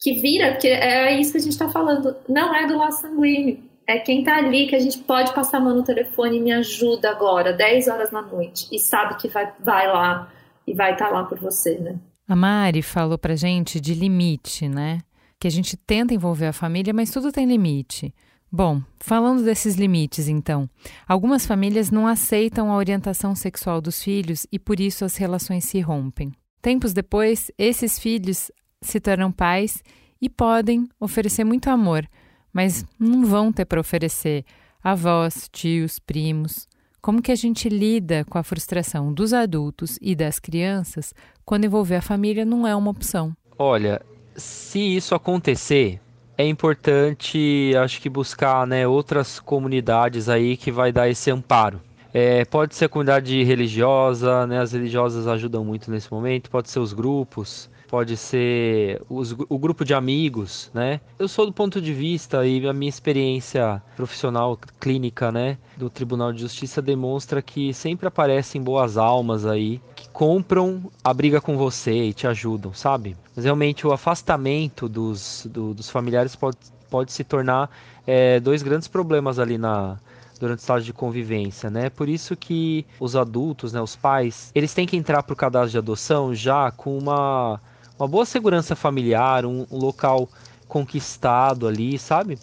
[0.00, 2.16] que vira, porque é isso que a gente está falando.
[2.28, 3.62] Não é do laço sanguíneo.
[3.86, 6.52] É quem está ali que a gente pode passar a mão no telefone e me
[6.52, 10.32] ajuda agora, 10 horas da noite, e sabe que vai, vai lá
[10.66, 11.98] e vai estar tá lá por você, né?
[12.26, 15.00] A Mari falou pra gente de limite, né?
[15.38, 18.14] Que a gente tenta envolver a família, mas tudo tem limite.
[18.56, 20.70] Bom, falando desses limites, então,
[21.08, 25.80] algumas famílias não aceitam a orientação sexual dos filhos e por isso as relações se
[25.80, 26.30] rompem.
[26.62, 29.82] Tempos depois, esses filhos se tornam pais
[30.22, 32.08] e podem oferecer muito amor,
[32.52, 34.44] mas não vão ter para oferecer
[34.80, 36.68] avós, tios, primos.
[37.02, 41.12] Como que a gente lida com a frustração dos adultos e das crianças
[41.44, 43.36] quando envolver a família não é uma opção?
[43.58, 44.00] Olha,
[44.36, 46.00] se isso acontecer,
[46.36, 51.80] é importante, acho que buscar, né, outras comunidades aí que vai dar esse amparo.
[52.12, 56.78] É, pode ser a comunidade religiosa, né, as religiosas ajudam muito nesse momento, pode ser
[56.78, 61.00] os grupos, pode ser os, o grupo de amigos, né?
[61.18, 66.32] Eu sou do ponto de vista e a minha experiência profissional clínica, né, do Tribunal
[66.32, 72.04] de Justiça demonstra que sempre aparecem boas almas aí que compram a briga com você
[72.04, 73.16] e te ajudam, sabe?
[73.34, 76.58] Mas realmente o afastamento dos, do, dos familiares pode,
[76.90, 77.70] pode se tornar
[78.06, 79.98] é, dois grandes problemas ali na
[80.38, 81.88] durante o estágio de convivência, né?
[81.88, 85.70] Por isso que os adultos, né, os pais, eles têm que entrar para o cadastro
[85.70, 87.60] de adoção já com uma
[87.98, 90.28] uma boa segurança familiar, um, um local
[90.66, 92.38] conquistado ali, sabe?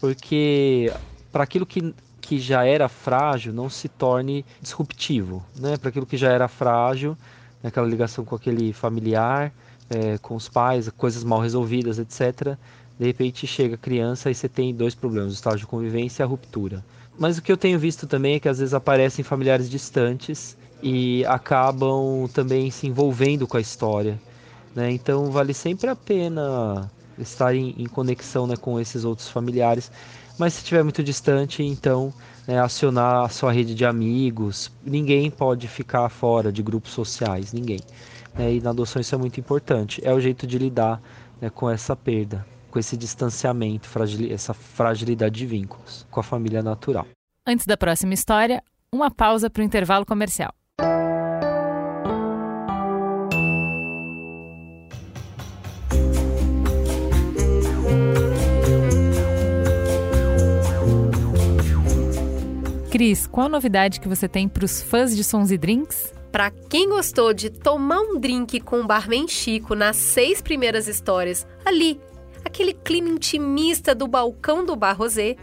[0.00, 0.92] Porque
[1.30, 5.76] para aquilo que, que já era frágil não se torne disruptivo, né?
[5.76, 7.16] Para aquilo que já era frágil,
[7.62, 7.68] né?
[7.68, 9.52] aquela ligação com aquele familiar,
[9.90, 12.56] é, com os pais, coisas mal resolvidas, etc.
[12.98, 16.24] De repente chega a criança e você tem dois problemas: o estágio de convivência e
[16.24, 16.84] a ruptura.
[17.18, 21.24] Mas o que eu tenho visto também é que às vezes aparecem familiares distantes e
[21.26, 24.20] acabam também se envolvendo com a história.
[24.74, 24.90] Né?
[24.92, 29.90] Então vale sempre a pena estar em, em conexão né, com esses outros familiares.
[30.38, 32.12] Mas se estiver muito distante, então
[32.46, 34.70] né, acionar a sua rede de amigos.
[34.84, 37.80] Ninguém pode ficar fora de grupos sociais, ninguém.
[38.34, 38.54] Né?
[38.54, 40.00] E na adoção isso é muito importante.
[40.04, 41.00] É o jeito de lidar
[41.40, 44.32] né, com essa perda, com esse distanciamento, fragil...
[44.32, 47.06] essa fragilidade de vínculos com a família natural.
[47.46, 50.52] Antes da próxima história, uma pausa para o intervalo comercial.
[62.94, 66.14] Cris, qual a novidade que você tem para os fãs de sons e drinks?
[66.30, 71.44] Para quem gostou de tomar um drink com o barman Chico nas seis primeiras histórias,
[71.64, 72.00] ali,
[72.44, 75.34] aquele clima intimista do balcão do Bar Rosé,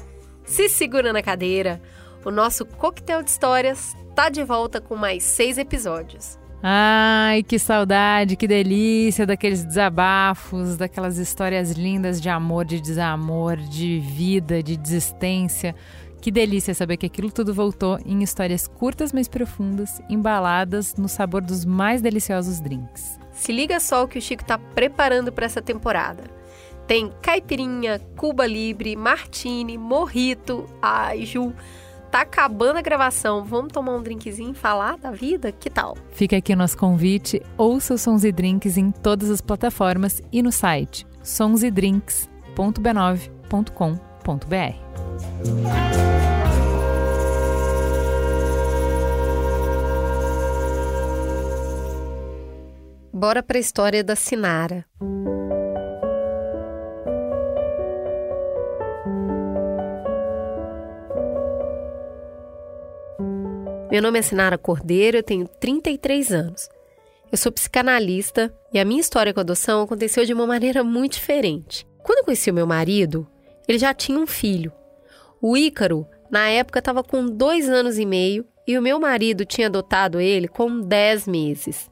[0.45, 1.81] se segura na cadeira.
[2.23, 6.39] O nosso coquetel de histórias tá de volta com mais seis episódios.
[6.63, 13.99] Ai, que saudade, que delícia daqueles desabafos, daquelas histórias lindas de amor, de desamor, de
[13.99, 15.75] vida, de desistência.
[16.21, 21.41] Que delícia saber que aquilo tudo voltou em histórias curtas, mas profundas, embaladas no sabor
[21.41, 23.19] dos mais deliciosos drinks.
[23.33, 26.25] Se liga só o que o Chico está preparando para essa temporada.
[26.85, 30.67] Tem caipirinha, Cuba Libre, Martini, Morrito.
[30.79, 31.55] Ai, Ju,
[32.11, 33.43] tá acabando a gravação.
[33.43, 35.51] Vamos tomar um drinkzinho e falar da vida?
[35.51, 35.97] Que tal?
[36.11, 37.41] Fica aqui o nosso convite.
[37.57, 44.10] Ouça os sons e drinks em todas as plataformas e no site sonsedrinks.b9.com.br.
[53.13, 54.85] Bora para a história da Sinara.
[63.91, 66.69] Meu nome é Sinara Cordeiro, eu tenho 33 anos.
[67.31, 71.13] Eu sou psicanalista e a minha história com a adoção aconteceu de uma maneira muito
[71.13, 71.85] diferente.
[72.01, 73.27] Quando eu conheci o meu marido,
[73.67, 74.71] ele já tinha um filho.
[75.41, 79.67] O Ícaro, na época, estava com dois anos e meio e o meu marido tinha
[79.67, 81.89] adotado ele com 10 meses.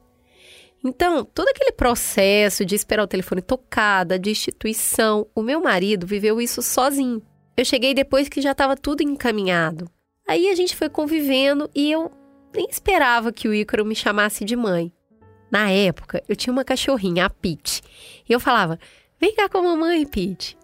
[0.82, 6.40] Então, todo aquele processo de esperar o telefone tocada, de instituição, o meu marido viveu
[6.40, 7.22] isso sozinho.
[7.56, 9.90] Eu cheguei depois que já estava tudo encaminhado.
[10.26, 12.10] Aí a gente foi convivendo e eu
[12.54, 14.92] nem esperava que o Ícaro me chamasse de mãe.
[15.50, 17.82] Na época, eu tinha uma cachorrinha, a Pete,
[18.28, 18.78] e eu falava:
[19.20, 20.56] Vem cá com a mamãe, Pete.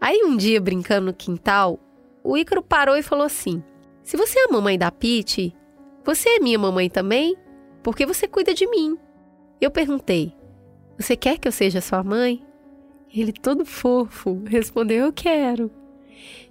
[0.00, 1.78] Aí um dia, brincando no quintal,
[2.24, 3.62] o Ícaro parou e falou assim:
[4.02, 5.54] Se você é a mamãe da Pete,
[6.02, 7.36] Você é minha mamãe também?
[7.82, 8.96] Porque você cuida de mim.
[9.60, 10.34] Eu perguntei:
[10.98, 12.42] Você quer que eu seja sua mãe?
[13.12, 15.70] Ele, todo fofo, respondeu: Eu quero.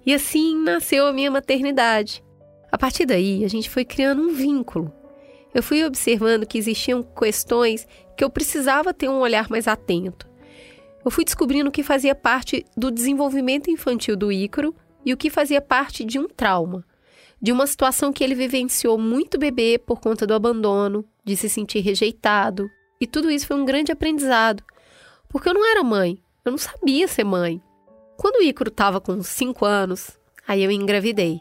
[0.06, 2.22] E assim nasceu a minha maternidade.
[2.70, 4.92] A partir daí, a gente foi criando um vínculo.
[5.52, 7.86] Eu fui observando que existiam questões
[8.16, 10.29] que eu precisava ter um olhar mais atento.
[11.04, 14.74] Eu fui descobrindo o que fazia parte do desenvolvimento infantil do Ícaro
[15.04, 16.84] e o que fazia parte de um trauma,
[17.40, 21.80] de uma situação que ele vivenciou muito bebê por conta do abandono, de se sentir
[21.80, 22.68] rejeitado.
[23.00, 24.62] E tudo isso foi um grande aprendizado,
[25.28, 27.62] porque eu não era mãe, eu não sabia ser mãe.
[28.18, 31.40] Quando o Ícaro estava com 5 anos, aí eu engravidei.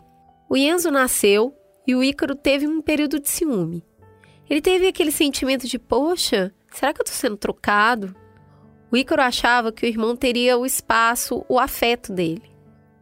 [0.49, 1.53] O Enzo nasceu
[1.85, 3.83] e o Ícaro teve um período de ciúme.
[4.49, 8.15] Ele teve aquele sentimento de: poxa, será que eu estou sendo trocado?
[8.91, 12.49] O Ícaro achava que o irmão teria o espaço, o afeto dele.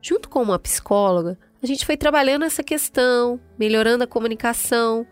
[0.02, 5.08] Junto com uma psicóloga, a gente foi trabalhando essa questão, melhorando a comunicação.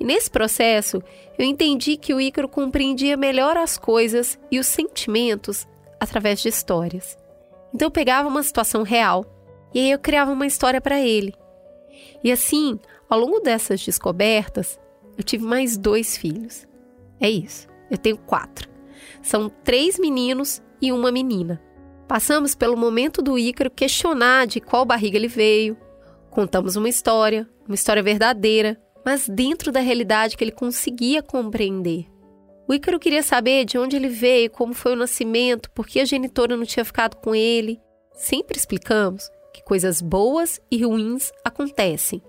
[0.00, 1.02] E nesse processo,
[1.38, 5.66] eu entendi que o Ícaro compreendia melhor as coisas e os sentimentos
[6.00, 7.16] através de histórias.
[7.72, 9.24] Então eu pegava uma situação real
[9.74, 11.34] e aí eu criava uma história para ele.
[12.22, 12.78] E assim,
[13.08, 14.80] ao longo dessas descobertas,
[15.18, 16.66] eu tive mais dois filhos.
[17.20, 18.73] É isso, eu tenho quatro.
[19.24, 21.60] São três meninos e uma menina.
[22.06, 25.78] Passamos pelo momento do Ícaro questionar de qual barriga ele veio.
[26.30, 32.04] Contamos uma história, uma história verdadeira, mas dentro da realidade que ele conseguia compreender.
[32.68, 36.04] O Ícaro queria saber de onde ele veio, como foi o nascimento, por que a
[36.04, 37.80] genitora não tinha ficado com ele.
[38.12, 42.22] Sempre explicamos que coisas boas e ruins acontecem.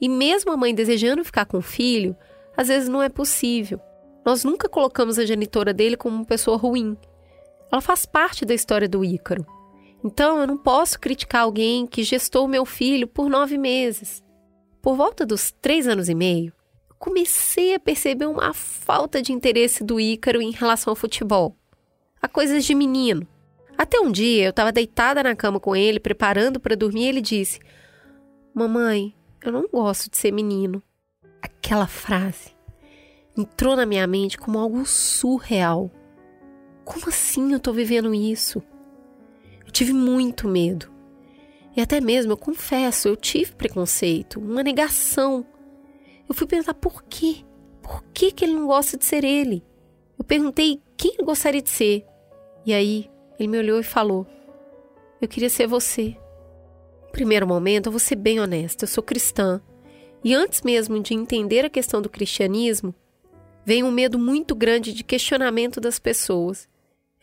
[0.00, 2.16] E mesmo a mãe desejando ficar com o filho,
[2.56, 3.80] às vezes não é possível.
[4.24, 6.96] Nós nunca colocamos a genitora dele como uma pessoa ruim.
[7.70, 9.46] Ela faz parte da história do Ícaro.
[10.02, 14.22] Então eu não posso criticar alguém que gestou meu filho por nove meses.
[14.80, 16.52] Por volta dos três anos e meio,
[16.98, 21.56] comecei a perceber uma falta de interesse do Ícaro em relação ao futebol.
[22.20, 23.26] A coisas de menino.
[23.76, 27.20] Até um dia eu estava deitada na cama com ele, preparando para dormir, e ele
[27.20, 27.58] disse:
[28.54, 30.82] Mamãe, eu não gosto de ser menino.
[31.42, 32.53] Aquela frase
[33.36, 35.90] entrou na minha mente como algo surreal.
[36.84, 38.62] Como assim eu tô vivendo isso?
[39.64, 40.92] Eu tive muito medo.
[41.76, 45.44] E até mesmo, eu confesso, eu tive preconceito, uma negação.
[46.28, 47.44] Eu fui pensar por quê?
[47.82, 49.64] Por que, que ele não gosta de ser ele?
[50.16, 52.06] Eu perguntei quem ele gostaria de ser.
[52.64, 54.26] E aí, ele me olhou e falou:
[55.20, 56.16] Eu queria ser você.
[57.02, 59.60] No primeiro momento, eu vou ser bem honesta, eu sou cristã.
[60.22, 62.94] E antes mesmo de entender a questão do cristianismo,
[63.66, 66.68] Vem um medo muito grande de questionamento das pessoas.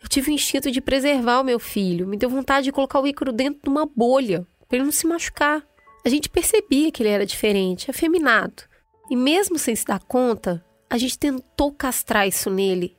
[0.02, 3.06] Eu tive o instinto de preservar o meu filho, me deu vontade de colocar o
[3.06, 5.64] Ícaro dentro de uma bolha, para ele não se machucar.
[6.04, 8.64] A gente percebia que ele era diferente, afeminado.
[9.08, 12.96] E mesmo sem se dar conta, a gente tentou castrar isso nele.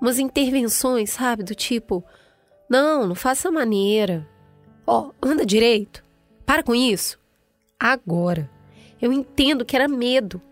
[0.00, 2.04] Umas intervenções, sabe, do tipo:
[2.68, 4.28] não, não faça maneira.
[4.86, 6.04] Ó, oh, anda direito.
[6.44, 7.18] Para com isso.
[7.80, 8.50] Agora,
[9.00, 10.42] eu entendo que era medo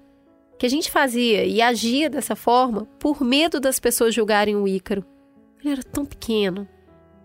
[0.61, 5.03] que a gente fazia e agia dessa forma por medo das pessoas julgarem o Ícaro.
[5.59, 6.69] Ele era tão pequeno.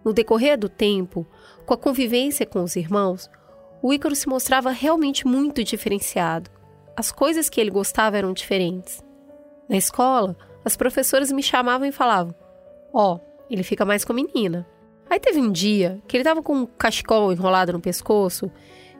[0.06, 1.28] No decorrer do tempo,
[1.66, 3.30] com a convivência com os irmãos,
[3.82, 6.50] o Ícaro se mostrava realmente muito diferenciado.
[6.96, 9.04] As coisas que ele gostava eram diferentes.
[9.68, 12.34] Na escola, as professoras me chamavam e falavam:
[12.94, 14.66] Ó, oh, ele fica mais com a menina.
[15.10, 18.50] Aí teve um dia que ele estava com um cachecol enrolado no pescoço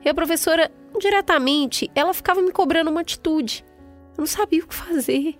[0.04, 3.64] e a professora, diretamente, ela ficava me cobrando uma atitude.
[4.16, 5.36] Eu não sabia o que fazer.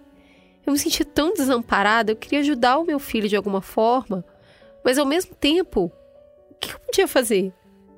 [0.67, 4.25] Eu me sentia tão desamparada, eu queria ajudar o meu filho de alguma forma,
[4.85, 5.93] mas ao mesmo tempo,
[6.51, 7.53] o que eu podia fazer?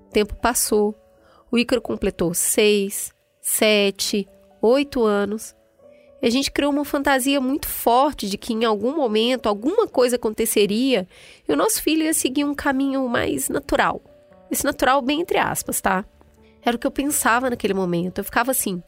[0.06, 0.94] O tempo passou.
[1.50, 4.28] O Ícaro completou seis, sete,
[4.60, 5.56] oito anos.
[6.20, 10.16] E a gente criou uma fantasia muito forte de que em algum momento alguma coisa
[10.16, 11.08] aconteceria
[11.48, 14.02] e o nosso filho ia seguir um caminho mais natural.
[14.50, 16.04] Esse natural, bem entre aspas, tá?
[16.62, 18.18] Era o que eu pensava naquele momento.
[18.18, 18.82] Eu ficava assim: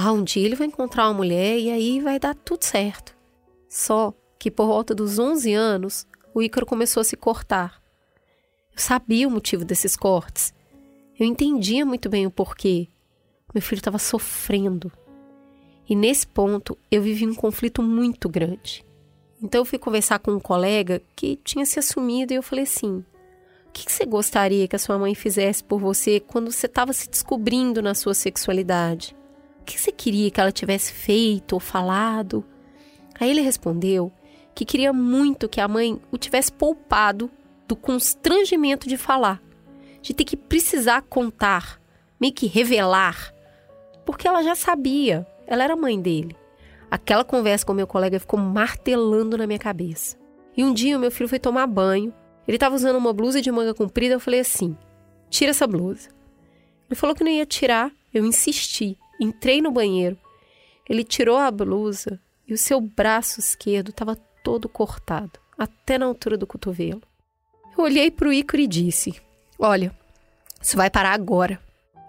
[0.00, 3.16] ah, um dia ele vai encontrar uma mulher e aí vai dar tudo certo.
[3.68, 7.82] Só que por volta dos 11 anos, o Ícaro começou a se cortar.
[8.72, 10.54] Eu sabia o motivo desses cortes.
[11.18, 12.86] Eu entendia muito bem o porquê.
[13.52, 14.92] Meu filho estava sofrendo.
[15.88, 18.86] E nesse ponto, eu vivi um conflito muito grande.
[19.42, 23.04] Então eu fui conversar com um colega que tinha se assumido e eu falei assim:
[23.66, 27.10] o que você gostaria que a sua mãe fizesse por você quando você estava se
[27.10, 29.17] descobrindo na sua sexualidade?
[29.68, 32.44] Que você queria que ela tivesse feito ou falado?
[33.20, 34.12] Aí ele respondeu
[34.54, 37.30] que queria muito que a mãe o tivesse poupado
[37.66, 39.42] do constrangimento de falar,
[40.00, 41.80] de ter que precisar contar,
[42.20, 43.32] meio que revelar,
[44.04, 45.26] porque ela já sabia.
[45.46, 46.34] ela era mãe dele.
[46.90, 50.16] Aquela conversa com meu colega ficou martelando na minha cabeça.
[50.56, 52.12] E um dia o meu filho foi tomar banho.
[52.46, 54.14] Ele estava usando uma blusa de manga comprida.
[54.14, 54.76] Eu falei assim:
[55.28, 56.08] tira essa blusa.
[56.88, 57.92] Ele falou que não ia tirar.
[58.12, 58.98] Eu insisti.
[59.20, 60.16] Entrei no banheiro.
[60.88, 66.36] Ele tirou a blusa e o seu braço esquerdo estava todo cortado, até na altura
[66.36, 67.02] do cotovelo.
[67.76, 69.20] Eu olhei para o Ícaro e disse:
[69.58, 69.94] Olha,
[70.60, 71.60] isso vai parar agora.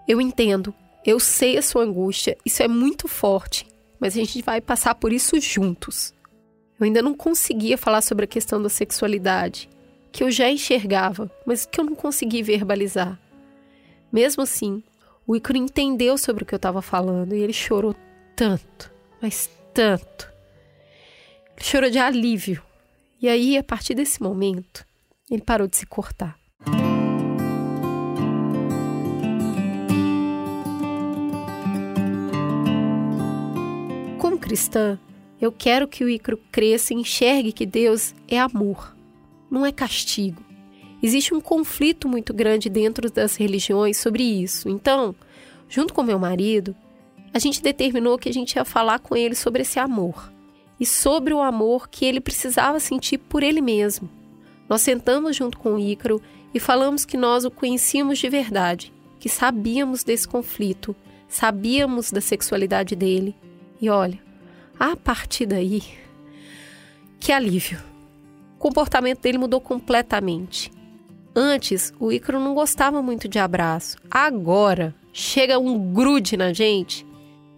[0.08, 0.74] Eu entendo,
[1.04, 3.66] eu sei a sua angústia, isso é muito forte,
[3.98, 6.14] mas a gente vai passar por isso juntos.
[6.78, 9.68] Eu ainda não conseguia falar sobre a questão da sexualidade,
[10.10, 13.20] que eu já enxergava, mas que eu não consegui verbalizar.
[14.10, 14.82] Mesmo assim,
[15.26, 17.94] o Ícaro entendeu sobre o que eu estava falando e ele chorou
[18.34, 20.30] tanto, mas tanto.
[21.56, 22.62] Ele chorou de alívio.
[23.20, 24.84] E aí, a partir desse momento,
[25.30, 26.38] ele parou de se cortar.
[34.18, 34.98] Como cristã,
[35.40, 38.96] eu quero que o Ícaro cresça e enxergue que Deus é amor,
[39.50, 40.49] não é castigo.
[41.02, 44.68] Existe um conflito muito grande dentro das religiões sobre isso.
[44.68, 45.14] Então,
[45.68, 46.76] junto com meu marido,
[47.32, 50.32] a gente determinou que a gente ia falar com ele sobre esse amor
[50.78, 54.10] e sobre o amor que ele precisava sentir por ele mesmo.
[54.68, 56.20] Nós sentamos junto com o Ícaro
[56.52, 60.94] e falamos que nós o conhecíamos de verdade, que sabíamos desse conflito,
[61.28, 63.34] sabíamos da sexualidade dele.
[63.80, 64.18] E olha,
[64.78, 65.82] a partir daí,
[67.18, 67.78] que alívio!
[68.56, 70.70] O comportamento dele mudou completamente.
[71.34, 73.96] Antes, o Ícaro não gostava muito de abraço.
[74.10, 77.06] Agora, chega um grude na gente.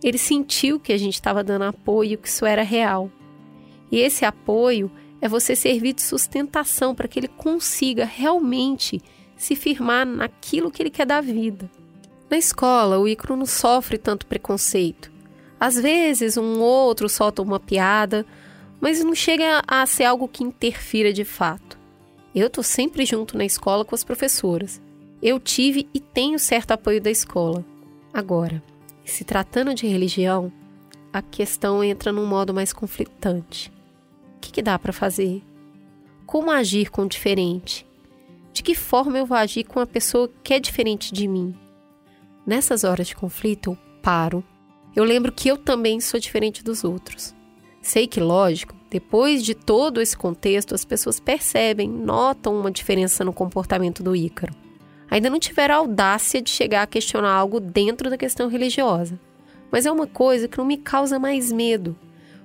[0.03, 3.11] Ele sentiu que a gente estava dando apoio, que isso era real.
[3.90, 4.90] E esse apoio
[5.20, 9.01] é você servir de sustentação para que ele consiga realmente
[9.36, 11.70] se firmar naquilo que ele quer da vida.
[12.28, 15.12] Na escola, o Ícaro não sofre tanto preconceito.
[15.61, 18.27] Às vezes, um outro solta uma piada,
[18.81, 21.78] mas não chega a ser algo que interfira de fato.
[22.34, 24.80] Eu tô sempre junto na escola com as professoras.
[25.22, 27.64] Eu tive e tenho certo apoio da escola.
[28.12, 28.62] Agora,
[29.04, 30.52] se tratando de religião,
[31.12, 33.70] a questão entra num modo mais conflitante.
[34.36, 35.42] O que, que dá para fazer?
[36.26, 37.86] Como agir com o diferente?
[38.52, 41.54] De que forma eu vou agir com a pessoa que é diferente de mim?
[42.46, 44.44] Nessas horas de conflito, eu paro
[44.94, 47.34] eu lembro que eu também sou diferente dos outros.
[47.80, 53.32] Sei que, lógico, depois de todo esse contexto, as pessoas percebem, notam uma diferença no
[53.32, 54.55] comportamento do Ícaro.
[55.10, 59.19] Ainda não tiveram a audácia de chegar a questionar algo dentro da questão religiosa.
[59.70, 61.97] Mas é uma coisa que não me causa mais medo,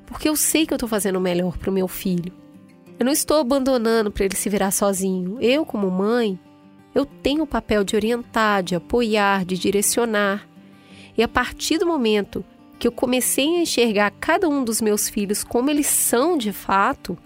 [0.06, 2.32] porque eu sei que eu estou fazendo o melhor para o meu filho.
[2.98, 5.38] Eu não estou abandonando para ele se virar sozinho.
[5.42, 6.40] Eu, como mãe,
[6.96, 10.48] eu tenho o papel de orientar, de apoiar, de direcionar.
[11.18, 12.42] E a partir do momento
[12.80, 17.18] que eu comecei a enxergar cada um dos meus filhos como eles são de fato,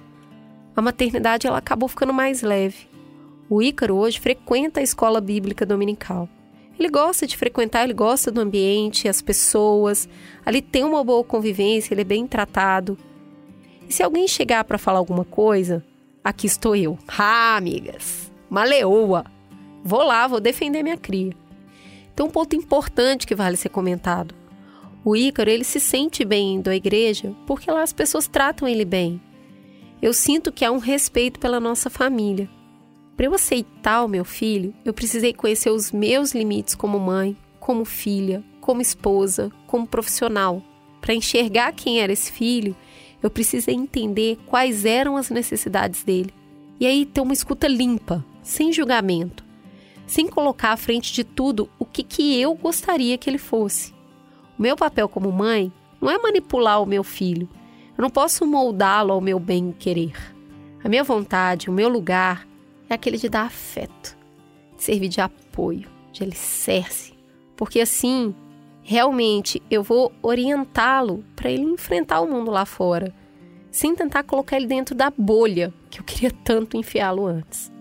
[0.75, 2.89] a maternidade ela acabou ficando mais leve.
[3.49, 6.29] O Ícaro hoje frequenta a escola bíblica dominical.
[6.79, 10.07] Ele gosta de frequentar, ele gosta do ambiente, as pessoas,
[10.45, 12.97] ali tem uma boa convivência, ele é bem tratado.
[13.87, 15.85] E se alguém chegar para falar alguma coisa,
[16.23, 16.97] aqui estou eu.
[17.07, 19.25] Ah, amigas, uma leoa.
[19.83, 21.33] Vou lá, vou defender minha cria.
[22.15, 24.40] Tem um ponto importante que vale ser comentado.
[25.03, 28.85] O Ícaro, ele se sente bem indo à igreja porque lá as pessoas tratam ele
[28.85, 29.21] bem.
[30.01, 32.49] Eu sinto que há um respeito pela nossa família.
[33.15, 37.85] Para eu aceitar o meu filho, eu precisei conhecer os meus limites como mãe, como
[37.85, 40.61] filha, como esposa, como profissional.
[40.99, 42.75] Para enxergar quem era esse filho,
[43.21, 46.33] eu precisei entender quais eram as necessidades dele.
[46.79, 49.51] E aí ter uma escuta limpa, sem julgamento
[50.11, 53.93] sem colocar à frente de tudo o que, que eu gostaria que ele fosse.
[54.61, 57.49] Meu papel como mãe não é manipular o meu filho.
[57.97, 60.13] Eu não posso moldá-lo ao meu bem querer.
[60.83, 62.47] A minha vontade, o meu lugar
[62.87, 64.15] é aquele de dar afeto,
[64.77, 67.11] de servir de apoio, de alicerce,
[67.57, 68.35] porque assim
[68.83, 73.11] realmente eu vou orientá-lo para ele enfrentar o mundo lá fora,
[73.71, 77.71] sem tentar colocar ele dentro da bolha que eu queria tanto enfiá-lo antes.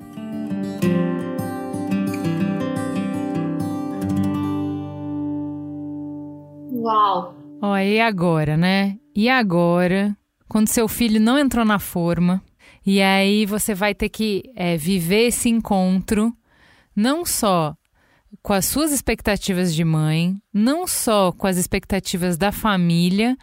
[6.91, 7.37] Uau!
[7.62, 8.99] Ó, e agora, né?
[9.15, 10.17] E agora,
[10.49, 12.43] quando seu filho não entrou na forma,
[12.85, 16.35] e aí você vai ter que é, viver esse encontro,
[16.97, 17.77] não só
[18.43, 23.37] com as suas expectativas de mãe, não só com as expectativas da família,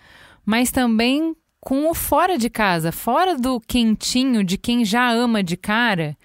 [0.45, 5.55] mas também com o fora de casa, fora do quentinho de quem já ama de
[5.55, 6.17] cara.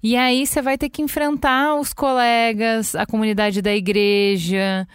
[0.00, 4.86] E aí você vai ter que enfrentar os colegas, a comunidade da igreja,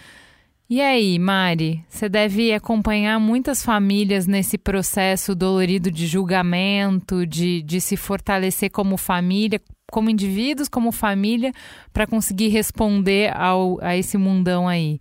[0.69, 7.79] E aí, Mari, você deve acompanhar muitas famílias nesse processo dolorido de julgamento, de, de
[7.79, 11.53] se fortalecer como família, como indivíduos, como família,
[11.93, 14.99] para conseguir responder ao, a esse mundão aí.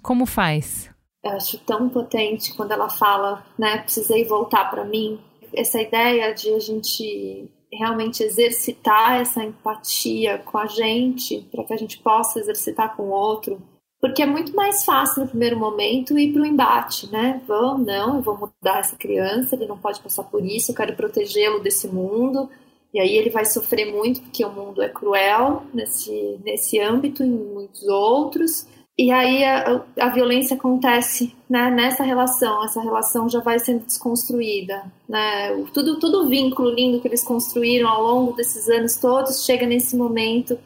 [0.00, 0.88] Como faz?
[1.24, 5.18] Eu acho tão potente quando ela fala, né, precisei voltar para mim.
[5.52, 11.76] Essa ideia de a gente realmente exercitar essa empatia com a gente, para que a
[11.76, 13.60] gente possa exercitar com o outro
[14.00, 17.40] porque é muito mais fácil no primeiro momento ir para o embate, né?
[17.46, 20.94] Vão, não, eu vou mudar essa criança, ele não pode passar por isso, eu quero
[20.94, 22.48] protegê-lo desse mundo.
[22.94, 27.26] E aí ele vai sofrer muito porque o mundo é cruel nesse, nesse âmbito e
[27.26, 28.66] em muitos outros.
[28.96, 34.90] E aí a, a violência acontece né, nessa relação, essa relação já vai sendo desconstruída.
[35.08, 35.54] Né?
[35.72, 39.96] Tudo, tudo o vínculo lindo que eles construíram ao longo desses anos todos chega nesse
[39.96, 40.58] momento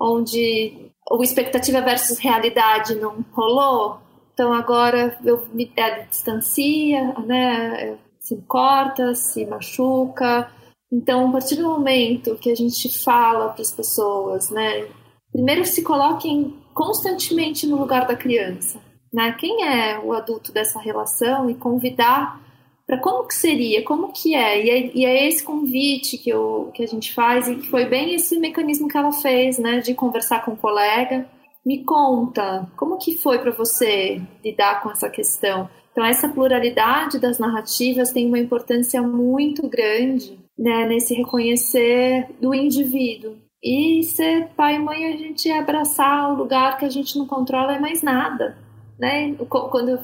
[0.00, 3.98] onde o expectativa versus realidade não rolou,
[4.32, 7.96] então agora eu me ela distancia, né?
[8.18, 10.50] Se corta, se machuca.
[10.92, 14.88] Então, a partir do momento que a gente fala para as pessoas, né?
[15.32, 18.80] Primeiro se coloquem constantemente no lugar da criança,
[19.12, 19.32] né?
[19.38, 22.40] Quem é o adulto dessa relação e convidar
[22.86, 24.64] para como que seria, como que é.
[24.64, 24.90] E, é.
[24.94, 28.38] e é, esse convite que, eu, que a gente faz e que foi bem esse
[28.38, 31.28] mecanismo que ela fez, né, de conversar com o um colega.
[31.64, 35.68] Me conta, como que foi para você lidar com essa questão?
[35.90, 43.36] Então, essa pluralidade das narrativas tem uma importância muito grande né, nesse reconhecer do indivíduo.
[43.60, 47.74] E ser pai e mãe, a gente abraçar o lugar que a gente não controla
[47.74, 48.56] é mais nada.
[48.96, 49.34] Né?
[49.48, 49.98] Quando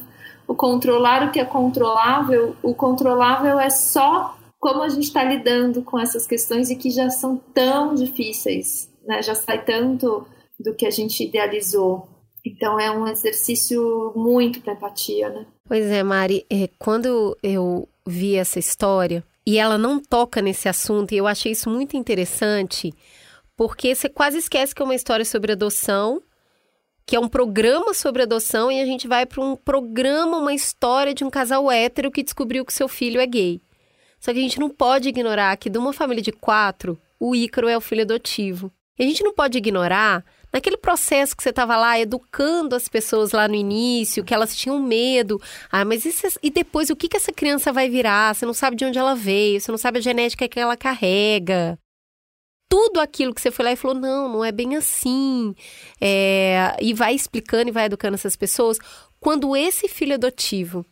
[0.53, 5.83] o controlar o que é controlável, o controlável é só como a gente está lidando
[5.83, 9.23] com essas questões e que já são tão difíceis, né?
[9.23, 10.27] já sai tanto
[10.61, 12.07] do que a gente idealizou.
[12.45, 15.47] Então é um exercício muito para empatia, né?
[15.67, 21.13] Pois é, Mari, é, quando eu vi essa história e ela não toca nesse assunto,
[21.13, 22.93] e eu achei isso muito interessante,
[23.57, 26.21] porque você quase esquece que é uma história sobre adoção
[27.07, 31.15] que é um programa sobre adoção, e a gente vai para um programa, uma história
[31.15, 33.61] de um casal hétero que descobriu que seu filho é gay.
[34.21, 37.69] Só que a gente não pode ignorar que de uma família de quatro, o Ícaro
[37.69, 38.73] é o filho adotivo.
[38.99, 43.33] E a gente não pode ignorar naquele processo que você estava lá educando as pessoas
[43.33, 45.41] lá no início, que elas tinham medo.
[45.71, 46.05] Ah, mas
[46.43, 48.35] e depois o que, que essa criança vai virar?
[48.35, 51.79] Você não sabe de onde ela veio, você não sabe a genética que ela carrega
[52.73, 55.55] tudo aquilo que você foi lá e falou: não, não é bem assim.
[56.01, 58.79] É, e vai explicando e vai educando essas pessoas.
[59.21, 60.83] Quando esse filho adotivo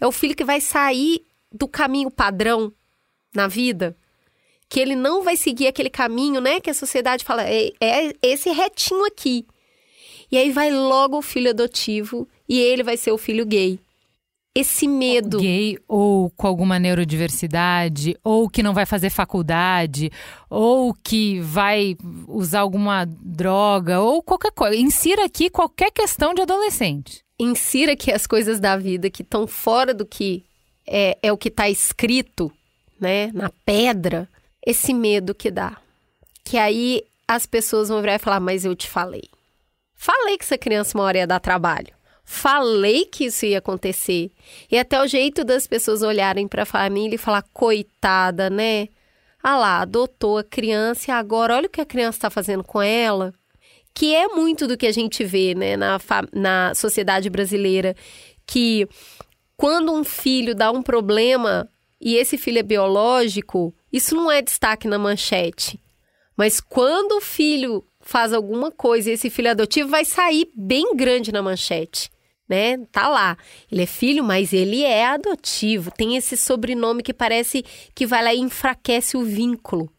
[0.00, 2.72] é o filho que vai sair do caminho padrão
[3.34, 3.96] na vida,
[4.68, 6.60] que ele não vai seguir aquele caminho, né?
[6.60, 9.44] Que a sociedade fala, é, é esse retinho aqui.
[10.30, 13.80] E aí vai logo o filho adotivo e ele vai ser o filho gay
[14.54, 15.38] esse medo.
[15.40, 20.12] Gay ou com alguma neurodiversidade, ou que não vai fazer faculdade,
[20.48, 21.96] ou que vai
[22.28, 24.76] usar alguma droga, ou qualquer coisa.
[24.76, 27.24] Insira aqui qualquer questão de adolescente.
[27.38, 30.44] Insira aqui as coisas da vida que estão fora do que
[30.86, 32.52] é, é o que está escrito,
[33.00, 34.28] né, na pedra.
[34.64, 35.76] Esse medo que dá.
[36.44, 39.24] Que aí as pessoas vão virar e falar: Mas eu te falei.
[39.94, 41.93] Falei que essa criança uma hora ia dar trabalho.
[42.24, 44.30] Falei que isso ia acontecer.
[44.70, 48.88] E até o jeito das pessoas olharem para a família e falar: coitada, né?
[49.42, 52.80] Ah lá, adotou a criança e agora olha o que a criança está fazendo com
[52.80, 53.32] ela.
[53.92, 56.00] Que é muito do que a gente vê né, na,
[56.32, 57.94] na sociedade brasileira.
[58.46, 58.88] Que
[59.54, 61.68] quando um filho dá um problema
[62.00, 65.78] e esse filho é biológico, isso não é destaque na manchete.
[66.36, 71.30] Mas quando o filho faz alguma coisa e esse filho adotivo vai sair bem grande
[71.30, 72.10] na manchete
[72.48, 72.78] né?
[72.92, 73.36] Tá lá.
[73.70, 75.90] Ele é filho, mas ele é adotivo.
[75.90, 77.64] Tem esse sobrenome que parece
[77.94, 79.90] que vai lá e enfraquece o vínculo.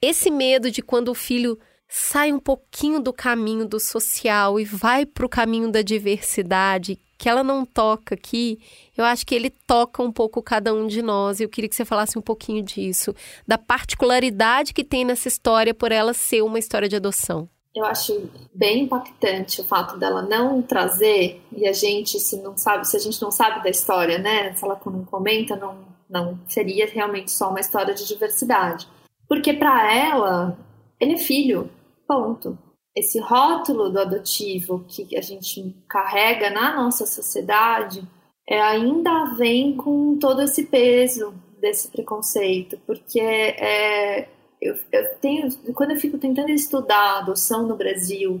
[0.00, 1.58] Esse medo de quando o filho
[1.88, 7.28] sai um pouquinho do caminho do social e vai para o caminho da diversidade, que
[7.28, 8.58] ela não toca aqui,
[8.96, 11.38] eu acho que ele toca um pouco cada um de nós.
[11.38, 13.14] Eu queria que você falasse um pouquinho disso,
[13.46, 18.30] da particularidade que tem nessa história por ela ser uma história de adoção eu acho
[18.54, 23.00] bem impactante o fato dela não trazer e a gente se não sabe se a
[23.00, 24.52] gente não sabe da história né?
[24.54, 28.86] Se ela não comenta não não seria realmente só uma história de diversidade.
[29.26, 30.58] Porque para ela
[31.00, 31.70] ele é filho
[32.06, 32.58] ponto.
[32.94, 38.06] Esse rótulo do adotivo que a gente carrega na nossa sociedade
[38.46, 44.28] é, ainda vem com todo esse peso desse preconceito porque é,
[44.62, 48.40] eu, eu tenho, quando eu fico tentando estudar adoção no Brasil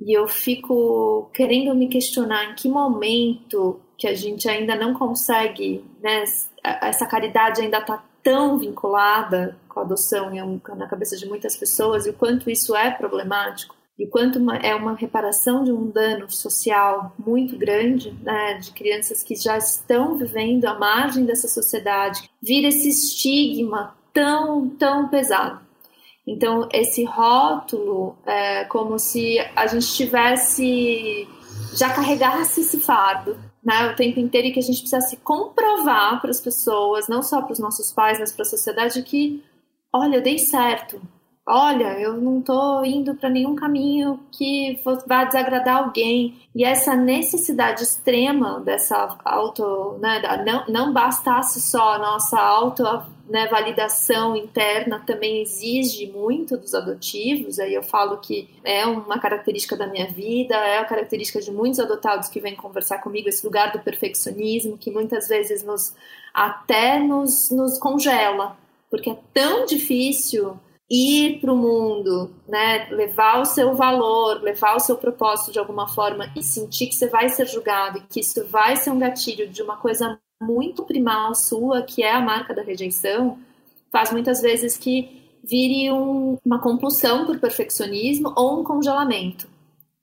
[0.00, 5.84] E eu fico querendo me questionar em que momento que a gente ainda não consegue,
[6.00, 6.24] né,
[6.64, 10.30] essa caridade ainda está tão vinculada com a adoção
[10.76, 14.56] na cabeça de muitas pessoas e o quanto isso é problemático e o quanto uma,
[14.56, 20.16] é uma reparação de um dano social muito grande, né, de crianças que já estão
[20.16, 25.60] vivendo à margem dessa sociedade, vira esse estigma tão, tão pesado.
[26.26, 31.26] Então, esse rótulo é como se a gente tivesse,
[31.76, 36.30] já carregasse esse fardo, né, o tempo inteiro e que a gente precisasse comprovar para
[36.30, 39.42] as pessoas, não só para os nossos pais, mas para a sociedade, que,
[39.92, 41.00] olha, eu dei certo,
[41.46, 46.38] olha, eu não estou indo para nenhum caminho que vá desagradar alguém.
[46.54, 52.84] E essa necessidade extrema dessa auto, né, não, não bastasse só a nossa auto
[53.30, 57.60] né, validação interna também exige muito dos adotivos.
[57.60, 61.78] Aí eu falo que é uma característica da minha vida, é a característica de muitos
[61.78, 65.94] adotados que vêm conversar comigo, esse lugar do perfeccionismo que muitas vezes nos
[66.34, 68.56] até nos, nos congela,
[68.90, 70.58] porque é tão difícil
[70.90, 75.86] ir para o mundo, né, levar o seu valor, levar o seu propósito de alguma
[75.86, 79.48] forma e sentir que você vai ser julgado e que isso vai ser um gatilho
[79.48, 83.38] de uma coisa muito primal sua, que é a marca da rejeição,
[83.92, 89.48] faz muitas vezes que vire um, uma compulsão por perfeccionismo ou um congelamento.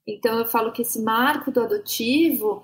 [0.06, 2.64] Então eu falo que esse marco do adotivo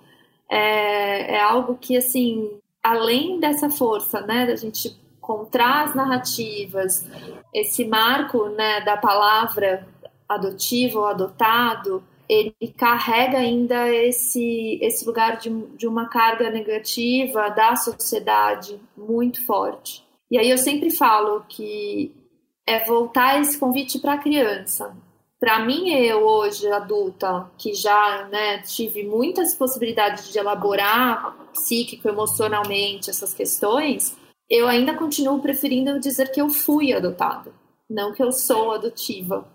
[0.50, 2.52] é, é algo que, assim,
[2.82, 7.06] além dessa força, né, da gente encontrar as narrativas,
[7.54, 9.88] esse marco né, da palavra
[10.28, 17.76] adotivo ou adotado, ele carrega ainda esse, esse lugar de, de uma carga negativa da
[17.76, 20.04] sociedade muito forte.
[20.32, 22.12] E aí eu sempre falo que
[22.66, 24.96] é voltar esse convite para a criança.
[25.40, 33.10] Para mim, eu hoje, adulta, que já né, tive muitas possibilidades de elaborar psíquico, emocionalmente
[33.10, 34.18] essas questões,
[34.50, 37.52] eu ainda continuo preferindo dizer que eu fui adotada,
[37.90, 39.46] não que eu sou adotiva.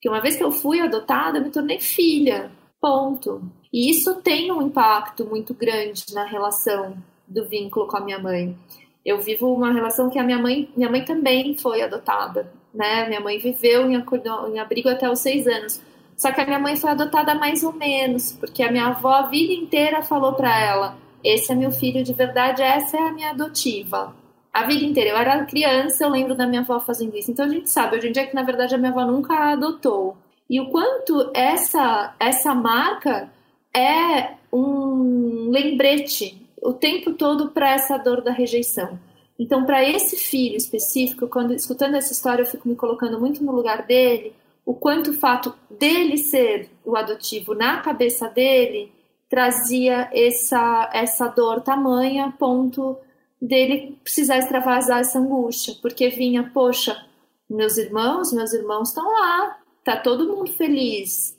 [0.00, 2.50] Porque uma vez que eu fui adotada, eu me tornei filha.
[2.80, 3.42] Ponto.
[3.70, 6.96] E isso tem um impacto muito grande na relação
[7.28, 8.56] do vínculo com a minha mãe.
[9.04, 13.06] Eu vivo uma relação que a minha mãe, minha mãe também foi adotada, né?
[13.08, 15.82] Minha mãe viveu em, em abrigo até os seis anos.
[16.16, 19.26] Só que a minha mãe foi adotada mais ou menos, porque a minha avó a
[19.26, 23.30] vida inteira falou para ela: esse é meu filho de verdade, essa é a minha
[23.30, 24.18] adotiva
[24.52, 25.10] a vida inteira.
[25.10, 27.30] Eu era criança, eu lembro da minha avó fazendo isso.
[27.30, 30.16] Então a gente sabe hoje em dia que na verdade a minha avó nunca adotou.
[30.48, 33.30] E o quanto essa essa marca
[33.74, 38.98] é um lembrete o tempo todo para essa dor da rejeição.
[39.38, 43.52] Então, para esse filho específico, quando escutando essa história, eu fico me colocando muito no
[43.52, 44.34] lugar dele,
[44.66, 48.92] o quanto o fato dele ser o adotivo na cabeça dele
[49.30, 52.98] trazia essa essa dor tamanha ponto
[53.40, 57.06] dele precisar extravasar essa angústia, porque vinha, poxa,
[57.48, 61.36] meus irmãos, meus irmãos estão lá, tá todo mundo feliz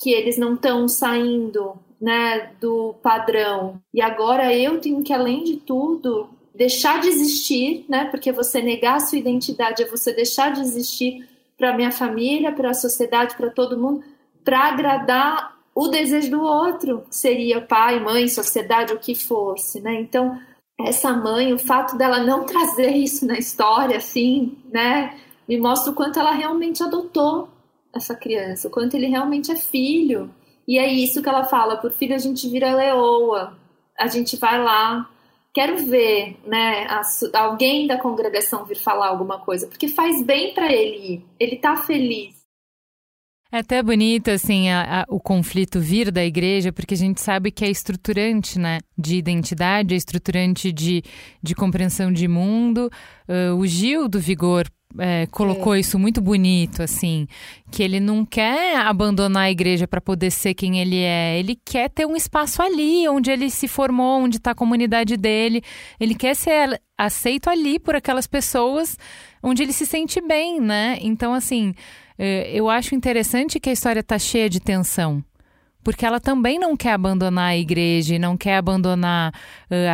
[0.00, 3.80] que eles não estão saindo, né, do padrão.
[3.92, 8.04] E agora eu tenho que além de tudo deixar de existir, né?
[8.06, 12.70] Porque você negar a sua identidade é você deixar de existir para minha família, para
[12.70, 14.04] a sociedade, para todo mundo,
[14.44, 20.00] para agradar o desejo do outro, seria pai, mãe, sociedade, o que fosse, né?
[20.00, 20.38] Então,
[20.78, 25.16] essa mãe, o fato dela não trazer isso na história, assim, né,
[25.48, 27.48] me mostra o quanto ela realmente adotou
[27.94, 30.34] essa criança, o quanto ele realmente é filho.
[30.66, 33.56] E é isso que ela fala: por filho a gente vira leoa,
[33.98, 35.08] a gente vai lá.
[35.52, 37.02] Quero ver, né, a,
[37.38, 41.24] alguém da congregação vir falar alguma coisa, porque faz bem para ele ir.
[41.38, 42.33] Ele tá feliz.
[43.54, 47.52] É até bonito, assim, a, a, o conflito vir da igreja, porque a gente sabe
[47.52, 48.80] que é estruturante, né?
[48.98, 51.04] De identidade, é estruturante de,
[51.40, 52.90] de compreensão de mundo.
[53.28, 54.66] Uh, o Gil do Vigor
[54.98, 55.78] é, colocou é.
[55.78, 57.28] isso muito bonito, assim,
[57.70, 61.88] que ele não quer abandonar a igreja para poder ser quem ele é, ele quer
[61.88, 65.62] ter um espaço ali, onde ele se formou, onde está a comunidade dele,
[66.00, 68.98] ele quer ser aceito ali por aquelas pessoas
[69.40, 70.98] onde ele se sente bem, né?
[71.00, 71.72] Então, assim,
[72.18, 75.24] eu acho interessante que a história está cheia de tensão.
[75.82, 79.34] Porque ela também não quer abandonar a igreja, não quer abandonar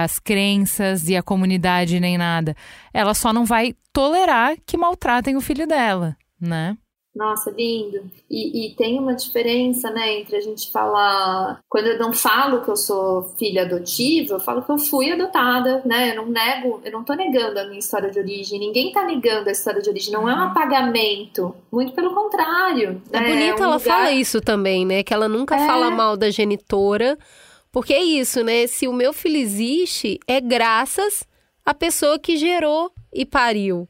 [0.01, 2.55] as crenças e a comunidade nem nada.
[2.95, 6.77] Ela só não vai tolerar que maltratem o filho dela, né?
[7.15, 8.09] Nossa, lindo.
[8.31, 11.61] E, e, tem uma diferença, né, entre a gente falar.
[11.69, 15.83] Quando eu não falo que eu sou filha adotiva, eu falo que eu fui adotada,
[15.85, 16.13] né?
[16.13, 18.61] Eu não nego, eu não tô negando a minha história de origem.
[18.61, 20.13] Ninguém tá negando a história de origem.
[20.13, 20.45] Não é um uhum.
[20.45, 21.55] apagamento.
[21.73, 23.03] Muito pelo contrário.
[23.13, 23.29] É né?
[23.29, 23.81] bonita é um ela lugar...
[23.81, 25.03] fala isso também, né?
[25.03, 25.67] Que ela nunca é...
[25.67, 27.19] fala mal da genitora.
[27.73, 28.69] Porque é isso, né?
[28.69, 31.25] Se o meu filho existe, é graças
[31.67, 33.89] à pessoa que gerou e pariu.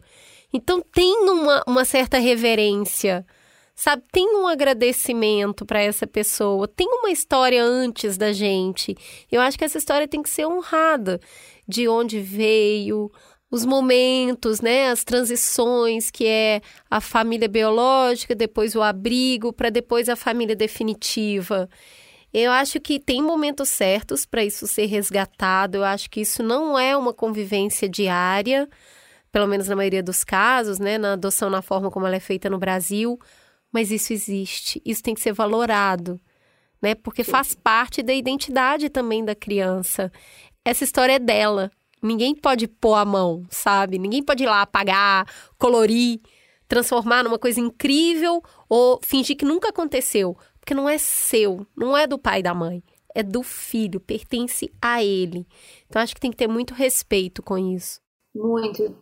[0.52, 3.24] Então tem uma, uma certa reverência,
[3.74, 4.02] sabe?
[4.12, 8.96] Tem um agradecimento para essa pessoa, tem uma história antes da gente.
[9.30, 11.20] Eu acho que essa história tem que ser honrada,
[11.68, 13.10] de onde veio,
[13.50, 20.08] os momentos, né, as transições, que é a família biológica, depois o abrigo, para depois
[20.08, 21.68] a família definitiva.
[22.32, 25.78] Eu acho que tem momentos certos para isso ser resgatado.
[25.78, 28.68] Eu acho que isso não é uma convivência diária
[29.32, 32.50] pelo menos na maioria dos casos, né, na adoção na forma como ela é feita
[32.50, 33.18] no Brasil,
[33.72, 36.20] mas isso existe, isso tem que ser valorado,
[36.82, 37.30] né, porque Sim.
[37.30, 40.10] faz parte da identidade também da criança.
[40.64, 41.70] Essa história é dela.
[42.02, 43.98] Ninguém pode pôr a mão, sabe?
[43.98, 45.26] Ninguém pode ir lá apagar,
[45.58, 46.18] colorir,
[46.66, 52.06] transformar numa coisa incrível ou fingir que nunca aconteceu, porque não é seu, não é
[52.06, 52.82] do pai e da mãe,
[53.14, 55.46] é do filho, pertence a ele.
[55.86, 58.00] Então acho que tem que ter muito respeito com isso.
[58.34, 58.96] Muito.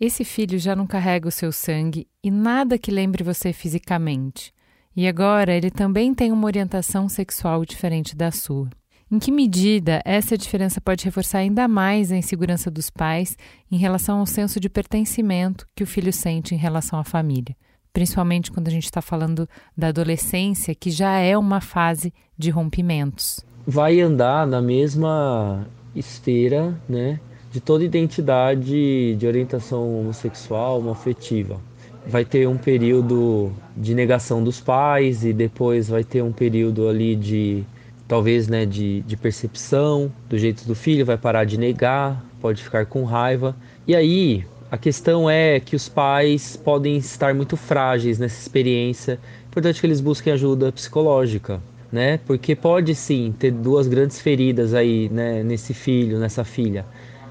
[0.00, 4.50] Esse filho já não carrega o seu sangue e nada que lembre você fisicamente.
[4.96, 8.70] E agora ele também tem uma orientação sexual diferente da sua.
[9.12, 13.36] Em que medida essa diferença pode reforçar ainda mais a insegurança dos pais
[13.70, 17.54] em relação ao senso de pertencimento que o filho sente em relação à família?
[17.92, 19.46] Principalmente quando a gente está falando
[19.76, 23.40] da adolescência, que já é uma fase de rompimentos.
[23.66, 27.20] Vai andar na mesma esteira, né?
[27.50, 31.60] De toda identidade de orientação homossexual, homoafetiva.
[32.06, 37.16] Vai ter um período de negação dos pais e depois vai ter um período ali
[37.16, 37.64] de
[38.06, 42.86] talvez né, de, de percepção do jeito do filho, vai parar de negar, pode ficar
[42.86, 43.54] com raiva.
[43.86, 49.12] E aí a questão é que os pais podem estar muito frágeis nessa experiência.
[49.12, 51.60] É importante que eles busquem ajuda psicológica,
[51.92, 52.18] né?
[52.26, 56.86] Porque pode sim ter duas grandes feridas aí, né, nesse filho, nessa filha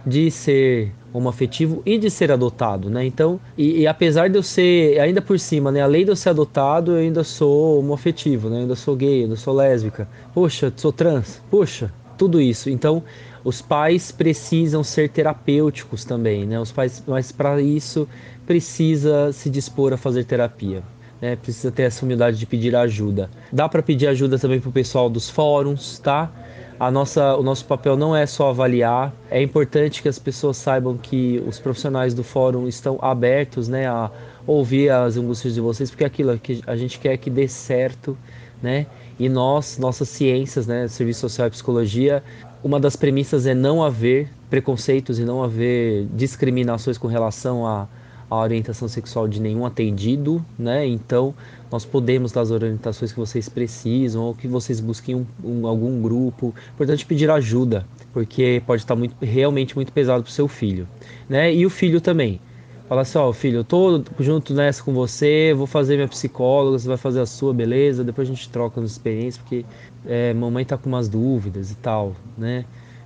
[0.05, 3.05] de ser homoafetivo e de ser adotado, né?
[3.05, 5.81] Então, e, e, apesar de eu ser, ainda por cima, né?
[5.81, 8.57] Além de eu ser adotado, eu ainda sou homoafetivo, né?
[8.57, 10.07] Eu ainda sou gay, ainda sou lésbica.
[10.33, 11.41] Poxa, sou trans.
[11.49, 12.69] Poxa, tudo isso.
[12.69, 13.03] Então,
[13.43, 16.59] os pais precisam ser terapêuticos também, né?
[16.59, 18.07] Os pais, mas para isso
[18.45, 20.83] precisa se dispor a fazer terapia.
[21.21, 23.29] Né, precisa ter essa humildade de pedir ajuda.
[23.51, 26.31] Dá para pedir ajuda também para o pessoal dos fóruns, tá?
[26.79, 30.97] A nossa, o nosso papel não é só avaliar, é importante que as pessoas saibam
[30.97, 34.09] que os profissionais do fórum estão abertos né, a
[34.47, 38.17] ouvir as angústias de vocês, porque é aquilo que a gente quer que dê certo,
[38.63, 38.87] né?
[39.19, 42.23] E nós, nossas ciências, né, serviço social e psicologia,
[42.63, 47.87] uma das premissas é não haver preconceitos e não haver discriminações com relação a
[48.29, 50.85] a orientação sexual de nenhum atendido, né?
[50.85, 51.33] Então,
[51.71, 56.01] nós podemos dar as orientações que vocês precisam ou que vocês busquem um, um, algum
[56.01, 56.53] grupo.
[56.73, 60.87] Importante pedir ajuda, porque pode estar muito, realmente muito pesado para o seu filho,
[61.27, 61.53] né?
[61.53, 62.39] E o filho também.
[62.87, 66.87] Fala assim, ó, filho, eu tô junto nessa com você, vou fazer minha psicóloga, você
[66.87, 68.03] vai fazer a sua, beleza?
[68.03, 69.63] Depois a gente troca as experiências, porque
[70.07, 72.65] é, mamãe tá com umas dúvidas e tal, né?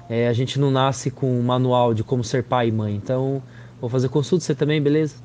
[0.09, 3.41] É, a gente não nasce com um manual de como ser pai e mãe, então
[3.83, 5.17] Vou fazer consulta, você também, beleza?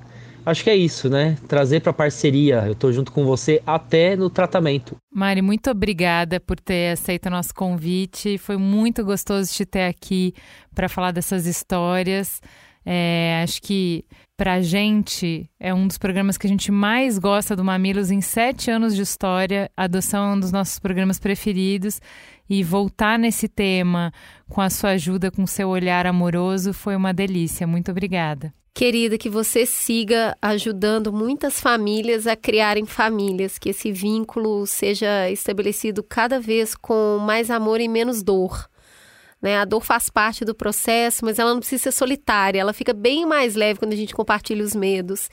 [0.45, 1.39] Acho que é isso, né?
[1.47, 2.65] Trazer para parceria.
[2.67, 4.97] Eu estou junto com você até no tratamento.
[5.15, 8.37] Mari, muito obrigada por ter aceito o nosso convite.
[8.37, 10.35] Foi muito gostoso te ter aqui
[10.75, 12.43] para falar dessas histórias.
[12.85, 14.05] É, acho que
[14.41, 18.73] a gente é um dos programas que a gente mais gosta do Mamilos em sete
[18.73, 19.71] anos de história.
[19.77, 22.01] A adoção é um dos nossos programas preferidos
[22.49, 24.13] e voltar nesse tema
[24.49, 27.67] com a sua ajuda, com seu olhar amoroso, foi uma delícia.
[27.67, 28.53] Muito obrigada.
[28.79, 36.01] Querida, que você siga ajudando muitas famílias a criarem famílias, que esse vínculo seja estabelecido
[36.01, 38.71] cada vez com mais amor e menos dor.
[39.43, 39.57] Né?
[39.57, 43.27] A dor faz parte do processo, mas ela não precisa ser solitária, ela fica bem
[43.27, 45.29] mais leve quando a gente compartilha os medos.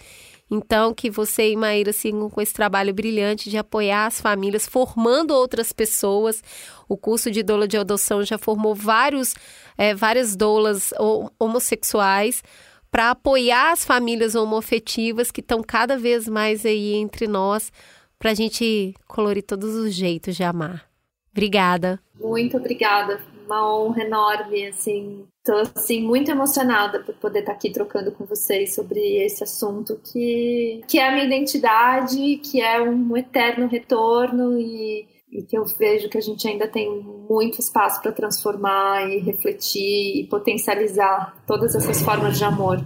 [0.50, 5.32] Então, que você e Maíra sigam com esse trabalho brilhante de apoiar as famílias, formando
[5.32, 6.44] outras pessoas.
[6.88, 9.34] O curso de doula de adoção já formou vários,
[9.78, 10.94] é, várias doulas
[11.40, 12.44] homossexuais
[12.92, 17.70] para apoiar as famílias homoafetivas que estão cada vez mais aí entre nós,
[18.18, 20.90] para a gente colorir todos os jeitos de amar.
[21.30, 22.00] Obrigada.
[22.18, 23.20] Muito obrigada.
[23.46, 28.74] Uma honra enorme, assim, Estou assim muito emocionada por poder estar aqui trocando com vocês
[28.74, 35.08] sobre esse assunto que, que é a minha identidade, que é um eterno retorno e,
[35.32, 36.90] e que eu vejo que a gente ainda tem
[37.30, 42.84] muito espaço para transformar e refletir e potencializar todas essas formas de amor.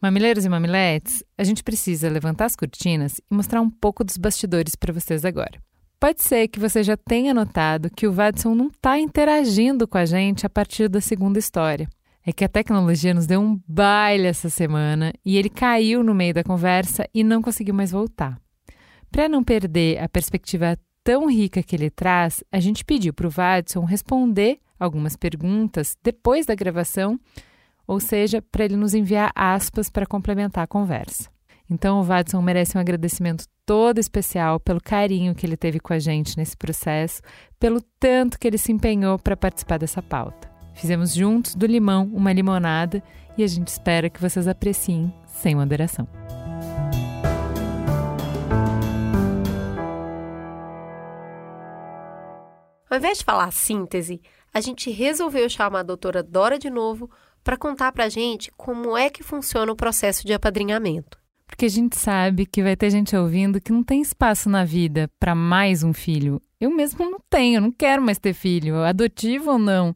[0.00, 4.74] Mamileiros e mamiletes, a gente precisa levantar as cortinas e mostrar um pouco dos bastidores
[4.74, 5.60] para vocês agora.
[6.02, 10.04] Pode ser que você já tenha notado que o Vadson não está interagindo com a
[10.04, 11.88] gente a partir da segunda história.
[12.26, 16.34] É que a tecnologia nos deu um baile essa semana e ele caiu no meio
[16.34, 18.36] da conversa e não conseguiu mais voltar.
[19.12, 23.30] Para não perder a perspectiva tão rica que ele traz, a gente pediu para o
[23.30, 27.16] Vadson responder algumas perguntas depois da gravação,
[27.86, 31.31] ou seja, para ele nos enviar aspas para complementar a conversa.
[31.70, 35.98] Então o Vadson merece um agradecimento todo especial pelo carinho que ele teve com a
[35.98, 37.22] gente nesse processo,
[37.58, 40.50] pelo tanto que ele se empenhou para participar dessa pauta.
[40.74, 43.02] Fizemos juntos do limão uma limonada
[43.36, 46.06] e a gente espera que vocês apreciem sem moderação.
[52.90, 54.20] Ao invés de falar síntese,
[54.52, 57.10] a gente resolveu chamar a doutora Dora de novo
[57.42, 61.21] para contar para a gente como é que funciona o processo de apadrinhamento
[61.52, 65.10] porque a gente sabe que vai ter gente ouvindo que não tem espaço na vida
[65.20, 66.40] para mais um filho.
[66.58, 69.94] Eu mesmo não tenho, não quero mais ter filho, adotivo ou não.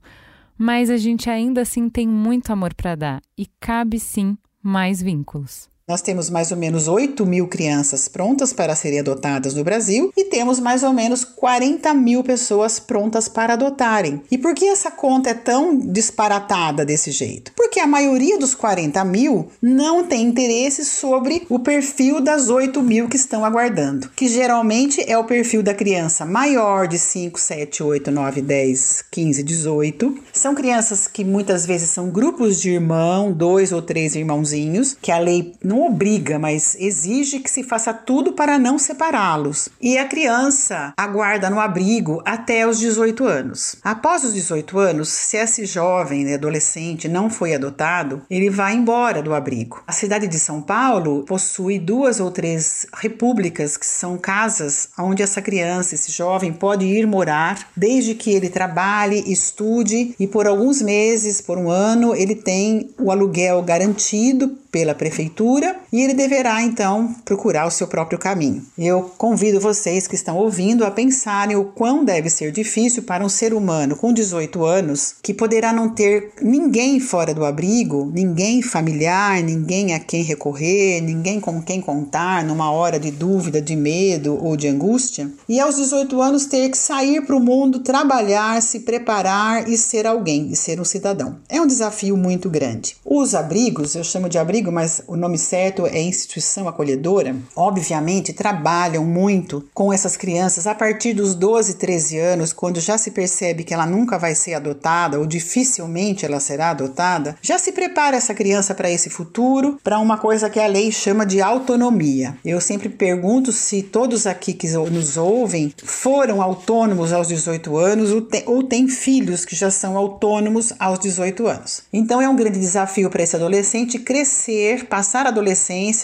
[0.59, 5.71] Mas a gente ainda assim tem muito amor para dar e cabe sim mais vínculos.
[5.89, 10.25] Nós temos mais ou menos 8 mil crianças prontas para serem adotadas no Brasil e
[10.25, 14.21] temos mais ou menos 40 mil pessoas prontas para adotarem.
[14.29, 17.53] E por que essa conta é tão disparatada desse jeito?
[17.55, 23.09] Porque a maioria dos 40 mil não tem interesse sobre o perfil das 8 mil
[23.09, 28.11] que estão aguardando, que geralmente é o perfil da criança maior de 5, 7, 8,
[28.11, 30.19] 9, 10, 15, 18.
[30.33, 35.21] São crianças que muitas vezes são grupos de irmão, dois ou três irmãozinhos, que a
[35.21, 39.69] lei não não obriga, mas exige que se faça tudo para não separá-los.
[39.79, 43.77] E a criança aguarda no abrigo até os 18 anos.
[43.85, 49.35] Após os 18 anos, se esse jovem, adolescente, não foi adotado, ele vai embora do
[49.35, 49.83] abrigo.
[49.87, 55.43] A cidade de São Paulo possui duas ou três repúblicas que são casas onde essa
[55.43, 61.43] criança, esse jovem, pode ir morar desde que ele trabalhe, estude e por alguns meses,
[61.43, 67.67] por um ano, ele tem o aluguel garantido pela prefeitura e ele deverá então procurar
[67.67, 68.65] o seu próprio caminho.
[68.79, 73.29] Eu convido vocês que estão ouvindo a pensarem o quão deve ser difícil para um
[73.29, 79.43] ser humano com 18 anos que poderá não ter ninguém fora do abrigo, ninguém familiar,
[79.43, 84.57] ninguém a quem recorrer, ninguém com quem contar numa hora de dúvida, de medo ou
[84.57, 89.69] de angústia, e aos 18 anos ter que sair para o mundo, trabalhar, se preparar
[89.69, 91.37] e ser alguém, e ser um cidadão.
[91.49, 92.97] É um desafio muito grande.
[93.05, 99.05] Os abrigos, eu chamo de abrigo mas o nome certo é instituição acolhedora, obviamente trabalham
[99.05, 103.75] muito com essas crianças a partir dos 12, 13 anos, quando já se percebe que
[103.75, 108.75] ela nunca vai ser adotada ou dificilmente ela será adotada, já se prepara essa criança
[108.75, 112.37] para esse futuro, para uma coisa que a lei chama de autonomia.
[112.45, 118.11] Eu sempre pergunto se todos aqui que nos ouvem foram autônomos aos 18 anos
[118.47, 121.83] ou, têm filhos que já são autônomos aos 18 anos.
[121.93, 125.46] Então é um grande desafio para esse adolescente crescer, passar a adolescência,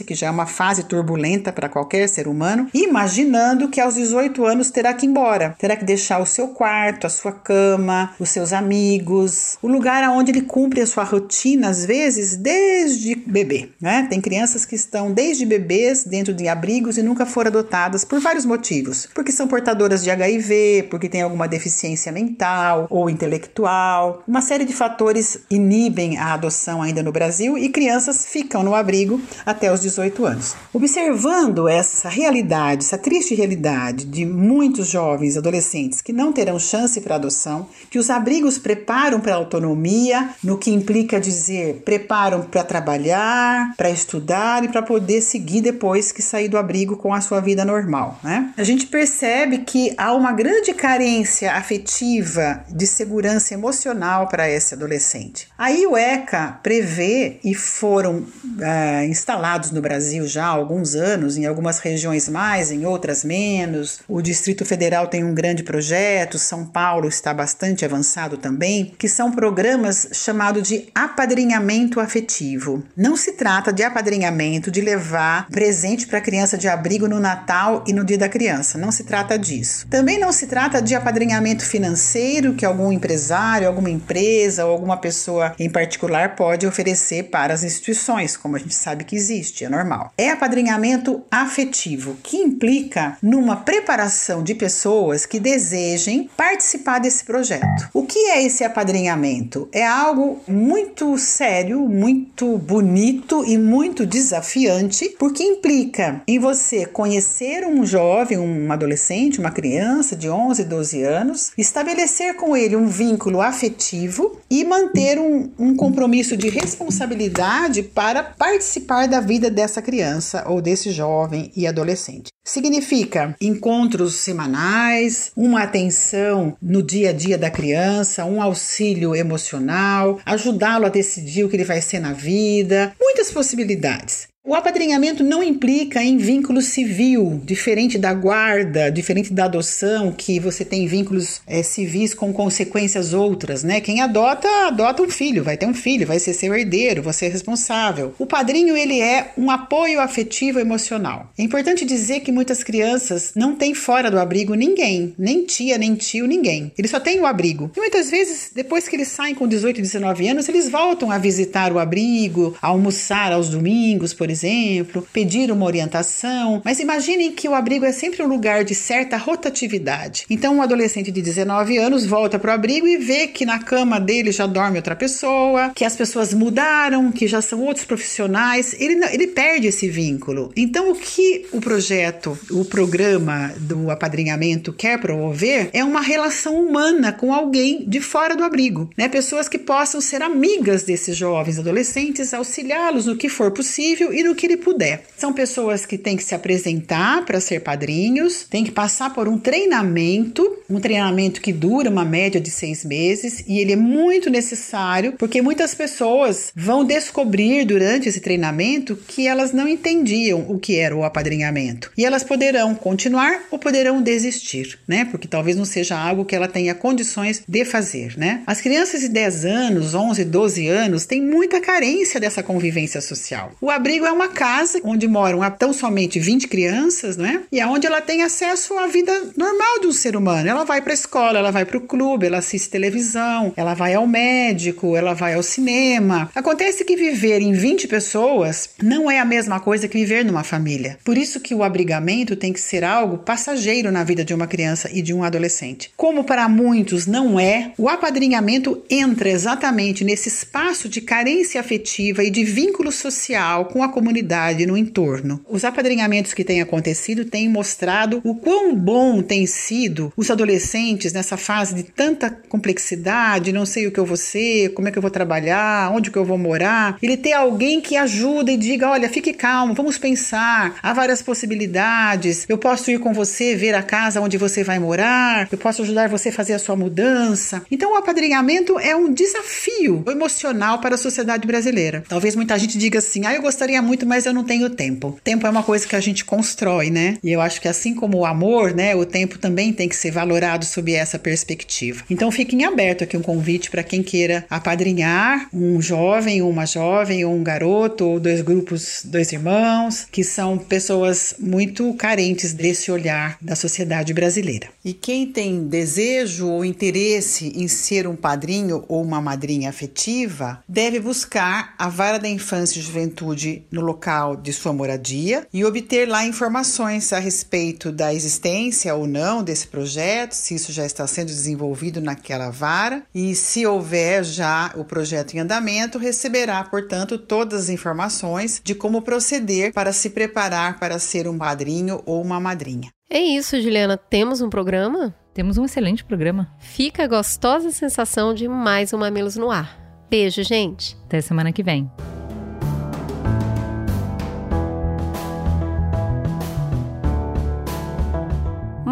[0.05, 4.71] que já é uma fase turbulenta para qualquer ser humano, imaginando que aos 18 anos
[4.71, 8.53] terá que ir embora, terá que deixar o seu quarto, a sua cama, os seus
[8.53, 13.71] amigos, o lugar onde ele cumpre a sua rotina, às vezes desde bebê.
[13.81, 14.07] Né?
[14.09, 18.45] Tem crianças que estão desde bebês dentro de abrigos e nunca foram adotadas por vários
[18.45, 24.23] motivos, porque são portadoras de HIV, porque têm alguma deficiência mental ou intelectual.
[24.27, 29.21] Uma série de fatores inibem a adoção ainda no Brasil e crianças ficam no abrigo
[29.45, 30.55] até os 18 anos.
[30.73, 37.17] Observando essa realidade, essa triste realidade de muitos jovens adolescentes que não terão chance para
[37.17, 43.91] adoção, que os abrigos preparam para autonomia, no que implica dizer preparam para trabalhar, para
[43.91, 48.19] estudar e para poder seguir depois que sair do abrigo com a sua vida normal,
[48.23, 48.53] né?
[48.57, 55.49] A gente percebe que há uma grande carência afetiva de segurança emocional para esse adolescente.
[55.57, 58.25] Aí o ECA prevê e foram
[58.61, 64.01] é, instalados no Brasil já há alguns anos, em algumas regiões mais, em outras menos.
[64.09, 69.31] O Distrito Federal tem um grande projeto, São Paulo está bastante avançado também, que são
[69.31, 72.83] programas chamados de apadrinhamento afetivo.
[72.97, 77.85] Não se trata de apadrinhamento de levar presente para a criança de abrigo no Natal
[77.87, 78.79] e no Dia da Criança.
[78.79, 79.87] Não se trata disso.
[79.89, 85.55] Também não se trata de apadrinhamento financeiro que algum empresário, alguma empresa ou alguma pessoa
[85.59, 90.13] em particular pode oferecer para as instituições, como a gente sabe que existe, é normal.
[90.17, 97.89] É apadrinhamento afetivo, que implica numa preparação de pessoas que desejem participar desse projeto.
[97.93, 99.69] O que é esse apadrinhamento?
[99.73, 107.85] É algo muito sério, muito bonito e muito desafiante, porque implica em você conhecer um
[107.85, 114.39] jovem, um adolescente, uma criança de 11, 12 anos, estabelecer com ele um vínculo afetivo
[114.51, 120.91] e manter um, um compromisso de responsabilidade para participar da vida dessa criança ou desse
[120.91, 122.31] jovem e adolescente.
[122.45, 130.87] Significa encontros semanais, uma atenção no dia a dia da criança, um auxílio emocional, ajudá-lo
[130.87, 134.32] a decidir o que ele vai ser na vida, muitas possibilidades.
[134.45, 140.65] O apadrinhamento não implica em vínculo civil, diferente da guarda, diferente da adoção, que você
[140.65, 143.81] tem vínculos é, civis com consequências outras, né?
[143.81, 147.29] Quem adota, adota um filho, vai ter um filho, vai ser seu herdeiro, você é
[147.29, 148.17] responsável.
[148.19, 151.31] O padrinho, ele é um apoio afetivo emocional.
[151.39, 155.95] É importante dizer que muitas crianças não têm fora do abrigo ninguém, nem tia, nem
[155.95, 156.73] tio, ninguém.
[156.77, 157.71] Eles só têm o abrigo.
[157.77, 161.73] E muitas vezes, depois que eles saem com 18, 19 anos, eles voltam a visitar
[161.73, 167.55] o abrigo, a almoçar aos domingos, por exemplo, pedir uma orientação, mas imaginem que o
[167.55, 170.25] abrigo é sempre um lugar de certa rotatividade.
[170.29, 174.01] Então, um adolescente de 19 anos volta para o abrigo e vê que na cama
[174.01, 178.75] dele já dorme outra pessoa, que as pessoas mudaram, que já são outros profissionais.
[178.79, 180.53] Ele, ele perde esse vínculo.
[180.57, 187.13] Então, o que o projeto, o programa do apadrinhamento quer promover é uma relação humana
[187.13, 189.09] com alguém de fora do abrigo, né?
[189.09, 194.35] Pessoas que possam ser amigas desses jovens adolescentes, auxiliá-los no que for possível e no
[194.35, 195.05] que ele puder.
[195.17, 199.39] São pessoas que têm que se apresentar para ser padrinhos, têm que passar por um
[199.39, 205.15] treinamento, um treinamento que dura uma média de seis meses e ele é muito necessário
[205.19, 210.95] porque muitas pessoas vão descobrir durante esse treinamento que elas não entendiam o que era
[210.95, 215.07] o apadrinhamento e elas poderão continuar ou poderão desistir, né?
[215.11, 218.43] Porque talvez não seja algo que ela tenha condições de fazer, né?
[218.47, 223.53] As crianças de 10 anos, 11, 12 anos têm muita carência dessa convivência social.
[223.61, 227.43] O abrigo é uma casa onde moram tão somente 20 crianças, né?
[227.51, 230.49] E aonde ela tem acesso à vida normal de um ser humano.
[230.49, 233.95] Ela vai para a escola, ela vai para o clube, ela assiste televisão, ela vai
[233.95, 236.31] ao médico, ela vai ao cinema.
[236.35, 240.99] Acontece que viver em 20 pessoas não é a mesma coisa que viver numa família.
[241.05, 244.91] Por isso que o abrigamento tem que ser algo passageiro na vida de uma criança
[244.93, 245.93] e de um adolescente.
[245.97, 252.31] Como para muitos não é, o apadrinhamento entra exatamente nesse espaço de carência afetiva e
[252.31, 255.45] de vínculo social com a comunidade no entorno.
[255.49, 261.37] Os apadrinhamentos que têm acontecido têm mostrado o quão bom tem sido os adolescentes nessa
[261.37, 265.03] fase de tanta complexidade, não sei o que eu vou ser, como é que eu
[265.03, 266.99] vou trabalhar, onde que eu vou morar.
[267.03, 272.47] Ele ter alguém que ajuda e diga, olha, fique calmo, vamos pensar, há várias possibilidades.
[272.49, 276.09] Eu posso ir com você ver a casa onde você vai morar, eu posso ajudar
[276.09, 277.63] você a fazer a sua mudança.
[277.71, 282.05] Então o apadrinhamento é um desafio emocional para a sociedade brasileira.
[282.09, 285.19] Talvez muita gente diga assim: "Ah, eu gostaria muito, mas eu não tenho tempo".
[285.23, 287.19] Tempo é uma coisa que a gente constrói, né?
[287.23, 290.11] E eu acho que assim como o amor, né, o tempo também tem que ser
[290.11, 292.05] valorado sob essa perspectiva.
[292.09, 297.35] Então fiquem aberto aqui um convite para quem queira apadrinhar um jovem, uma jovem, ou
[297.35, 303.55] um garoto, ou dois grupos, dois irmãos, que são pessoas muito carentes desse olhar da
[303.55, 304.69] sociedade brasileira.
[304.85, 311.01] E quem tem desejo ou interesse em ser um padrinho ou uma madrinha afetiva, deve
[311.01, 316.25] buscar a vara da infância e juventude no local de sua moradia e obter lá
[316.25, 322.01] informações a respeito da existência ou não desse projeto, se isso já está sendo desenvolvido
[322.01, 328.61] naquela vara e se houver já o projeto em andamento, receberá, portanto, todas as informações
[328.63, 332.91] de como proceder para se preparar para ser um padrinho ou uma madrinha.
[333.11, 333.99] É isso, Juliana.
[333.99, 335.15] Temos um programa?
[335.35, 336.51] Temos um excelente programa.
[336.59, 339.79] Fica a gostosa sensação de mais um Mamilos no Ar.
[340.09, 340.97] Beijo, gente.
[341.07, 341.91] Até semana que vem.